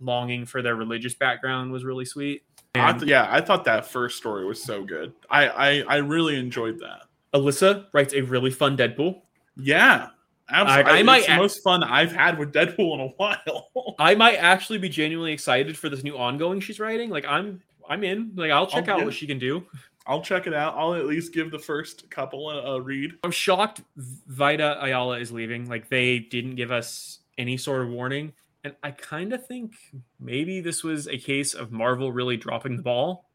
longing 0.00 0.46
for 0.46 0.62
their 0.62 0.74
religious 0.74 1.14
background 1.14 1.70
was 1.70 1.84
really 1.84 2.04
sweet. 2.04 2.42
I 2.74 2.92
th- 2.92 3.04
yeah, 3.04 3.26
I 3.30 3.40
thought 3.40 3.64
that 3.64 3.86
first 3.86 4.18
story 4.18 4.44
was 4.44 4.62
so 4.62 4.84
good. 4.84 5.14
I, 5.30 5.48
I 5.48 5.84
I 5.88 5.96
really 5.96 6.38
enjoyed 6.38 6.78
that. 6.80 7.04
Alyssa 7.36 7.86
writes 7.92 8.14
a 8.14 8.22
really 8.22 8.50
fun 8.50 8.76
Deadpool. 8.76 9.20
Yeah, 9.56 10.08
absolutely. 10.50 10.92
I 10.92 11.02
might 11.02 11.18
it's 11.18 11.28
the 11.28 11.36
most 11.36 11.62
fun 11.62 11.82
I've 11.82 12.12
had 12.12 12.38
with 12.38 12.52
Deadpool 12.52 12.94
in 12.94 13.00
a 13.00 13.08
while. 13.16 13.94
I 13.98 14.14
might 14.14 14.36
actually 14.36 14.78
be 14.78 14.88
genuinely 14.88 15.32
excited 15.32 15.76
for 15.76 15.88
this 15.88 16.02
new 16.02 16.16
ongoing 16.16 16.60
she's 16.60 16.80
writing. 16.80 17.10
Like 17.10 17.26
I'm 17.26 17.62
I'm 17.88 18.04
in. 18.04 18.32
Like 18.34 18.50
I'll 18.50 18.66
check 18.66 18.88
Oh, 18.88 18.92
out 18.94 19.04
what 19.04 19.14
she 19.14 19.26
can 19.26 19.38
do. 19.38 19.64
I'll 20.06 20.22
check 20.22 20.46
it 20.46 20.54
out. 20.54 20.74
I'll 20.76 20.94
at 20.94 21.06
least 21.06 21.32
give 21.34 21.50
the 21.50 21.58
first 21.58 22.08
couple 22.10 22.50
a, 22.50 22.76
a 22.76 22.80
read. 22.80 23.12
I'm 23.24 23.32
shocked 23.32 23.82
Vita 23.96 24.82
Ayala 24.84 25.18
is 25.18 25.32
leaving. 25.32 25.68
Like 25.68 25.88
they 25.88 26.20
didn't 26.20 26.54
give 26.54 26.70
us 26.70 27.20
any 27.38 27.56
sort 27.56 27.82
of 27.82 27.88
warning. 27.88 28.32
And 28.62 28.74
I 28.82 28.92
kind 28.92 29.32
of 29.32 29.46
think 29.46 29.74
maybe 30.20 30.60
this 30.60 30.84
was 30.84 31.08
a 31.08 31.18
case 31.18 31.54
of 31.54 31.72
Marvel 31.72 32.12
really 32.12 32.36
dropping 32.36 32.76
the 32.76 32.82
ball. 32.82 33.28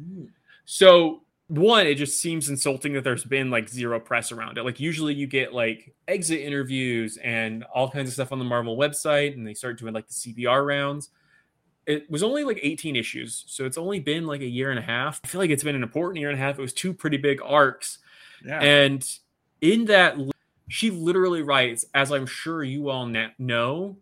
Mm. 0.00 0.28
So 0.64 1.23
one, 1.48 1.86
it 1.86 1.96
just 1.96 2.20
seems 2.20 2.48
insulting 2.48 2.94
that 2.94 3.04
there's 3.04 3.24
been 3.24 3.50
like 3.50 3.68
zero 3.68 4.00
press 4.00 4.32
around 4.32 4.56
it. 4.56 4.64
Like 4.64 4.80
usually 4.80 5.14
you 5.14 5.26
get 5.26 5.52
like 5.52 5.94
exit 6.08 6.40
interviews 6.40 7.18
and 7.18 7.64
all 7.64 7.90
kinds 7.90 8.08
of 8.08 8.14
stuff 8.14 8.32
on 8.32 8.38
the 8.38 8.44
Marvel 8.44 8.76
website, 8.76 9.34
and 9.34 9.46
they 9.46 9.54
start 9.54 9.78
doing 9.78 9.92
like 9.92 10.08
the 10.08 10.14
CBR 10.14 10.66
rounds. 10.66 11.10
It 11.86 12.10
was 12.10 12.22
only 12.22 12.44
like 12.44 12.60
18 12.62 12.96
issues, 12.96 13.44
so 13.46 13.66
it's 13.66 13.76
only 13.76 14.00
been 14.00 14.26
like 14.26 14.40
a 14.40 14.46
year 14.46 14.70
and 14.70 14.78
a 14.78 14.82
half. 14.82 15.20
I 15.22 15.28
feel 15.28 15.40
like 15.40 15.50
it's 15.50 15.64
been 15.64 15.76
an 15.76 15.82
important 15.82 16.18
year 16.18 16.30
and 16.30 16.38
a 16.38 16.42
half. 16.42 16.58
It 16.58 16.62
was 16.62 16.72
two 16.72 16.94
pretty 16.94 17.18
big 17.18 17.40
arcs, 17.44 17.98
Yeah, 18.42 18.58
and 18.60 19.06
in 19.60 19.84
that, 19.86 20.16
she 20.68 20.90
literally 20.90 21.42
writes, 21.42 21.84
as 21.92 22.10
I'm 22.10 22.26
sure 22.26 22.64
you 22.64 22.88
all 22.88 23.06
know. 23.38 23.98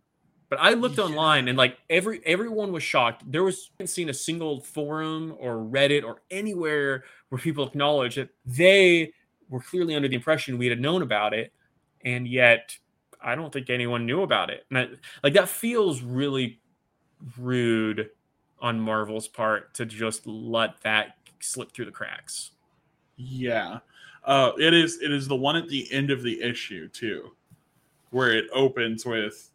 But 0.53 0.61
I 0.61 0.74
looked 0.74 0.98
Yeah. 0.98 1.05
online 1.05 1.48
and 1.48 1.57
like 1.57 1.78
every 1.88 2.20
everyone 2.26 2.72
was 2.72 2.82
shocked. 2.82 3.22
There 3.32 3.42
was 3.42 3.70
I 3.70 3.72
haven't 3.78 3.86
seen 3.86 4.11
a 4.11 4.12
single 4.12 4.61
forum 4.61 5.34
or 5.38 5.55
Reddit 5.57 6.05
or 6.05 6.20
anywhere 6.30 7.05
where 7.30 7.38
people 7.40 7.66
acknowledge 7.66 8.16
that 8.16 8.28
they 8.44 9.14
were 9.48 9.61
clearly 9.62 9.94
under 9.94 10.09
the 10.09 10.14
impression 10.14 10.59
we 10.59 10.66
had 10.66 10.78
known 10.78 11.00
about 11.00 11.32
it, 11.32 11.55
and 12.05 12.28
yet 12.28 12.76
I 13.18 13.34
don't 13.34 13.50
think 13.50 13.70
anyone 13.70 14.05
knew 14.05 14.20
about 14.20 14.50
it. 14.50 14.66
And 14.68 14.78
I, 14.78 14.88
like 15.22 15.32
that 15.32 15.48
feels 15.48 16.03
really 16.03 16.61
rude 17.38 18.11
on 18.61 18.78
Marvel's 18.78 19.28
part 19.28 19.72
to 19.76 19.86
just 19.86 20.26
let 20.26 20.82
that 20.82 21.16
slip 21.40 21.72
through 21.72 21.86
the 21.86 21.92
cracks. 21.92 22.50
Yeah. 23.16 23.78
Uh, 24.22 24.53
it 24.59 24.74
is 24.74 25.00
it 25.00 25.11
is 25.12 25.26
the 25.28 25.34
one 25.34 25.57
at 25.57 25.68
the 25.70 25.90
end 25.90 26.11
of 26.11 26.22
the 26.22 26.42
issue 26.42 26.88
too, 26.88 27.34
where 28.11 28.32
it 28.36 28.48
opens 28.53 29.07
with, 29.07 29.50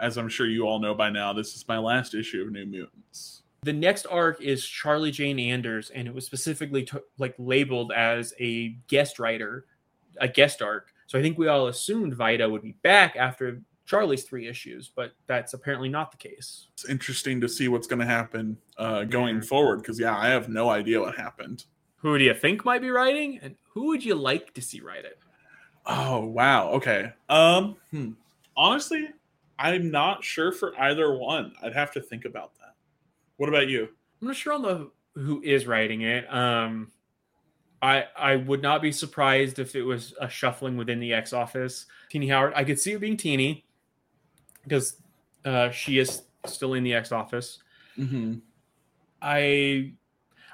as 0.00 0.16
I'm 0.18 0.28
sure 0.28 0.46
you 0.46 0.64
all 0.66 0.78
know 0.80 0.94
by 0.94 1.10
now, 1.10 1.32
this 1.32 1.54
is 1.54 1.66
my 1.68 1.78
last 1.78 2.14
issue 2.14 2.42
of 2.42 2.52
New 2.52 2.66
Mutants. 2.66 3.42
The 3.62 3.72
next 3.72 4.06
arc 4.06 4.40
is 4.40 4.66
Charlie 4.66 5.12
Jane 5.12 5.38
Anders, 5.38 5.90
and 5.90 6.08
it 6.08 6.14
was 6.14 6.26
specifically 6.26 6.82
to, 6.84 7.02
like 7.18 7.34
labeled 7.38 7.92
as 7.92 8.34
a 8.40 8.70
guest 8.88 9.18
writer, 9.20 9.66
a 10.20 10.26
guest 10.26 10.62
arc. 10.62 10.92
So 11.06 11.18
I 11.18 11.22
think 11.22 11.38
we 11.38 11.46
all 11.48 11.68
assumed 11.68 12.14
Vita 12.14 12.48
would 12.48 12.62
be 12.62 12.72
back 12.82 13.14
after 13.16 13.60
Charlie's 13.86 14.24
three 14.24 14.48
issues, 14.48 14.90
but 14.94 15.12
that's 15.26 15.54
apparently 15.54 15.88
not 15.88 16.10
the 16.10 16.16
case. 16.16 16.68
It's 16.72 16.86
interesting 16.88 17.40
to 17.40 17.48
see 17.48 17.68
what's 17.68 17.86
going 17.86 18.00
to 18.00 18.06
happen 18.06 18.56
uh, 18.78 19.04
going 19.04 19.36
Yeah. 19.36 19.42
forward 19.42 19.76
because 19.82 20.00
yeah, 20.00 20.16
I 20.16 20.28
have 20.28 20.48
no 20.48 20.70
idea 20.70 21.00
what 21.00 21.16
happened. 21.16 21.64
Who 21.98 22.18
do 22.18 22.24
you 22.24 22.34
think 22.34 22.64
might 22.64 22.80
be 22.80 22.90
writing, 22.90 23.38
and 23.42 23.54
who 23.74 23.86
would 23.88 24.04
you 24.04 24.16
like 24.16 24.54
to 24.54 24.62
see 24.62 24.80
write 24.80 25.04
it? 25.04 25.18
Oh 25.86 26.24
wow. 26.26 26.70
Okay. 26.70 27.12
Um. 27.28 27.76
hmm. 27.92 28.10
Honestly, 28.56 29.08
I'm 29.58 29.90
not 29.90 30.24
sure 30.24 30.52
for 30.52 30.78
either 30.80 31.16
one. 31.16 31.52
I'd 31.62 31.74
have 31.74 31.92
to 31.92 32.00
think 32.00 32.24
about 32.24 32.54
that. 32.56 32.74
What 33.36 33.48
about 33.48 33.68
you? 33.68 33.88
I'm 34.20 34.28
not 34.28 34.36
sure 34.36 34.52
on 34.52 34.62
the 34.62 34.90
who 35.14 35.42
is 35.42 35.66
writing 35.66 36.02
it. 36.02 36.32
Um, 36.32 36.90
I 37.80 38.06
I 38.16 38.36
would 38.36 38.62
not 38.62 38.80
be 38.80 38.92
surprised 38.92 39.58
if 39.58 39.74
it 39.74 39.82
was 39.82 40.14
a 40.20 40.28
shuffling 40.28 40.76
within 40.76 41.00
the 41.00 41.12
X 41.12 41.32
office. 41.32 41.86
Teeny 42.08 42.28
Howard, 42.28 42.52
I 42.54 42.64
could 42.64 42.78
see 42.78 42.92
it 42.92 43.00
being 43.00 43.16
Teeny 43.16 43.64
because 44.62 44.96
uh, 45.44 45.70
she 45.70 45.98
is 45.98 46.22
still 46.46 46.74
in 46.74 46.84
the 46.84 46.94
X 46.94 47.12
office. 47.12 47.58
Mm-hmm. 47.98 48.36
I 49.20 49.92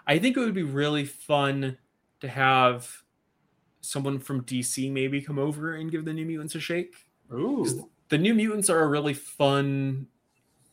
I 0.06 0.18
think 0.18 0.36
it 0.36 0.40
would 0.40 0.54
be 0.54 0.62
really 0.62 1.04
fun 1.04 1.76
to 2.20 2.28
have 2.28 3.02
someone 3.80 4.18
from 4.18 4.42
DC 4.44 4.90
maybe 4.90 5.20
come 5.20 5.38
over 5.38 5.74
and 5.74 5.90
give 5.90 6.04
the 6.04 6.12
New 6.12 6.26
Mutants 6.26 6.54
a 6.54 6.60
shake. 6.60 6.94
Ooh. 7.32 7.90
The 8.08 8.18
New 8.18 8.34
Mutants 8.34 8.70
are 8.70 8.80
a 8.82 8.88
really 8.88 9.14
fun 9.14 10.06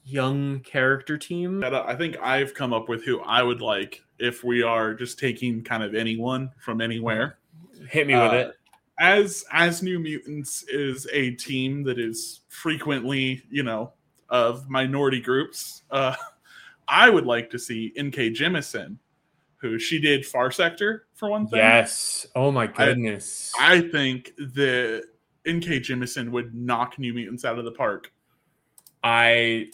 young 0.03 0.59
character 0.61 1.17
team. 1.17 1.63
I 1.63 1.95
think 1.95 2.15
I've 2.21 2.53
come 2.53 2.73
up 2.73 2.87
with 2.87 3.03
who 3.03 3.21
I 3.21 3.41
would 3.41 3.61
like 3.61 4.01
if 4.19 4.43
we 4.43 4.61
are 4.63 4.93
just 4.93 5.19
taking 5.19 5.63
kind 5.63 5.83
of 5.83 5.95
anyone 5.95 6.51
from 6.59 6.79
anywhere. 6.79 7.39
Hit 7.89 8.07
me 8.07 8.13
with 8.13 8.31
Uh, 8.31 8.35
it. 8.35 8.55
As 8.99 9.43
as 9.51 9.83
New 9.83 9.99
Mutants 9.99 10.63
is 10.69 11.05
a 11.11 11.31
team 11.31 11.83
that 11.83 11.99
is 11.99 12.41
frequently, 12.47 13.43
you 13.49 13.63
know, 13.63 13.91
of 14.29 14.69
minority 14.69 15.19
groups, 15.19 15.83
uh, 15.91 16.15
I 16.87 17.09
would 17.09 17.25
like 17.25 17.49
to 17.49 17.59
see 17.59 17.91
N.K. 17.97 18.29
Jemisin, 18.31 18.97
who 19.57 19.77
she 19.79 19.99
did 19.99 20.25
Far 20.25 20.51
Sector 20.51 21.07
for 21.15 21.29
one 21.29 21.47
thing. 21.47 21.57
Yes. 21.59 22.25
Oh 22.35 22.51
my 22.51 22.67
goodness. 22.67 23.51
I 23.59 23.81
think 23.81 24.31
that 24.37 25.03
N.K. 25.45 25.79
Jemisin 25.81 26.29
would 26.31 26.53
knock 26.55 26.97
New 26.99 27.13
Mutants 27.13 27.45
out 27.45 27.57
of 27.59 27.65
the 27.65 27.71
park. 27.71 28.11
I 29.03 29.67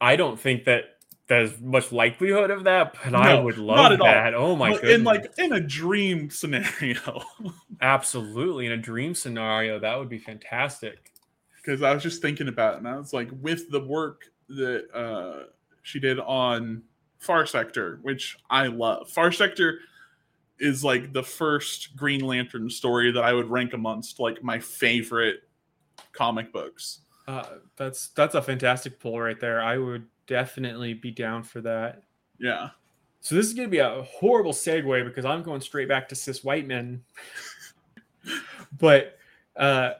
I 0.00 0.16
don't 0.16 0.38
think 0.38 0.64
that 0.64 0.96
there's 1.28 1.60
much 1.60 1.92
likelihood 1.92 2.50
of 2.50 2.64
that, 2.64 2.96
but 3.04 3.14
I 3.14 3.34
No, 3.36 3.44
would 3.44 3.56
not 3.58 3.64
love 3.64 3.92
at 3.92 4.00
all. 4.00 4.06
that. 4.06 4.34
Oh 4.34 4.56
my 4.56 4.72
goodness. 4.72 4.94
in 4.94 5.04
like 5.04 5.32
in 5.38 5.52
a 5.52 5.60
dream 5.60 6.28
scenario. 6.30 7.22
Absolutely. 7.80 8.66
In 8.66 8.72
a 8.72 8.76
dream 8.76 9.14
scenario, 9.14 9.78
that 9.78 9.96
would 9.98 10.08
be 10.08 10.18
fantastic. 10.18 11.12
because 11.56 11.82
I 11.82 11.94
was 11.94 12.02
just 12.02 12.20
thinking 12.22 12.48
about 12.48 12.74
it, 12.74 12.78
and 12.78 12.88
I 12.88 12.96
was 12.96 13.12
like, 13.12 13.28
with 13.40 13.70
the 13.70 13.80
work 13.84 14.22
that 14.48 14.86
uh, 14.92 15.44
she 15.82 16.00
did 16.00 16.18
on 16.18 16.82
Far 17.20 17.46
Sector, 17.46 18.00
which 18.02 18.36
I 18.50 18.66
love. 18.66 19.08
Far 19.10 19.30
Sector 19.30 19.78
is 20.60 20.84
like 20.84 21.12
the 21.12 21.22
first 21.22 21.96
Green 21.96 22.20
Lantern 22.20 22.68
story 22.70 23.10
that 23.12 23.24
I 23.24 23.32
would 23.32 23.48
rank 23.48 23.72
amongst 23.72 24.20
like 24.20 24.42
my 24.42 24.58
favorite 24.58 25.40
comic 26.12 26.52
books. 26.52 27.00
Uh, 27.26 27.44
that's 27.76 28.08
that's 28.08 28.34
a 28.34 28.42
fantastic 28.42 29.00
pull 29.00 29.20
right 29.20 29.40
there. 29.40 29.62
I 29.62 29.78
would 29.78 30.06
definitely 30.26 30.94
be 30.94 31.10
down 31.10 31.42
for 31.42 31.60
that. 31.62 32.02
Yeah, 32.38 32.70
So 33.20 33.34
this 33.34 33.46
is 33.46 33.54
going 33.54 33.68
to 33.68 33.70
be 33.70 33.78
a 33.78 34.02
horrible 34.02 34.52
segue 34.52 35.04
because 35.04 35.24
I'm 35.24 35.42
going 35.42 35.60
straight 35.60 35.88
back 35.88 36.08
to 36.08 36.14
cis 36.14 36.42
white 36.42 36.66
men. 36.66 37.02
but 38.78 39.18
uh, 39.56 39.92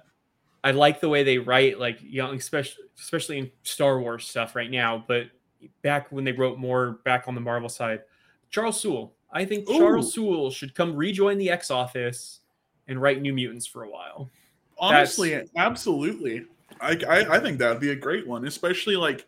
I 0.65 0.71
like 0.71 1.01
the 1.01 1.09
way 1.09 1.23
they 1.23 1.39
write, 1.39 1.79
like 1.79 1.99
young, 2.03 2.37
especially 2.37 2.85
especially 2.99 3.39
in 3.39 3.51
Star 3.63 4.01
Wars 4.01 4.27
stuff 4.27 4.57
right 4.57 4.71
now. 4.71 5.05
But 5.07 5.27
back 5.83 6.11
when 6.11 6.25
they 6.25 6.33
wrote 6.33 6.59
more 6.59 7.01
back 7.05 7.29
on 7.29 7.35
the 7.35 7.41
Marvel 7.41 7.69
side, 7.69 8.03
Charles 8.51 8.81
Soule. 8.81 9.15
I 9.33 9.45
think 9.45 9.69
Charles 9.69 10.09
Ooh. 10.09 10.11
Soule 10.11 10.51
should 10.51 10.75
come 10.75 10.95
rejoin 10.97 11.39
the 11.39 11.51
X 11.51 11.71
Office 11.71 12.41
and 12.89 13.01
write 13.01 13.21
New 13.23 13.33
Mutants 13.33 13.67
for 13.67 13.85
a 13.85 13.91
while. 13.91 14.29
honestly, 14.79 15.41
absolutely. 15.57 16.47
I, 16.81 16.99
I 17.09 17.37
I 17.37 17.41
think 17.41 17.59
that 17.59 17.69
would 17.71 17.81
be 17.81 17.91
a 17.91 17.97
great 17.97 18.27
one, 18.27 18.47
especially 18.47 18.97
like 18.97 19.27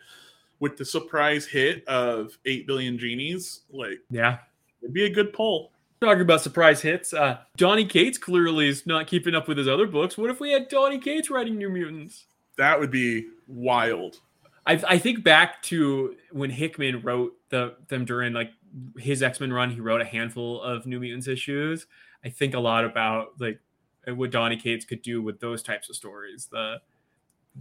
with 0.60 0.76
the 0.76 0.84
surprise 0.84 1.44
hit 1.46 1.86
of 1.88 2.36
eight 2.46 2.66
billion 2.66 2.98
genies. 2.98 3.60
Like 3.70 3.98
Yeah. 4.10 4.38
it'd 4.82 4.94
be 4.94 5.04
a 5.04 5.10
good 5.10 5.32
poll. 5.32 5.70
Talking 6.00 6.22
about 6.22 6.40
surprise 6.40 6.80
hits, 6.80 7.12
uh, 7.14 7.38
Donny 7.56 7.84
Cates 7.84 8.18
clearly 8.18 8.68
is 8.68 8.86
not 8.86 9.06
keeping 9.06 9.34
up 9.36 9.46
with 9.46 9.56
his 9.58 9.68
other 9.68 9.86
books. 9.86 10.18
What 10.18 10.30
if 10.30 10.40
we 10.40 10.50
had 10.50 10.68
Donny 10.68 10.98
Cates 10.98 11.30
writing 11.30 11.56
New 11.58 11.68
Mutants? 11.68 12.24
That 12.58 12.78
would 12.80 12.90
be 12.90 13.26
wild. 13.46 14.18
I, 14.66 14.82
I 14.88 14.98
think 14.98 15.22
back 15.22 15.62
to 15.64 16.16
when 16.32 16.50
Hickman 16.50 17.02
wrote 17.02 17.34
the 17.50 17.74
them 17.88 18.04
during 18.04 18.32
like 18.32 18.50
his 18.98 19.22
X 19.22 19.40
Men 19.40 19.52
run. 19.52 19.70
He 19.70 19.80
wrote 19.80 20.00
a 20.00 20.04
handful 20.04 20.62
of 20.62 20.86
New 20.86 21.00
Mutants 21.00 21.28
issues. 21.28 21.86
I 22.24 22.28
think 22.28 22.54
a 22.54 22.60
lot 22.60 22.84
about 22.84 23.40
like 23.40 23.58
what 24.06 24.30
Donny 24.30 24.56
Cates 24.56 24.84
could 24.84 25.02
do 25.02 25.22
with 25.22 25.40
those 25.40 25.62
types 25.62 25.88
of 25.90 25.96
stories. 25.96 26.48
The 26.50 26.80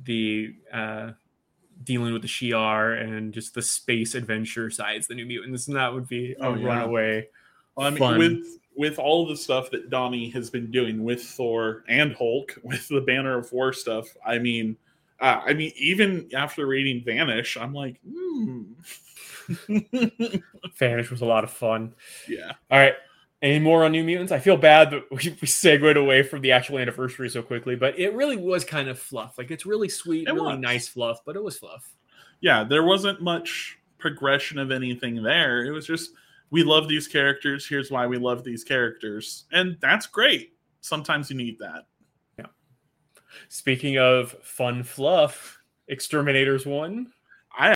the 0.03 0.55
uh, 0.71 1.11
dealing 1.83 2.13
with 2.13 2.21
the 2.21 2.27
Shi'ar 2.27 3.01
and 3.01 3.33
just 3.33 3.53
the 3.53 3.61
space 3.61 4.15
adventure 4.15 4.69
sides, 4.69 5.07
the 5.07 5.15
New 5.15 5.25
Mutants, 5.25 5.67
and 5.67 5.75
that 5.75 5.93
would 5.93 6.07
be 6.07 6.33
a 6.33 6.45
Oh, 6.45 6.55
yeah. 6.55 6.65
runaway. 6.67 7.27
Well, 7.75 7.87
I 7.87 7.89
mean, 7.89 7.99
fun. 7.99 8.17
with 8.19 8.45
with 8.75 8.99
all 8.99 9.27
the 9.27 9.35
stuff 9.35 9.69
that 9.71 9.89
Donny 9.89 10.29
has 10.29 10.49
been 10.49 10.71
doing 10.71 11.03
with 11.03 11.21
Thor 11.23 11.83
and 11.89 12.13
Hulk, 12.13 12.57
with 12.63 12.87
the 12.87 13.01
Banner 13.01 13.37
of 13.37 13.51
War 13.51 13.73
stuff, 13.73 14.07
I 14.25 14.39
mean, 14.39 14.77
uh, 15.21 15.41
I 15.45 15.53
mean, 15.53 15.71
even 15.77 16.29
after 16.35 16.65
reading 16.65 17.03
Vanish, 17.05 17.55
I'm 17.57 17.73
like, 17.73 17.99
hmm. 18.05 18.63
Vanish 20.77 21.09
was 21.11 21.21
a 21.21 21.25
lot 21.25 21.43
of 21.43 21.51
fun. 21.51 21.93
yeah. 22.27 22.53
All 22.69 22.79
right. 22.79 22.93
Any 23.41 23.57
more 23.59 23.83
on 23.85 23.91
New 23.91 24.03
Mutants? 24.03 24.31
I 24.31 24.37
feel 24.39 24.55
bad 24.57 24.91
that 24.91 25.03
we, 25.11 25.35
we 25.41 25.47
segued 25.47 25.97
away 25.97 26.21
from 26.21 26.41
the 26.41 26.51
actual 26.51 26.77
anniversary 26.77 27.27
so 27.29 27.41
quickly, 27.41 27.75
but 27.75 27.97
it 27.97 28.13
really 28.13 28.37
was 28.37 28.63
kind 28.63 28.87
of 28.87 28.99
fluff. 28.99 29.37
Like 29.37 29.49
it's 29.49 29.65
really 29.65 29.89
sweet, 29.89 30.27
It 30.27 30.33
really 30.33 30.53
was. 30.53 30.59
nice 30.61 30.87
fluff, 30.87 31.19
but 31.25 31.35
it 31.35 31.43
was 31.43 31.57
fluff. 31.57 31.91
yeah, 32.41 32.63
there 32.63 32.83
wasn't 32.83 33.21
much 33.21 33.79
progression 33.97 34.59
of 34.59 34.69
anything 34.71 35.23
there. 35.23 35.65
It 35.65 35.71
was 35.71 35.87
just 35.87 36.11
we 36.51 36.63
love 36.63 36.87
these 36.87 37.07
characters. 37.07 37.65
Here's 37.67 37.89
why 37.89 38.05
we 38.05 38.17
love 38.17 38.43
these 38.43 38.63
characters, 38.63 39.45
and 39.51 39.75
that's 39.81 40.05
great. 40.05 40.53
Sometimes 40.81 41.29
you 41.31 41.35
need 41.37 41.57
that. 41.59 41.85
Speaking 43.49 43.97
of 43.97 44.31
fun 44.43 44.83
fluff, 44.83 45.59
X-Terminators 45.89 46.65
one. 46.65 47.11
I- 47.57 47.73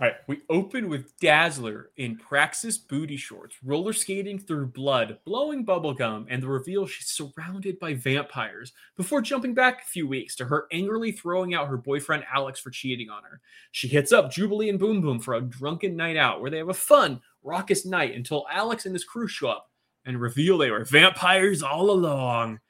All 0.00 0.08
right, 0.08 0.16
we 0.26 0.40
open 0.50 0.88
with 0.88 1.16
Dazzler 1.20 1.90
in 1.96 2.16
Praxis 2.16 2.76
booty 2.76 3.16
shorts, 3.16 3.54
roller 3.62 3.92
skating 3.92 4.36
through 4.36 4.66
blood, 4.66 5.18
blowing 5.24 5.64
bubblegum, 5.64 6.26
and 6.28 6.42
the 6.42 6.48
reveal 6.48 6.86
she's 6.86 7.06
surrounded 7.06 7.78
by 7.78 7.94
vampires 7.94 8.72
before 8.96 9.20
jumping 9.22 9.54
back 9.54 9.82
a 9.82 9.86
few 9.86 10.08
weeks 10.08 10.34
to 10.36 10.44
her 10.44 10.66
angrily 10.72 11.12
throwing 11.12 11.54
out 11.54 11.68
her 11.68 11.76
boyfriend 11.76 12.24
Alex 12.32 12.58
for 12.58 12.70
cheating 12.70 13.10
on 13.10 13.22
her. 13.22 13.40
She 13.70 13.86
hits 13.86 14.10
up 14.10 14.32
Jubilee 14.32 14.70
and 14.70 14.78
Boom 14.78 15.00
Boom 15.00 15.20
for 15.20 15.34
a 15.34 15.40
drunken 15.40 15.94
night 15.94 16.16
out 16.16 16.40
where 16.40 16.50
they 16.50 16.58
have 16.58 16.68
a 16.68 16.74
fun, 16.74 17.20
raucous 17.44 17.86
night 17.86 18.16
until 18.16 18.46
Alex 18.50 18.86
and 18.86 18.94
his 18.96 19.04
crew 19.04 19.28
show 19.28 19.48
up 19.48 19.70
and 20.04 20.20
reveal 20.20 20.58
they 20.58 20.70
were 20.70 20.84
vampires 20.84 21.62
all 21.62 21.90
along. 21.90 22.60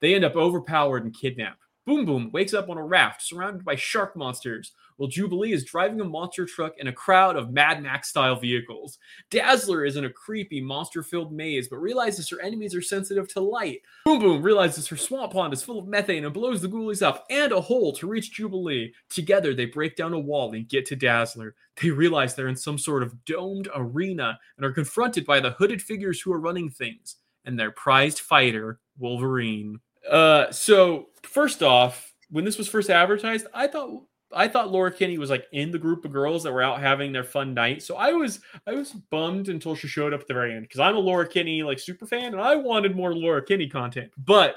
They 0.00 0.14
end 0.14 0.24
up 0.24 0.36
overpowered 0.36 1.04
and 1.04 1.16
kidnapped. 1.16 1.62
Boom 1.86 2.04
Boom 2.04 2.30
wakes 2.32 2.54
up 2.54 2.68
on 2.68 2.78
a 2.78 2.84
raft 2.84 3.22
surrounded 3.22 3.64
by 3.64 3.74
shark 3.74 4.16
monsters, 4.16 4.72
while 4.96 5.08
Jubilee 5.08 5.52
is 5.52 5.64
driving 5.64 6.00
a 6.00 6.04
monster 6.04 6.46
truck 6.46 6.74
in 6.78 6.88
a 6.88 6.92
crowd 6.92 7.36
of 7.36 7.52
Mad 7.52 7.82
Max 7.82 8.08
style 8.08 8.36
vehicles. 8.36 8.98
Dazzler 9.30 9.84
is 9.84 9.96
in 9.96 10.04
a 10.04 10.10
creepy, 10.10 10.60
monster 10.60 11.02
filled 11.02 11.32
maze, 11.32 11.68
but 11.68 11.76
realizes 11.76 12.28
her 12.28 12.40
enemies 12.40 12.74
are 12.74 12.82
sensitive 12.82 13.28
to 13.28 13.40
light. 13.40 13.80
Boom 14.04 14.20
Boom 14.20 14.42
realizes 14.42 14.86
her 14.88 14.96
swamp 14.96 15.32
pond 15.32 15.52
is 15.52 15.62
full 15.62 15.78
of 15.78 15.88
methane 15.88 16.24
and 16.24 16.34
blows 16.34 16.62
the 16.62 16.68
ghoulies 16.68 17.02
up 17.02 17.24
and 17.30 17.52
a 17.52 17.60
hole 17.60 17.92
to 17.94 18.06
reach 18.06 18.32
Jubilee. 18.32 18.92
Together, 19.08 19.54
they 19.54 19.66
break 19.66 19.96
down 19.96 20.12
a 20.12 20.18
wall 20.18 20.52
and 20.52 20.68
get 20.68 20.86
to 20.86 20.96
Dazzler. 20.96 21.54
They 21.80 21.90
realize 21.90 22.34
they're 22.34 22.48
in 22.48 22.56
some 22.56 22.78
sort 22.78 23.02
of 23.02 23.24
domed 23.24 23.68
arena 23.74 24.38
and 24.56 24.66
are 24.66 24.72
confronted 24.72 25.24
by 25.24 25.40
the 25.40 25.52
hooded 25.52 25.80
figures 25.80 26.20
who 26.20 26.32
are 26.32 26.40
running 26.40 26.70
things 26.70 27.16
and 27.44 27.58
their 27.58 27.70
prized 27.70 28.20
fighter, 28.20 28.78
Wolverine. 28.98 29.80
Uh, 30.08 30.50
so 30.50 31.06
first 31.22 31.62
off, 31.62 32.14
when 32.30 32.44
this 32.44 32.58
was 32.58 32.68
first 32.68 32.90
advertised, 32.90 33.46
I 33.54 33.66
thought 33.66 34.04
I 34.34 34.48
thought 34.48 34.70
Laura 34.70 34.92
Kinney 34.92 35.18
was 35.18 35.30
like 35.30 35.46
in 35.52 35.70
the 35.70 35.78
group 35.78 36.04
of 36.04 36.12
girls 36.12 36.42
that 36.42 36.52
were 36.52 36.62
out 36.62 36.80
having 36.80 37.12
their 37.12 37.24
fun 37.24 37.54
night. 37.54 37.82
So 37.82 37.96
I 37.96 38.12
was 38.12 38.40
I 38.66 38.72
was 38.72 38.92
bummed 38.92 39.48
until 39.48 39.74
she 39.74 39.88
showed 39.88 40.12
up 40.12 40.20
at 40.20 40.28
the 40.28 40.34
very 40.34 40.54
end 40.54 40.62
because 40.62 40.80
I'm 40.80 40.96
a 40.96 41.00
Laura 41.00 41.28
Kinney 41.28 41.62
like 41.62 41.78
super 41.78 42.06
fan 42.06 42.32
and 42.32 42.40
I 42.40 42.56
wanted 42.56 42.96
more 42.96 43.14
Laura 43.14 43.44
Kinney 43.44 43.68
content. 43.68 44.10
But 44.16 44.56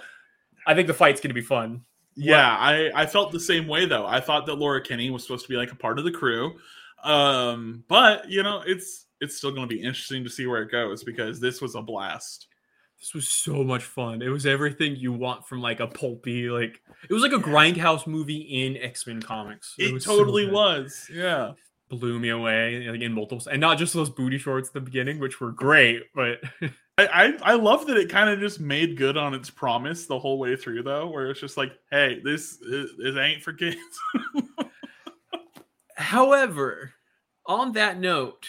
I 0.67 0.73
think 0.73 0.87
the 0.87 0.93
fight's 0.93 1.21
gonna 1.21 1.33
be 1.33 1.41
fun. 1.41 1.81
Yeah, 2.15 2.55
I, 2.57 2.91
I 2.95 3.05
felt 3.05 3.31
the 3.31 3.39
same 3.39 3.67
way 3.67 3.85
though. 3.85 4.05
I 4.05 4.21
thought 4.21 4.45
that 4.45 4.55
Laura 4.55 4.81
Kinney 4.81 5.09
was 5.09 5.23
supposed 5.23 5.45
to 5.45 5.49
be 5.49 5.57
like 5.57 5.71
a 5.71 5.75
part 5.75 5.99
of 5.99 6.05
the 6.05 6.11
crew. 6.11 6.53
Um, 7.03 7.83
but 7.87 8.29
you 8.29 8.41
know, 8.41 8.63
it's 8.65 9.05
it's 9.21 9.37
still 9.37 9.51
going 9.51 9.67
to 9.67 9.73
be 9.73 9.81
interesting 9.81 10.23
to 10.23 10.29
see 10.29 10.47
where 10.47 10.61
it 10.61 10.71
goes 10.71 11.03
because 11.03 11.39
this 11.39 11.61
was 11.61 11.75
a 11.75 11.81
blast. 11.81 12.47
This 12.99 13.13
was 13.13 13.27
so 13.27 13.63
much 13.63 13.83
fun. 13.83 14.21
It 14.21 14.29
was 14.29 14.45
everything 14.45 14.95
you 14.95 15.13
want 15.13 15.47
from 15.47 15.61
like 15.61 15.79
a 15.79 15.87
pulpy, 15.87 16.49
like 16.49 16.81
it 17.07 17.13
was 17.13 17.21
like 17.21 17.33
a 17.33 17.37
grindhouse 17.37 18.07
movie 18.07 18.37
in 18.37 18.77
X 18.77 19.05
Men 19.05 19.21
comics. 19.21 19.75
It, 19.77 19.93
was 19.93 20.03
totally 20.03 20.45
good. 20.45 20.53
was. 20.53 21.09
Yeah. 21.11 21.51
Blew 21.89 22.19
me 22.19 22.29
away 22.29 22.87
like, 22.89 23.01
in 23.01 23.13
multiple, 23.13 23.45
and 23.51 23.61
not 23.61 23.77
just 23.77 23.93
those 23.93 24.09
booty 24.09 24.39
shorts 24.39 24.69
at 24.69 24.73
the 24.73 24.81
beginning, 24.81 25.19
which 25.19 25.39
were 25.39 25.51
great, 25.51 26.03
but 26.15 26.39
I, 26.97 27.07
I, 27.07 27.51
I 27.51 27.53
love 27.55 27.87
that 27.87 27.97
it 27.97 28.09
kind 28.09 28.29
of 28.29 28.39
just 28.39 28.59
made 28.59 28.97
good 28.97 29.17
on 29.17 29.33
its 29.33 29.49
promise 29.49 30.05
the 30.05 30.17
whole 30.17 30.39
way 30.39 30.55
through, 30.55 30.83
though, 30.83 31.07
where 31.07 31.29
it's 31.29 31.41
just 31.41 31.57
like, 31.57 31.73
hey, 31.91 32.21
this 32.23 32.59
is, 32.61 32.91
this 32.97 33.17
ain't 33.17 33.43
for 33.43 33.53
kids. 33.53 33.77
However, 35.97 36.93
on 37.45 37.73
that 37.73 37.99
note, 37.99 38.47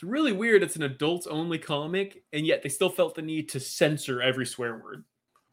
it's 0.00 0.08
really 0.08 0.32
weird. 0.32 0.62
It's 0.62 0.76
an 0.76 0.82
adults 0.84 1.26
only 1.26 1.58
comic, 1.58 2.24
and 2.32 2.46
yet 2.46 2.62
they 2.62 2.70
still 2.70 2.88
felt 2.88 3.14
the 3.14 3.20
need 3.20 3.50
to 3.50 3.60
censor 3.60 4.22
every 4.22 4.46
swear 4.46 4.78
word. 4.82 5.04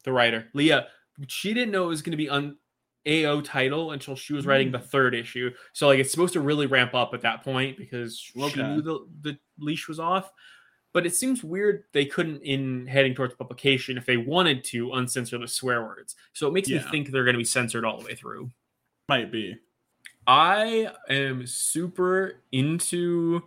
The 0.04 0.12
writer, 0.12 0.48
Leah, 0.54 0.86
she 1.26 1.52
didn't 1.52 1.70
know 1.70 1.84
it 1.84 1.88
was 1.88 2.00
going 2.00 2.12
to 2.12 2.16
be 2.16 2.30
on 2.30 2.56
AO 3.06 3.42
title 3.42 3.90
until 3.90 4.16
she 4.16 4.32
was 4.32 4.46
writing 4.46 4.72
the 4.72 4.78
hmm. 4.78 4.86
third 4.86 5.14
issue. 5.14 5.50
So, 5.74 5.88
like, 5.88 5.98
it's 5.98 6.10
supposed 6.10 6.32
to 6.32 6.40
really 6.40 6.64
ramp 6.64 6.94
up 6.94 7.12
at 7.12 7.20
that 7.20 7.44
point 7.44 7.76
because 7.76 8.18
she 8.18 8.40
Okay. 8.40 8.62
knew 8.62 8.80
the, 8.80 9.06
the 9.20 9.38
leash 9.58 9.86
was 9.86 10.00
off. 10.00 10.32
But 10.94 11.04
it 11.04 11.14
seems 11.14 11.44
weird 11.44 11.84
they 11.92 12.06
couldn't, 12.06 12.40
in 12.40 12.86
heading 12.86 13.14
towards 13.14 13.34
publication, 13.34 13.98
if 13.98 14.06
they 14.06 14.16
wanted 14.16 14.64
to, 14.64 14.92
uncensor 14.92 15.36
the 15.36 15.46
swear 15.46 15.82
words. 15.82 16.16
So 16.32 16.48
it 16.48 16.54
makes 16.54 16.70
me 16.70 16.78
think 16.78 17.10
they're 17.10 17.24
going 17.24 17.34
to 17.34 17.38
be 17.38 17.44
censored 17.44 17.84
all 17.84 17.98
the 17.98 18.06
way 18.06 18.14
through. 18.14 18.50
Might 19.10 19.30
be. 19.30 19.58
I 20.26 20.90
am 21.10 21.46
super 21.46 22.40
into 22.50 23.42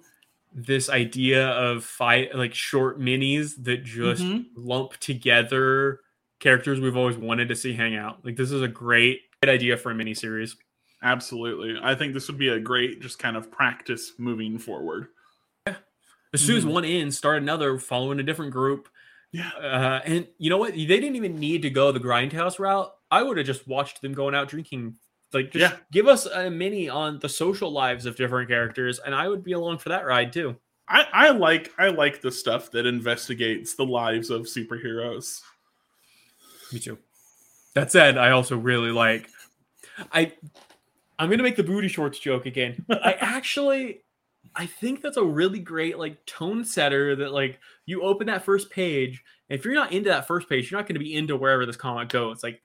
this 0.54 0.90
idea 0.90 1.48
of 1.50 1.84
fight 1.84 2.36
like 2.36 2.54
short 2.54 3.00
minis 3.00 3.52
that 3.64 3.84
just 3.84 4.22
Mhm. 4.24 4.46
lump 4.56 4.98
together 4.98 6.02
characters 6.40 6.80
we've 6.80 6.98
always 6.98 7.16
wanted 7.18 7.48
to 7.50 7.56
see 7.56 7.74
hang 7.74 7.96
out. 7.96 8.26
Like 8.26 8.36
this 8.36 8.52
is 8.52 8.62
a 8.62 8.68
great, 8.68 9.22
great 9.42 9.54
idea 9.54 9.78
for 9.78 9.92
a 9.92 9.96
miniseries. 9.96 10.56
Absolutely. 11.04 11.80
I 11.82 11.96
think 11.96 12.14
this 12.14 12.28
would 12.28 12.38
be 12.38 12.50
a 12.50 12.60
great 12.60 13.02
just 13.02 13.18
kind 13.20 13.38
of 13.38 13.50
practice 13.52 14.14
moving 14.18 14.58
forward. 14.60 15.08
As 16.34 16.42
soon 16.42 16.58
as 16.58 16.66
Mhm. 16.66 16.72
one 16.72 16.86
ends, 16.86 17.18
start 17.18 17.42
another, 17.42 17.78
following 17.78 18.20
a 18.20 18.24
different 18.24 18.52
group. 18.54 18.88
Yeah. 19.34 19.50
Uh, 19.50 20.02
and 20.06 20.28
you 20.38 20.50
know 20.50 20.58
what? 20.58 20.74
They 20.74 20.86
didn't 20.86 21.16
even 21.16 21.40
need 21.40 21.62
to 21.64 21.70
go 21.70 21.92
the 21.92 22.00
grindhouse 22.00 22.58
route. 22.60 22.92
I 23.10 23.22
would 23.24 23.38
have 23.38 23.46
just 23.46 23.68
watched 23.68 24.02
them 24.02 24.14
going 24.14 24.34
out 24.36 24.48
drinking. 24.50 24.96
Like, 25.34 25.52
just 25.52 25.74
Yeah. 25.74 25.80
give 25.92 26.08
us 26.08 26.26
a 26.26 26.50
mini 26.50 26.90
on 26.90 27.20
the 27.20 27.30
social 27.30 27.72
lives 27.72 28.06
of 28.06 28.16
different 28.16 28.50
characters, 28.50 29.00
and 29.00 29.16
I 29.16 29.28
would 29.28 29.44
be 29.44 29.54
along 29.54 29.78
for 29.80 29.90
that 29.90 30.06
ride 30.06 30.34
too. 30.34 30.58
I, 30.88 31.06
I 31.14 31.30
like 31.30 31.72
I 31.78 31.88
like 31.90 32.20
the 32.22 32.32
stuff 32.32 32.70
that 32.72 32.86
investigates 32.86 33.76
the 33.76 33.86
lives 33.86 34.30
of 34.30 34.42
superheroes. 34.42 35.42
Me 36.74 36.80
too. 36.80 36.98
That 37.76 37.92
said, 37.92 38.18
I 38.18 38.32
also 38.32 38.58
really 38.58 38.92
like 38.92 39.30
I 40.12 40.34
I'm 41.18 41.30
gonna 41.30 41.44
make 41.44 41.56
the 41.56 41.64
booty 41.64 41.88
shorts 41.88 42.20
joke 42.20 42.46
again. 42.46 42.84
I 42.90 43.14
actually 43.14 44.02
I 44.56 44.66
think 44.66 45.02
that's 45.02 45.16
a 45.18 45.24
really 45.24 45.60
great 45.60 45.98
like 45.98 46.26
tone 46.26 46.66
setter 46.66 47.16
that 47.16 47.32
like 47.32 47.60
you 47.86 48.02
open 48.02 48.28
that 48.28 48.44
first 48.44 48.70
page, 48.70 49.24
and 49.50 49.58
if 49.58 49.64
you're 49.64 49.74
not 49.76 49.94
into 49.94 50.10
that 50.10 50.28
first 50.28 50.50
page, 50.50 50.70
you're 50.70 50.80
not 50.80 50.88
gonna 50.88 51.00
be 51.00 51.16
into 51.16 51.38
wherever 51.38 51.66
this 51.66 51.78
comic 51.78 52.10
goes. 52.10 52.44
Like 52.44 52.62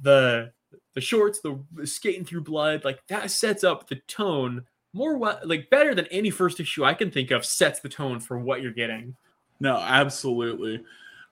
the 0.00 0.52
the 0.94 1.00
shorts, 1.00 1.40
the, 1.40 1.58
the 1.74 1.86
skating 1.86 2.24
through 2.24 2.42
blood, 2.42 2.84
like 2.84 3.06
that 3.08 3.30
sets 3.30 3.64
up 3.64 3.88
the 3.88 3.96
tone 4.06 4.64
more 4.92 5.16
what 5.16 5.46
like 5.46 5.70
better 5.70 5.94
than 5.94 6.06
any 6.06 6.30
first 6.30 6.60
issue 6.60 6.84
I 6.84 6.94
can 6.94 7.10
think 7.10 7.30
of 7.30 7.44
sets 7.44 7.80
the 7.80 7.88
tone 7.88 8.20
for 8.20 8.38
what 8.38 8.62
you're 8.62 8.72
getting. 8.72 9.14
No, 9.60 9.76
absolutely. 9.76 10.82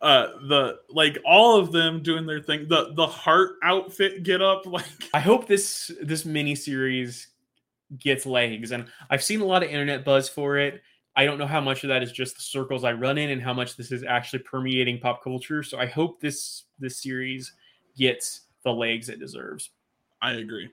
Uh 0.00 0.26
the 0.48 0.78
like 0.90 1.18
all 1.24 1.58
of 1.58 1.72
them 1.72 2.02
doing 2.02 2.26
their 2.26 2.40
thing. 2.40 2.68
The 2.68 2.92
the 2.94 3.06
heart 3.06 3.56
outfit 3.62 4.22
get 4.22 4.42
up 4.42 4.66
like 4.66 4.84
I 5.14 5.20
hope 5.20 5.46
this 5.46 5.90
this 6.02 6.24
mini 6.24 6.54
series 6.54 7.28
gets 7.98 8.26
legs, 8.26 8.72
and 8.72 8.86
I've 9.10 9.22
seen 9.22 9.40
a 9.40 9.44
lot 9.44 9.62
of 9.62 9.70
internet 9.70 10.04
buzz 10.04 10.28
for 10.28 10.58
it. 10.58 10.82
I 11.18 11.24
don't 11.24 11.38
know 11.38 11.46
how 11.46 11.62
much 11.62 11.82
of 11.82 11.88
that 11.88 12.02
is 12.02 12.12
just 12.12 12.36
the 12.36 12.42
circles 12.42 12.84
I 12.84 12.92
run 12.92 13.16
in, 13.16 13.30
and 13.30 13.40
how 13.40 13.54
much 13.54 13.76
this 13.76 13.90
is 13.90 14.04
actually 14.04 14.40
permeating 14.40 14.98
pop 14.98 15.24
culture. 15.24 15.62
So 15.62 15.78
I 15.78 15.86
hope 15.86 16.20
this 16.20 16.64
this 16.78 17.00
series 17.02 17.54
gets 17.96 18.42
the 18.66 18.72
legs 18.72 19.08
it 19.08 19.20
deserves. 19.20 19.70
I 20.20 20.32
agree. 20.32 20.68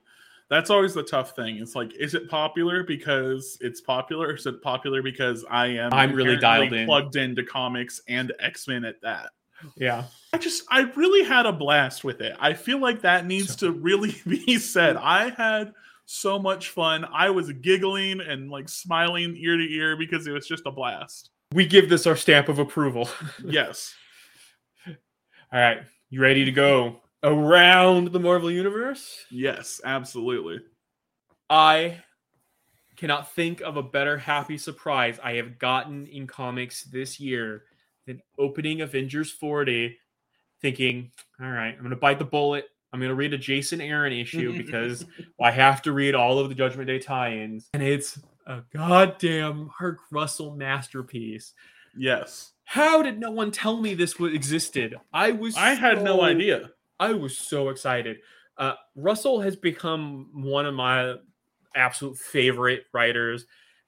That's 0.50 0.70
always 0.70 0.94
the 0.94 1.04
tough 1.04 1.36
thing. 1.36 1.58
It's 1.58 1.76
like, 1.76 1.94
is 1.96 2.16
it 2.16 2.28
popular 2.30 2.84
because 2.84 3.58
it's 3.62 3.82
popular, 3.82 4.28
or 4.30 4.36
is 4.36 4.46
it 4.46 4.62
popular 4.62 5.02
because 5.02 5.46
I 5.50 5.68
am 5.68 5.94
I'm 5.94 6.12
really 6.14 6.38
dialed 6.38 6.74
in. 6.74 6.86
plugged 6.86 7.16
into 7.16 7.44
comics 7.44 8.02
and 8.08 8.34
X 8.40 8.68
Men 8.68 8.84
at 8.84 9.00
that? 9.02 9.30
Yeah, 9.78 10.06
I 10.34 10.40
just, 10.40 10.64
I 10.70 10.82
really 10.96 11.24
had 11.24 11.46
a 11.46 11.54
blast 11.54 12.04
with 12.04 12.20
it. 12.20 12.36
I 12.40 12.54
feel 12.54 12.80
like 12.80 13.02
that 13.02 13.26
needs 13.26 13.56
to 13.58 13.72
really 13.72 14.16
be 14.28 14.58
said. 14.58 14.98
I 14.98 15.30
had 15.30 15.72
so 16.06 16.38
much 16.38 16.70
fun. 16.70 17.06
I 17.14 17.30
was 17.30 17.52
giggling 17.54 18.20
and 18.20 18.50
like 18.52 18.68
smiling 18.70 19.38
ear 19.38 19.56
to 19.56 19.64
ear 19.64 19.96
because 19.96 20.28
it 20.28 20.32
was 20.32 20.48
just 20.48 20.64
a 20.66 20.72
blast. 20.72 21.30
we 21.54 21.66
give 21.68 21.90
this 21.90 22.08
our 22.08 22.16
stamp 22.16 22.50
of 22.50 22.58
approval. 22.60 23.08
Yes. 23.46 23.94
All 24.88 25.60
right, 25.60 25.84
you 26.10 26.20
ready 26.20 26.46
to 26.46 26.52
go 26.52 27.03
around 27.24 28.12
the 28.12 28.20
Marvel 28.20 28.52
universe? 28.52 29.26
Yes, 29.32 29.82
absolutely. 29.84 30.60
I 31.50 32.02
cannot 32.96 33.34
think 33.34 33.62
of 33.62 33.78
a 33.78 33.84
better 33.84 34.18
happy 34.18 34.58
surprise 34.58 35.20
I 35.24 35.34
have 35.34 35.58
gotten 35.58 36.08
in 36.08 36.28
comics 36.28 36.84
this 36.84 37.20
year 37.20 37.64
than 38.06 38.22
opening 38.38 38.82
Avengers 38.82 39.32
40, 39.32 39.98
thinking, 40.62 41.12
all 41.42 41.50
right, 41.50 41.74
I'm 41.74 41.80
going 41.80 41.90
to 41.90 41.96
bite 41.96 42.20
the 42.20 42.26
bullet. 42.26 42.70
I'm 42.92 43.00
going 43.00 43.10
to 43.10 43.16
read 43.16 43.34
a 43.34 43.38
Jason 43.38 43.82
Aaron 43.82 44.14
issue 44.14 44.56
because 44.58 45.06
I 45.42 45.52
have 45.52 45.82
to 45.84 45.92
read 45.92 46.16
all 46.16 46.40
of 46.40 46.50
the 46.50 46.56
Judgment 46.56 46.88
Day 46.88 47.00
tie 47.00 47.38
ins. 47.38 47.70
And 47.74 47.82
it's 47.82 48.20
a 48.46 48.62
goddamn 48.74 49.72
Mark 49.80 50.00
Russell 50.12 50.56
masterpiece. 50.56 51.54
Yes. 51.98 52.52
How 52.66 53.02
did 53.02 53.20
no 53.20 53.32
one 53.32 53.52
tell 53.52 53.80
me 53.80 53.94
this 53.94 54.16
existed? 54.20 54.96
I 55.12 55.32
was 55.32 55.58
I 55.58 55.74
had 55.74 56.04
no 56.04 56.22
idea. 56.22 56.72
I 57.00 57.14
was 57.14 57.38
so 57.38 57.70
excited. 57.70 58.18
Uh, 58.58 58.74
Russell 58.96 59.42
has 59.42 59.56
become 59.56 60.30
one 60.34 60.66
of 60.66 60.74
my 60.74 61.16
absolute 61.76 62.18
favorite 62.18 62.84
writers. 62.94 63.46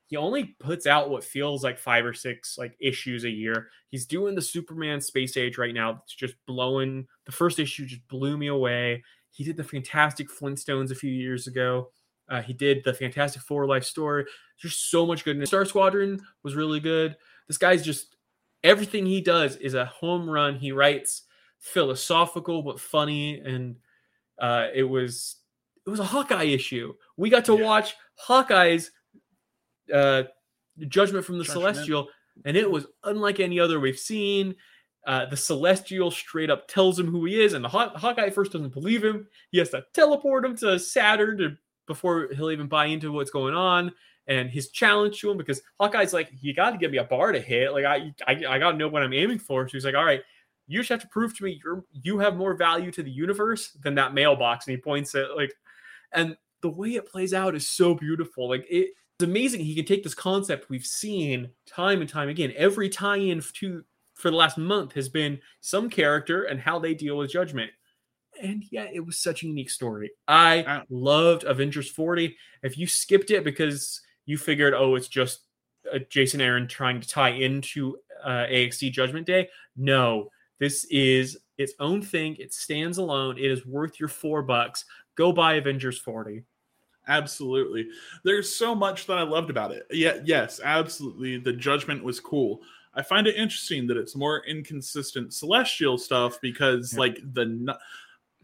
He 0.07 0.17
only 0.17 0.55
puts 0.59 0.85
out 0.85 1.09
what 1.09 1.23
feels 1.23 1.63
like 1.63 1.79
five 1.79 2.05
or 2.05 2.13
six 2.13 2.57
like 2.57 2.75
issues 2.79 3.23
a 3.23 3.29
year. 3.29 3.69
He's 3.89 4.05
doing 4.05 4.35
the 4.35 4.41
Superman 4.41 5.01
Space 5.01 5.35
Age 5.37 5.57
right 5.57 5.73
now. 5.73 6.01
It's 6.03 6.13
just 6.13 6.35
blowing. 6.45 7.07
The 7.25 7.31
first 7.31 7.59
issue 7.59 7.85
just 7.85 8.07
blew 8.07 8.37
me 8.37 8.47
away. 8.47 9.03
He 9.31 9.43
did 9.43 9.57
the 9.57 9.63
Fantastic 9.63 10.29
Flintstones 10.29 10.91
a 10.91 10.95
few 10.95 11.11
years 11.11 11.47
ago. 11.47 11.91
Uh, 12.29 12.41
he 12.41 12.53
did 12.53 12.83
the 12.83 12.93
Fantastic 12.93 13.41
Four 13.41 13.67
life 13.67 13.83
story. 13.83 14.25
There's 14.61 14.77
so 14.77 15.05
much 15.05 15.25
goodness. 15.25 15.49
Star 15.49 15.65
Squadron 15.65 16.21
was 16.43 16.55
really 16.55 16.79
good. 16.79 17.15
This 17.47 17.57
guy's 17.57 17.83
just 17.83 18.15
everything 18.63 19.05
he 19.05 19.21
does 19.21 19.57
is 19.57 19.73
a 19.73 19.85
home 19.85 20.29
run. 20.29 20.55
He 20.55 20.71
writes 20.71 21.23
philosophical 21.59 22.61
but 22.61 22.79
funny 22.79 23.39
and 23.39 23.75
uh 24.39 24.67
it 24.73 24.83
was 24.83 25.37
it 25.85 25.89
was 25.89 25.99
a 25.99 26.03
hawkeye 26.05 26.43
issue 26.43 26.93
we 27.17 27.29
got 27.29 27.45
to 27.45 27.57
Yeah. 27.57 27.63
watch 27.63 27.95
hawkeye's 28.15 28.91
uh 29.93 30.23
judgment 30.87 31.25
from 31.25 31.37
the 31.37 31.43
Judgment. 31.43 31.75
celestial 31.75 32.07
and 32.45 32.55
it 32.57 32.69
was 32.69 32.85
unlike 33.03 33.39
any 33.39 33.59
other 33.59 33.79
we've 33.79 33.97
seen 33.97 34.55
uh 35.07 35.25
the 35.25 35.37
celestial 35.37 36.11
straight 36.11 36.49
up 36.49 36.67
tells 36.67 36.99
him 36.99 37.07
who 37.07 37.25
he 37.25 37.41
is 37.41 37.53
and 37.53 37.63
the 37.63 37.69
Haw- 37.69 37.97
hawkeye 37.97 38.29
first 38.29 38.51
doesn't 38.51 38.73
believe 38.73 39.03
him 39.03 39.27
he 39.51 39.57
has 39.57 39.69
to 39.69 39.83
teleport 39.93 40.45
him 40.45 40.55
to 40.57 40.77
saturn 40.79 41.37
to, 41.37 41.57
before 41.87 42.29
he'll 42.35 42.51
even 42.51 42.67
buy 42.67 42.85
into 42.87 43.11
what's 43.11 43.31
going 43.31 43.53
on 43.55 43.91
and 44.27 44.49
his 44.49 44.69
challenge 44.71 45.19
to 45.21 45.29
him 45.29 45.37
because 45.37 45.61
Hawkeye's 45.79 46.11
like, 46.11 46.31
you 46.41 46.51
got 46.55 46.71
to 46.71 46.79
give 46.79 46.89
me 46.89 46.97
a 46.97 47.03
bar 47.03 47.31
to 47.31 47.39
hit. 47.39 47.71
Like 47.73 47.85
I, 47.85 48.11
I, 48.27 48.55
I 48.55 48.57
got 48.57 48.71
to 48.71 48.77
know 48.77 48.87
what 48.87 49.03
I'm 49.03 49.13
aiming 49.13 49.37
for. 49.37 49.67
So 49.67 49.73
he's 49.73 49.85
like, 49.85 49.93
all 49.93 50.03
right, 50.03 50.23
you 50.67 50.79
just 50.79 50.89
have 50.89 51.01
to 51.01 51.07
prove 51.07 51.37
to 51.37 51.43
me 51.43 51.59
you're 51.63 51.83
you 51.91 52.19
have 52.19 52.35
more 52.35 52.55
value 52.55 52.91
to 52.91 53.03
the 53.03 53.11
universe 53.11 53.71
than 53.83 53.95
that 53.95 54.13
mailbox. 54.13 54.65
And 54.67 54.75
he 54.75 54.81
points 54.81 55.13
at 55.15 55.35
like, 55.35 55.53
and 56.11 56.35
the 56.61 56.69
way 56.69 56.95
it 56.95 57.07
plays 57.07 57.33
out 57.33 57.55
is 57.55 57.69
so 57.69 57.93
beautiful. 57.93 58.49
Like 58.49 58.65
it, 58.69 58.89
it's 59.19 59.23
amazing. 59.29 59.61
He 59.61 59.75
can 59.75 59.85
take 59.85 60.03
this 60.03 60.13
concept 60.13 60.69
we've 60.69 60.85
seen 60.85 61.49
time 61.67 62.01
and 62.01 62.09
time 62.09 62.29
again. 62.29 62.53
Every 62.57 62.89
tie-in 62.89 63.41
to 63.59 63.83
for 64.15 64.29
the 64.31 64.37
last 64.37 64.57
month 64.57 64.93
has 64.93 65.09
been 65.09 65.39
some 65.61 65.89
character 65.89 66.43
and 66.43 66.59
how 66.59 66.79
they 66.79 66.93
deal 66.93 67.17
with 67.17 67.31
judgment. 67.31 67.71
And 68.41 68.63
yeah, 68.71 68.87
it 68.91 69.05
was 69.05 69.17
such 69.17 69.43
a 69.43 69.47
unique 69.47 69.69
story. 69.69 70.11
I 70.27 70.63
Ah. 70.67 70.83
loved 70.89 71.43
Avengers 71.45 71.89
40. 71.89 72.35
If 72.63 72.77
you 72.77 72.87
skipped 72.87 73.31
it 73.31 73.43
because 73.45 74.01
you 74.25 74.37
figured, 74.37 74.73
oh, 74.73 74.95
it's 74.95 75.07
just 75.07 75.41
uh, 75.93 75.99
Jason 76.09 76.41
Aaron 76.41 76.67
trying 76.67 76.99
to 76.99 77.07
tie 77.07 77.29
into 77.29 77.97
uh, 78.23 78.45
AXE 78.49 78.89
Judgment 78.91 79.25
Day, 79.27 79.47
no, 79.77 80.29
this 80.59 80.85
is 80.85 81.37
its 81.57 81.73
own 81.79 82.01
thing. 82.01 82.35
It 82.39 82.53
stands 82.53 82.97
alone. 82.97 83.37
It 83.37 83.49
is 83.51 83.65
worth 83.65 83.99
your 83.99 84.09
four 84.09 84.41
bucks. 84.41 84.85
Go 85.15 85.31
buy 85.31 85.55
Avengers 85.55 85.97
40. 85.99 86.43
Absolutely. 87.07 87.87
There's 88.23 88.53
so 88.53 88.73
much 88.73 89.05
that 89.07 89.17
I 89.17 89.21
loved 89.21 89.49
about 89.49 89.71
it. 89.71 89.85
Yeah, 89.91 90.17
yes, 90.25 90.59
absolutely. 90.63 91.37
The 91.37 91.53
judgment 91.53 92.03
was 92.03 92.19
cool. 92.19 92.61
I 92.95 93.01
find 93.03 93.27
it 93.27 93.35
interesting 93.35 93.85
that 93.87 93.97
it's 93.97 94.15
more 94.15 94.43
inconsistent 94.47 95.33
celestial 95.33 95.97
stuff 95.97 96.39
because 96.41 96.93
Yeah. 96.93 96.99
like 96.99 97.33
the 97.33 97.77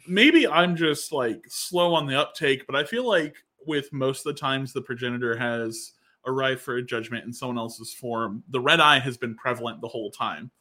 maybe 0.07 0.47
I'm 0.47 0.75
just 0.75 1.11
like 1.11 1.43
slow 1.47 1.93
on 1.93 2.05
the 2.05 2.19
uptake, 2.19 2.65
but 2.67 2.75
I 2.75 2.83
feel 2.83 3.07
like 3.07 3.35
with 3.65 3.91
most 3.93 4.25
of 4.25 4.33
the 4.35 4.39
times 4.39 4.73
the 4.73 4.81
progenitor 4.81 5.37
has 5.37 5.93
arrived 6.27 6.61
for 6.61 6.75
a 6.77 6.83
judgment 6.83 7.25
in 7.25 7.33
someone 7.33 7.57
else's 7.57 7.93
form, 7.93 8.43
the 8.49 8.59
red 8.59 8.79
eye 8.79 8.99
has 8.99 9.17
been 9.17 9.35
prevalent 9.35 9.81
the 9.81 9.87
whole 9.87 10.11
time 10.11 10.51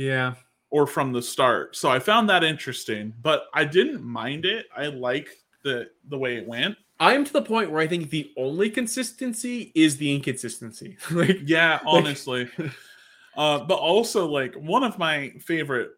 Yeah. 0.00 0.34
or 0.70 0.86
from 0.86 1.12
the 1.12 1.22
start. 1.22 1.76
So 1.76 1.90
I 1.90 1.98
found 1.98 2.28
that 2.30 2.44
interesting, 2.44 3.12
but 3.20 3.46
I 3.54 3.64
didn't 3.64 4.02
mind 4.02 4.44
it. 4.44 4.66
I 4.74 4.86
like 4.86 5.28
the 5.62 5.88
the 6.08 6.18
way 6.18 6.36
it 6.36 6.46
went. 6.46 6.76
I 7.00 7.14
am 7.14 7.24
to 7.24 7.32
the 7.32 7.42
point 7.42 7.70
where 7.70 7.80
I 7.80 7.86
think 7.86 8.10
the 8.10 8.30
only 8.36 8.68
consistency 8.68 9.72
is 9.74 9.96
the 9.96 10.14
inconsistency. 10.14 10.98
like, 11.10 11.38
Yeah, 11.44 11.80
honestly. 11.86 12.48
uh, 13.36 13.60
but 13.60 13.78
also, 13.78 14.26
like, 14.26 14.54
one 14.54 14.84
of 14.84 14.98
my 14.98 15.30
favorite 15.40 15.92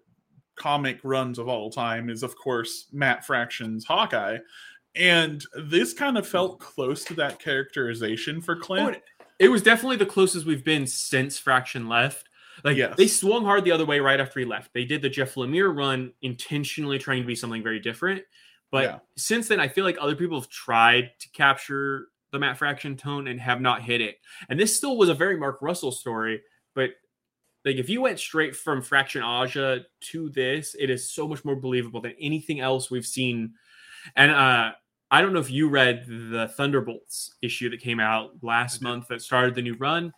comic 0.55 1.00
runs 1.03 1.40
of 1.40 1.48
all 1.48 1.70
time 1.70 2.09
is, 2.09 2.22
of 2.22 2.36
course, 2.36 2.86
Matt 2.92 3.24
Fraction's 3.24 3.84
Hawkeye. 3.84 4.38
And 4.94 5.44
this 5.57 5.92
kind 5.92 6.16
of 6.16 6.26
felt 6.26 6.61
close 6.61 7.05
to 7.07 7.14
that 7.14 7.40
characterization 7.40 8.40
for 8.40 8.57
oh, 8.57 8.61
Clint. 8.61 8.96
it, 8.96 9.03
it 9.40 9.48
was 9.48 9.62
definitely 9.62 9.96
the 9.96 10.07
closest 10.07 10.46
we've 10.46 10.64
been 10.64 10.86
since 10.86 11.36
Fraction 11.36 11.88
left. 11.88 12.28
Like 12.64 12.76
Yes. 12.76 12.96
they 12.96 13.07
swung 13.09 13.44
hard 13.44 13.64
the 13.64 13.72
other 13.72 13.86
way 13.86 14.00
right 14.00 14.20
after 14.20 14.40
he 14.40 14.46
left. 14.46 14.72
They 14.74 14.84
did 14.84 15.03
the 15.03 15.09
Jeff 15.09 15.34
Lemire 15.34 15.74
run 15.74 16.12
intentionally 16.22 16.98
trying 16.98 17.22
to 17.22 17.26
be 17.26 17.34
something 17.34 17.62
very 17.62 17.80
different. 17.80 18.22
But 18.70 18.84
Yeah. 18.84 18.98
since 19.16 19.48
then, 19.48 19.61
I 19.61 19.68
feel 19.68 19.84
like 19.84 19.96
other 20.00 20.14
people 20.16 20.40
have 20.40 20.48
tried 20.50 21.11
to 21.20 21.28
capture 21.30 22.09
the 22.30 22.38
Matt 22.38 22.57
Fraction 22.59 22.96
tone 22.96 23.28
and 23.28 23.38
have 23.40 23.61
not 23.61 23.82
hit 23.82 24.00
it. 24.00 24.18
And 24.48 24.59
this 24.59 24.74
still 24.76 24.96
was 24.96 25.09
a 25.11 25.14
very 25.14 25.36
Mark 25.36 25.59
Russell 25.61 25.92
story, 25.92 26.42
but 26.74 26.92
like 27.64 27.76
if 27.76 27.88
you 27.88 28.00
went 28.00 28.18
straight 28.18 28.57
from 28.57 28.80
Fraction 28.82 29.22
Aja 29.22 29.84
to 30.00 30.28
this, 30.30 30.74
it 30.78 30.88
is 30.90 31.12
so 31.12 31.28
much 31.28 31.44
more 31.44 31.57
believable 31.57 32.00
than 32.00 32.14
anything 32.18 32.61
else 32.61 32.90
we've 32.90 33.07
seen. 33.07 33.55
And 34.16 34.30
uh 34.32 34.72
I 35.11 35.20
don't 35.20 35.34
know 35.34 35.40
if 35.40 35.50
you 35.50 35.68
read 35.68 36.07
the 36.07 36.48
Thunderbolts 36.57 37.34
issue 37.42 37.68
that 37.68 37.80
came 37.80 38.00
out 38.00 38.32
last 38.42 38.80
month 38.80 39.09
that 39.09 39.20
started 39.20 39.55
the 39.55 39.61
new 39.61 39.74
run. 39.74 40.11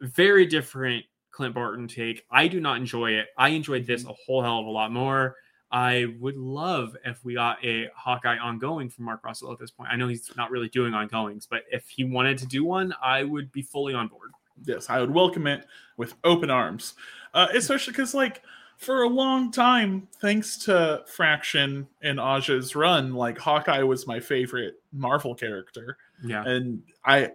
Very 0.00 0.46
different 0.46 1.04
Clint 1.32 1.54
Barton 1.54 1.88
take. 1.88 2.24
I 2.30 2.46
do 2.46 2.60
not 2.60 2.76
enjoy 2.76 3.12
it. 3.12 3.28
I 3.36 3.48
enjoyed 3.48 3.86
this 3.86 4.04
a 4.04 4.12
whole 4.12 4.42
hell 4.42 4.60
of 4.60 4.66
a 4.66 4.70
lot 4.70 4.92
more. 4.92 5.36
I 5.72 6.14
would 6.20 6.36
love 6.36 6.96
if 7.04 7.24
we 7.24 7.34
got 7.34 7.64
a 7.64 7.88
Hawkeye 7.96 8.36
ongoing 8.36 8.90
from 8.90 9.06
Mark 9.06 9.24
Russell 9.24 9.50
at 9.52 9.58
this 9.58 9.70
point. 9.70 9.88
I 9.90 9.96
know 9.96 10.06
he's 10.06 10.30
not 10.36 10.50
really 10.50 10.68
doing 10.68 10.92
ongoings, 10.92 11.46
but 11.50 11.62
if 11.72 11.88
he 11.88 12.04
wanted 12.04 12.36
to 12.38 12.46
do 12.46 12.62
one, 12.62 12.94
I 13.02 13.24
would 13.24 13.50
be 13.50 13.62
fully 13.62 13.94
on 13.94 14.08
board. 14.08 14.32
Yes, 14.64 14.90
I 14.90 15.00
would 15.00 15.10
welcome 15.10 15.46
it 15.46 15.66
with 15.96 16.14
open 16.24 16.50
arms. 16.50 16.94
Uh, 17.32 17.48
especially 17.54 17.92
because, 17.92 18.12
like, 18.12 18.42
for 18.76 19.02
a 19.02 19.08
long 19.08 19.50
time, 19.50 20.08
thanks 20.20 20.58
to 20.58 21.04
Fraction 21.06 21.88
and 22.02 22.20
Aja's 22.20 22.76
run, 22.76 23.14
like, 23.14 23.38
Hawkeye 23.38 23.82
was 23.82 24.06
my 24.06 24.20
favorite 24.20 24.74
Marvel 24.92 25.34
character. 25.34 25.96
Yeah. 26.22 26.44
and 26.44 26.82
i 27.04 27.32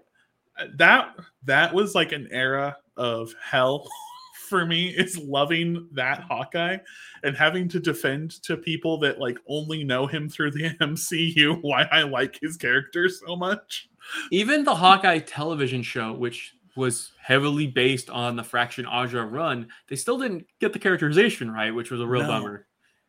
that 0.76 1.16
that 1.46 1.74
was 1.74 1.96
like 1.96 2.12
an 2.12 2.28
era 2.32 2.76
of 2.98 3.34
hell 3.42 3.88
for 4.50 4.66
me 4.66 4.88
is 4.90 5.18
loving 5.18 5.88
that 5.92 6.22
hawkeye 6.22 6.78
and 7.24 7.36
having 7.36 7.68
to 7.68 7.80
defend 7.82 8.32
to 8.44 8.56
people 8.56 8.98
that 8.98 9.20
like 9.20 9.38
only 9.48 9.84
know 9.84 10.08
him 10.08 10.30
through 10.30 10.50
the 10.52 10.70
mcu 10.82 11.60
why 11.62 11.84
i 11.92 12.02
like 12.02 12.40
his 12.42 12.56
character 12.58 13.10
so 13.10 13.36
much 13.36 13.90
Even 14.32 14.64
the 14.64 14.74
Hawkeye 14.74 15.20
television 15.20 15.82
show, 15.84 16.14
which 16.14 16.54
was 16.78 17.12
heavily 17.22 17.68
based 17.68 18.10
on 18.10 18.38
the 18.38 18.44
Fraction 18.44 18.86
Aja 18.86 19.22
run, 19.26 19.68
they 19.90 19.98
still 19.98 20.18
didn't 20.18 20.46
get 20.62 20.72
the 20.72 20.80
characterization 20.80 21.52
right, 21.52 21.76
which 21.76 21.92
was 21.92 22.00
a 22.00 22.08
real 22.08 22.22
No. 22.22 22.28
bummer. 22.30 22.68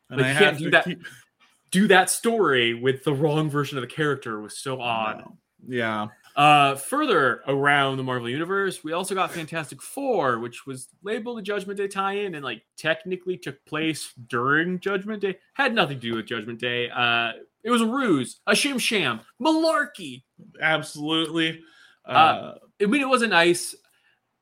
and 0.09 0.19
Like, 0.19 0.25
i 0.25 0.33
you 0.33 0.37
can't 0.39 0.57
do 0.57 0.69
that. 0.71 0.83
keep 0.83 0.99
Do 1.71 1.87
that 1.87 2.09
story 2.09 2.73
with 2.73 3.05
the 3.05 3.13
wrong 3.13 3.49
version 3.49 3.77
of 3.77 3.81
the 3.81 3.87
character 3.87 4.41
was 4.41 4.57
so 4.57 4.81
odd. 4.81 5.23
Yeah 5.65 6.07
Uh, 6.39 6.73
further 6.75 7.41
around 7.49 7.97
the 7.97 8.03
Marvel 8.03 8.29
Universe, 8.29 8.81
we 8.81 8.93
also 8.93 9.13
got 9.13 9.29
Fantastic 9.29 9.81
Four, 9.81 10.39
which 10.39 10.65
was 10.65 10.87
labeled 11.03 11.37
a 11.37 11.41
Judgment 11.41 11.77
Day 11.77 11.89
tie-in 11.89 12.33
and 12.35 12.45
like 12.45 12.63
technically 12.77 13.35
took 13.35 13.63
place 13.65 14.13
during 14.27 14.79
Judgment 14.79 15.21
Day. 15.21 15.37
Had 15.55 15.73
nothing 15.73 15.97
to 15.99 16.01
do 16.11 16.15
with 16.15 16.27
Judgment 16.27 16.57
Day. 16.57 16.89
Uh, 16.89 17.33
it 17.63 17.69
was 17.69 17.81
a 17.81 17.85
ruse, 17.85 18.39
a 18.47 18.53
shim 18.53 18.79
sham, 18.79 19.19
malarkey. 19.41 20.23
absolutely 20.61 21.61
uh, 22.07 22.11
Uh, 22.11 22.55
I 22.81 22.85
mean, 22.85 23.01
it 23.01 23.09
wasn't 23.09 23.31
nice. 23.31 23.75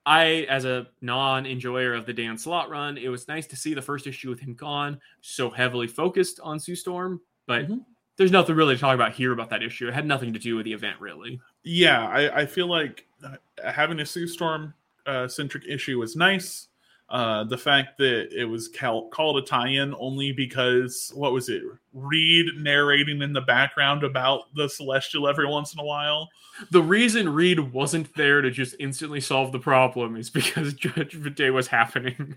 I, 0.06 0.46
as 0.50 0.66
a 0.66 0.86
non-enjoyer 1.02 1.96
of 1.96 2.06
the 2.06 2.14
Dan 2.14 2.38
Slott 2.38 2.70
run, 2.70 3.00
it 3.00 3.10
was 3.10 3.28
nice 3.28 3.48
to 3.48 3.56
see 3.56 3.74
the 3.74 3.82
first 3.82 4.06
issue 4.06 4.30
with 4.30 4.40
him 4.40 4.54
gone, 4.54 5.02
so 5.22 5.50
heavily 5.50 5.88
focused 5.88 6.40
on 6.42 6.60
Sue 6.60 6.76
Storm. 6.76 7.20
But 7.48 7.68
Mhm. 7.68 7.84
there's 8.18 8.32
nothing 8.32 8.56
really 8.56 8.76
to 8.76 8.80
talk 8.80 8.96
about 8.96 9.14
here 9.14 9.32
about 9.34 9.50
that 9.50 9.64
issue. 9.64 9.88
It 9.88 9.94
had 9.94 10.06
nothing 10.06 10.32
to 10.34 10.40
do 10.40 10.56
with 10.56 10.66
the 10.66 10.74
event, 10.74 11.02
really. 11.02 11.42
Yeah 11.68 12.08
i, 12.08 12.42
I 12.42 12.46
feel 12.46 12.68
like 12.68 13.06
uh, 13.24 13.36
having 13.64 14.00
a 14.00 14.06
sue 14.06 14.28
storm 14.28 14.74
uh, 15.08 15.28
centric 15.28 15.66
issue 15.68 16.00
was 16.00 16.16
nice. 16.16 16.68
Uh, 17.10 17.46
the 17.46 17.58
fact 17.58 17.98
that 17.98 18.28
it 18.38 18.44
was 18.44 18.68
cal- 18.68 19.08
called 19.08 19.38
a 19.38 19.42
tie-in 19.42 19.96
only 19.98 20.34
because 20.34 21.10
what 21.16 21.32
was 21.32 21.48
it 21.48 21.64
reed 21.94 22.46
narrating 22.58 23.22
in 23.22 23.32
the 23.32 23.42
background 23.42 24.04
about 24.04 24.54
the 24.56 24.68
celestial 24.68 25.26
every 25.26 25.48
once 25.48 25.74
in 25.74 25.80
a 25.80 25.84
while? 25.84 26.28
The 26.72 26.82
reason 26.82 27.30
Reed 27.30 27.60
wasn't 27.60 28.14
there 28.16 28.42
to 28.42 28.52
just 28.52 28.76
instantly 28.80 29.22
solve 29.22 29.54
the 29.54 29.60
problem 29.60 30.18
is 30.18 30.30
because 30.30 30.74
Judgment 30.74 31.38
Day 31.38 31.50
was 31.50 31.68
happening. 31.68 32.36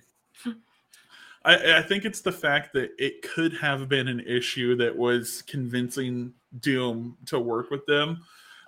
I, 1.45 1.79
I 1.79 1.83
think 1.83 2.05
it's 2.05 2.21
the 2.21 2.31
fact 2.31 2.73
that 2.75 2.91
it 2.97 3.23
could 3.23 3.55
have 3.55 3.89
been 3.89 4.07
an 4.07 4.21
issue 4.21 4.77
that 4.77 4.97
was 4.97 5.43
convincing 5.43 6.33
doom 6.61 7.17
to 7.27 7.41
work 7.41 7.71
with 7.71 7.85
them 7.87 8.21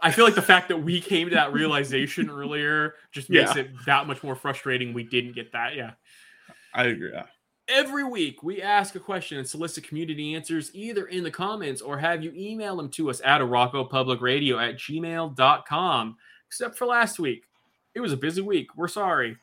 I 0.02 0.10
feel 0.10 0.24
like 0.24 0.34
the 0.34 0.42
fact 0.42 0.68
that 0.68 0.76
we 0.82 1.00
came 1.00 1.28
to 1.28 1.34
that 1.36 1.52
realization 1.52 2.28
earlier 2.28 2.94
just 3.12 3.30
makes 3.30 3.54
Yeah. 3.54 3.62
it 3.62 3.70
that 3.86 4.06
much 4.06 4.22
more 4.22 4.34
frustrating. 4.34 4.92
We 4.92 5.04
didn't 5.04 5.32
get 5.34 5.52
that. 5.52 5.76
Yeah. 5.76 5.92
i 6.74 6.84
agree 6.84 7.12
yeah. 7.12 7.26
Every 7.68 8.02
week, 8.02 8.42
we 8.42 8.60
ask 8.60 8.96
a 8.96 9.00
question 9.00 9.38
and 9.38 9.48
solicit 9.48 9.84
community 9.84 10.34
answers 10.34 10.70
either 10.74 11.06
in 11.06 11.22
the 11.22 11.30
comments 11.30 11.80
or 11.80 11.96
have 11.96 12.24
you 12.24 12.32
email 12.34 12.76
them 12.76 12.88
to 12.90 13.08
us 13.08 13.20
at 13.24 13.40
Radio 13.40 14.58
at 14.58 14.76
gmail.com. 14.76 16.16
Except 16.48 16.76
for 16.76 16.86
last 16.86 17.18
week. 17.18 17.44
It 17.94 18.00
was 18.00 18.12
a 18.12 18.16
busy 18.16 18.40
week. 18.40 18.74
We're 18.74 18.88
sorry. 18.88 19.36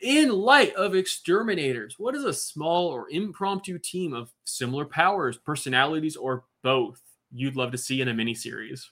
In 0.00 0.28
light 0.30 0.74
of 0.74 0.94
X-Terminators, 0.94 1.94
what 1.98 2.14
is 2.14 2.24
a 2.24 2.32
small 2.32 2.88
or 2.88 3.08
impromptu 3.10 3.78
team 3.78 4.12
of 4.12 4.30
similar 4.44 4.84
powers, 4.84 5.38
personalities, 5.38 6.14
or 6.14 6.44
both 6.62 7.00
you'd 7.32 7.56
love 7.56 7.72
to 7.72 7.78
see 7.78 8.00
in 8.02 8.08
a 8.08 8.14
miniseries? 8.14 8.86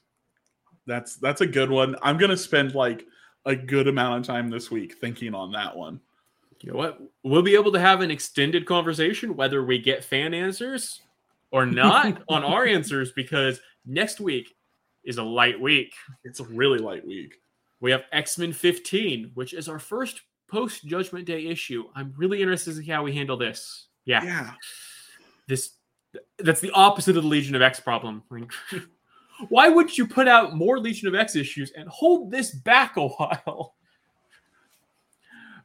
That's 0.86 1.16
that's 1.16 1.40
a 1.40 1.46
good 1.46 1.70
one 1.70 1.96
i'm 2.02 2.16
gonna 2.16 2.36
spend 2.36 2.74
like 2.74 3.06
a 3.46 3.54
good 3.54 3.88
amount 3.88 4.20
of 4.20 4.26
time 4.26 4.48
this 4.48 4.70
week 4.70 4.96
thinking 5.00 5.34
on 5.34 5.52
that 5.52 5.76
one 5.76 6.00
You 6.60 6.72
know 6.72 6.78
what? 6.78 7.00
We'll 7.22 7.42
be 7.42 7.54
able 7.54 7.72
to 7.72 7.80
have 7.80 8.00
an 8.00 8.10
extended 8.10 8.64
conversation 8.64 9.36
whether 9.36 9.64
we 9.64 9.78
get 9.78 10.04
fan 10.04 10.32
answers 10.32 11.02
or 11.50 11.66
not 11.66 12.22
on 12.28 12.42
our 12.42 12.64
answers 12.64 13.12
because 13.12 13.60
next 13.84 14.20
week 14.20 14.54
is 15.04 15.18
a 15.18 15.22
light 15.22 15.60
week. 15.60 15.92
it's 16.24 16.40
a 16.40 16.44
really 16.44 16.78
light 16.78 17.06
week 17.06 17.34
We 17.80 17.90
have 17.90 18.04
X 18.12 18.38
Men 18.38 18.52
15, 18.52 19.32
which 19.34 19.52
is 19.52 19.68
our 19.68 19.78
first 19.78 20.22
post 20.48 20.86
Judgment 20.86 21.26
Day 21.26 21.46
issue. 21.46 21.84
I'm 21.94 22.14
really 22.16 22.40
interested 22.40 22.70
to 22.70 22.76
see 22.82 22.90
how 22.90 23.02
we 23.02 23.12
handle 23.12 23.36
this. 23.36 23.88
Yeah, 24.06 24.24
yeah 24.24 24.52
this 25.46 25.72
that's 26.38 26.60
the 26.60 26.70
opposite 26.72 27.16
of 27.16 27.24
the 27.24 27.28
Legion 27.28 27.54
of 27.54 27.62
X 27.62 27.80
problem. 27.80 28.22
Why 29.48 29.68
would 29.68 29.96
you 29.96 30.06
put 30.06 30.28
out 30.28 30.54
more 30.54 30.78
Legion 30.78 31.08
of 31.08 31.14
X 31.14 31.36
issues 31.36 31.72
and 31.72 31.88
hold 31.88 32.30
this 32.30 32.52
back 32.52 32.96
a 32.96 33.08
while? 33.08 33.74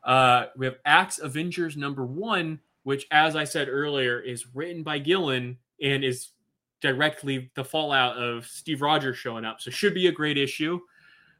Uh, 0.03 0.45
we 0.57 0.65
have 0.65 0.77
Axe 0.85 1.19
Avengers 1.19 1.77
number 1.77 2.05
one, 2.05 2.59
which, 2.83 3.05
as 3.11 3.35
I 3.35 3.43
said 3.43 3.67
earlier, 3.69 4.19
is 4.19 4.55
written 4.55 4.81
by 4.81 4.99
Gillen 4.99 5.57
and 5.81 6.03
is 6.03 6.29
directly 6.81 7.51
the 7.55 7.63
fallout 7.63 8.17
of 8.17 8.47
Steve 8.47 8.81
Rogers 8.81 9.17
showing 9.17 9.45
up. 9.45 9.61
So 9.61 9.69
should 9.69 9.93
be 9.93 10.07
a 10.07 10.11
great 10.11 10.37
issue. 10.37 10.79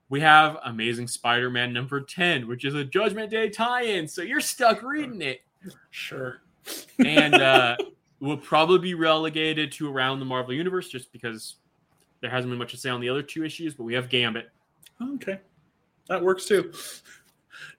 We 0.10 0.20
have 0.22 0.58
Amazing 0.66 1.08
Spider-Man 1.08 1.72
number 1.72 2.02
10, 2.02 2.48
which 2.48 2.66
is 2.66 2.76
a 2.76 2.84
Judgment 2.84 3.30
Day 3.30 3.50
tie-in. 3.50 4.08
So 4.08 4.22
you're 4.22 4.42
stuck 4.42 4.82
reading 4.82 5.22
it. 5.22 5.42
sure 5.92 6.42
And 7.00 7.36
uh 7.36 7.76
will 8.20 8.38
probably 8.38 8.80
be 8.80 8.94
relegated 8.96 9.72
to 9.72 9.90
around 9.92 10.20
the 10.20 10.26
Marvel 10.26 10.54
Universe 10.54 10.90
just 10.90 11.12
because 11.14 11.56
there 12.22 12.30
hasn't 12.30 12.52
been 12.52 12.60
much 12.60 12.72
to 12.72 12.78
say 12.78 12.90
on 12.90 13.02
the 13.02 13.10
other 13.10 13.24
two 13.24 13.44
issues, 13.44 13.74
but 13.74 13.84
we 13.84 13.94
have 13.94 14.10
Gambit. 14.10 14.50
Okay, 15.02 15.40
that 16.08 16.22
works 16.22 16.46
too. 16.46 16.72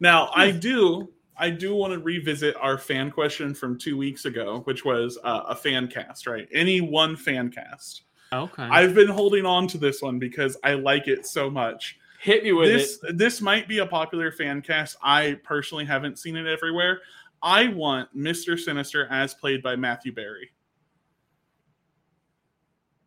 Now 0.01 0.31
I 0.35 0.51
do, 0.51 1.11
I 1.37 1.51
do 1.51 1.75
want 1.75 1.93
to 1.93 1.99
revisit 1.99 2.55
our 2.61 2.79
fan 2.79 3.11
question 3.11 3.55
from 3.55 3.79
two 3.79 3.97
weeks 3.97 4.25
ago, 4.25 4.61
which 4.65 4.85
was 4.85 5.19
uh, 5.25 5.43
a 5.49 5.55
fan 5.55 5.89
cast, 5.89 6.27
right? 6.27 6.49
Any 6.53 6.81
one 6.81 7.17
fan 7.17 7.51
cast. 7.51 8.03
Okay. 8.33 8.63
I've 8.63 8.95
been 8.95 9.09
holding 9.09 9.45
on 9.45 9.67
to 9.69 9.79
this 9.79 10.03
one 10.03 10.19
because 10.19 10.57
I 10.63 10.75
like 10.75 11.09
it 11.09 11.27
so 11.27 11.51
much. 11.51 11.99
Hit 12.21 12.45
me 12.45 12.53
with 12.53 12.69
This 12.69 12.99
it. 13.03 13.17
this 13.19 13.41
might 13.41 13.67
be 13.67 13.79
a 13.79 13.87
popular 13.87 14.31
fan 14.31 14.61
cast. 14.63 14.97
I 15.03 15.39
personally 15.43 15.85
haven't 15.85 16.19
seen 16.19 16.37
it 16.37 16.47
everywhere. 16.47 17.01
I 17.43 17.69
want 17.69 18.15
Mr. 18.17 18.59
Sinister 18.59 19.07
as 19.11 19.33
played 19.35 19.63
by 19.63 19.75
Matthew 19.77 20.13
Berry. 20.13 20.51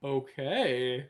Okay. 0.03 1.05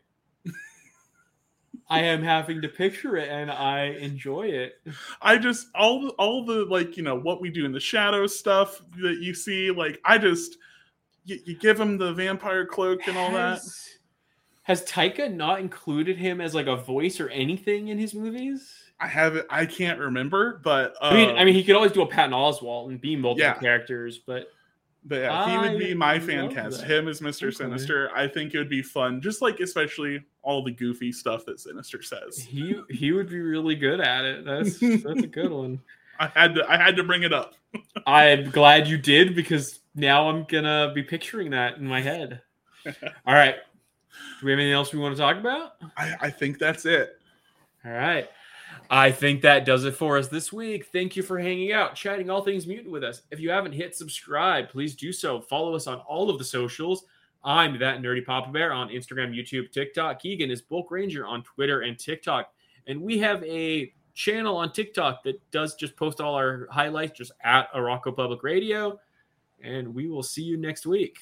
I 1.90 2.02
am 2.02 2.24
having 2.24 2.62
to 2.62 2.70
picture 2.70 3.18
it 3.18 3.30
and 3.30 3.52
I 3.52 3.86
enjoy 4.00 4.44
it. 4.48 4.82
I 5.22 5.38
just 5.38 5.68
all 5.76 6.10
all 6.20 6.46
the 6.46 6.66
like 6.66 6.98
you 6.98 7.04
know 7.04 7.20
what 7.20 7.42
we 7.42 7.50
do 7.50 7.66
in 7.66 7.72
the 7.72 7.80
shadow 7.80 8.26
stuff 8.28 8.82
that 9.02 9.18
you 9.20 9.34
see. 9.34 9.72
Like 9.72 10.00
I 10.06 10.18
just 10.18 10.58
you, 11.26 11.40
you 11.46 11.56
give 11.58 11.80
him 11.80 11.98
the 11.98 12.14
vampire 12.14 12.66
cloak 12.66 13.08
and 13.08 13.18
all 13.18 13.32
that. 13.34 13.60
Has, 13.60 13.90
has 14.64 14.86
Taika 14.86 15.34
not 15.34 15.60
included 15.60 16.18
him 16.18 16.42
as 16.42 16.56
like 16.56 16.68
a 16.68 16.76
voice 16.76 17.20
or 17.20 17.30
anything 17.30 17.90
in 17.90 17.98
his 17.98 18.14
movies? 18.14 18.74
I 19.00 19.08
have 19.08 19.36
it. 19.36 19.46
I 19.50 19.66
can't 19.66 20.00
remember, 20.00 20.62
but 20.64 20.94
uh, 21.02 21.06
I 21.10 21.14
mean, 21.14 21.36
I 21.38 21.44
mean, 21.44 21.54
he 21.54 21.64
could 21.64 21.76
always 21.76 21.92
do 21.92 22.02
a 22.02 22.08
Patton 22.08 22.32
Oswalt 22.32 22.90
and 22.90 23.02
be 23.02 23.16
multiple 23.16 23.46
Yeah. 23.46 23.60
characters, 23.60 24.20
but 24.20 24.48
But 25.06 25.20
yeah, 25.20 25.50
he 25.50 25.58
would 25.58 25.78
be 25.80 25.94
my 25.94 26.18
fan 26.20 26.50
cast. 26.54 26.80
that. 26.80 26.90
Him 26.90 27.08
as 27.08 27.20
Mr. 27.20 27.48
Okay. 27.48 27.56
Sinister. 27.56 28.10
I 28.16 28.28
think 28.28 28.54
it 28.54 28.58
would 28.58 28.70
be 28.70 28.82
fun. 28.82 29.22
Just 29.22 29.42
like 29.42 29.60
especially 29.60 30.24
all 30.42 30.64
the 30.64 30.72
goofy 30.72 31.12
stuff 31.12 31.46
that 31.46 31.60
Sinister 31.60 32.02
says. 32.02 32.38
he 32.38 32.76
he 32.90 33.12
would 33.12 33.30
be 33.30 33.40
really 33.40 33.76
good 33.76 34.00
at 34.00 34.24
it. 34.24 34.46
That's 34.46 34.80
that's 34.80 35.24
a 35.24 35.28
good 35.28 35.52
one. 35.52 35.82
I 36.20 36.28
had 36.28 36.56
to 36.56 36.72
I 36.72 36.78
had 36.78 36.96
to 36.98 37.04
bring 37.04 37.24
it 37.24 37.34
up. 37.34 37.56
I'm 38.08 38.50
glad 38.50 38.88
you 38.88 38.98
did 38.98 39.36
because 39.36 39.80
now 39.96 40.30
I'm 40.30 40.46
gonna 40.46 40.92
be 40.94 41.04
picturing 41.04 41.52
that 41.52 41.78
in 41.78 41.86
my 41.86 42.02
head. 42.02 42.42
All 42.86 43.34
right. 43.34 43.56
Do 44.40 44.46
we 44.46 44.52
have 44.52 44.60
anything 44.60 44.74
else 44.74 44.94
we 44.94 45.00
want 45.00 45.16
to 45.16 45.22
talk 45.22 45.38
about? 45.38 45.74
I, 45.98 46.16
I 46.22 46.30
think 46.30 46.60
that's 46.60 46.86
it. 46.86 47.20
All 47.84 47.92
right. 47.92 48.30
I 48.94 49.12
think 49.12 49.42
that 49.42 49.66
does 49.66 49.86
it 49.86 49.96
for 49.96 50.20
us 50.20 50.28
this 50.28 50.54
week. 50.54 50.86
Thank 50.86 51.16
you 51.16 51.24
for 51.24 51.40
hanging 51.40 51.72
out, 51.72 51.96
chatting 51.96 52.30
all 52.30 52.44
things 52.44 52.68
mutant 52.68 52.92
with 52.92 53.04
us. 53.04 53.24
If 53.32 53.40
you 53.40 53.50
haven't 53.50 53.72
hit 53.72 53.96
subscribe, 53.96 54.70
please 54.70 54.94
do 54.94 55.12
so. 55.12 55.42
Follow 55.42 55.74
us 55.74 55.88
on 55.88 55.98
all 56.02 56.30
of 56.30 56.38
the 56.38 56.44
socials. 56.44 57.06
I'm 57.44 57.80
that 57.80 58.04
nerdy 58.04 58.24
Papa 58.24 58.52
Bear 58.52 58.72
on 58.72 58.90
Instagram, 58.90 59.36
YouTube, 59.36 59.72
TikTok. 59.72 60.20
Keegan 60.20 60.52
is 60.52 60.62
Bulk 60.62 60.92
Ranger 60.92 61.26
on 61.26 61.42
Twitter 61.42 61.82
and 61.82 61.98
TikTok. 61.98 62.54
And 62.86 63.02
we 63.02 63.18
have 63.18 63.44
a 63.46 63.92
channel 64.14 64.58
on 64.58 64.72
TikTok 64.72 65.24
that 65.24 65.42
does 65.50 65.74
just 65.74 65.96
post 65.96 66.22
all 66.22 66.36
our 66.36 66.68
highlights 66.70 67.18
just 67.18 67.32
at 67.44 67.74
Arakko 67.74 68.16
Public 68.16 68.44
Radio. 68.44 69.00
And 69.64 69.96
we 69.96 70.08
will 70.08 70.22
see 70.22 70.44
you 70.44 70.56
next 70.56 70.86
week. 70.86 71.18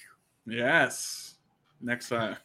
Yes. 0.46 1.36
Next 1.80 2.10
time. 2.10 2.36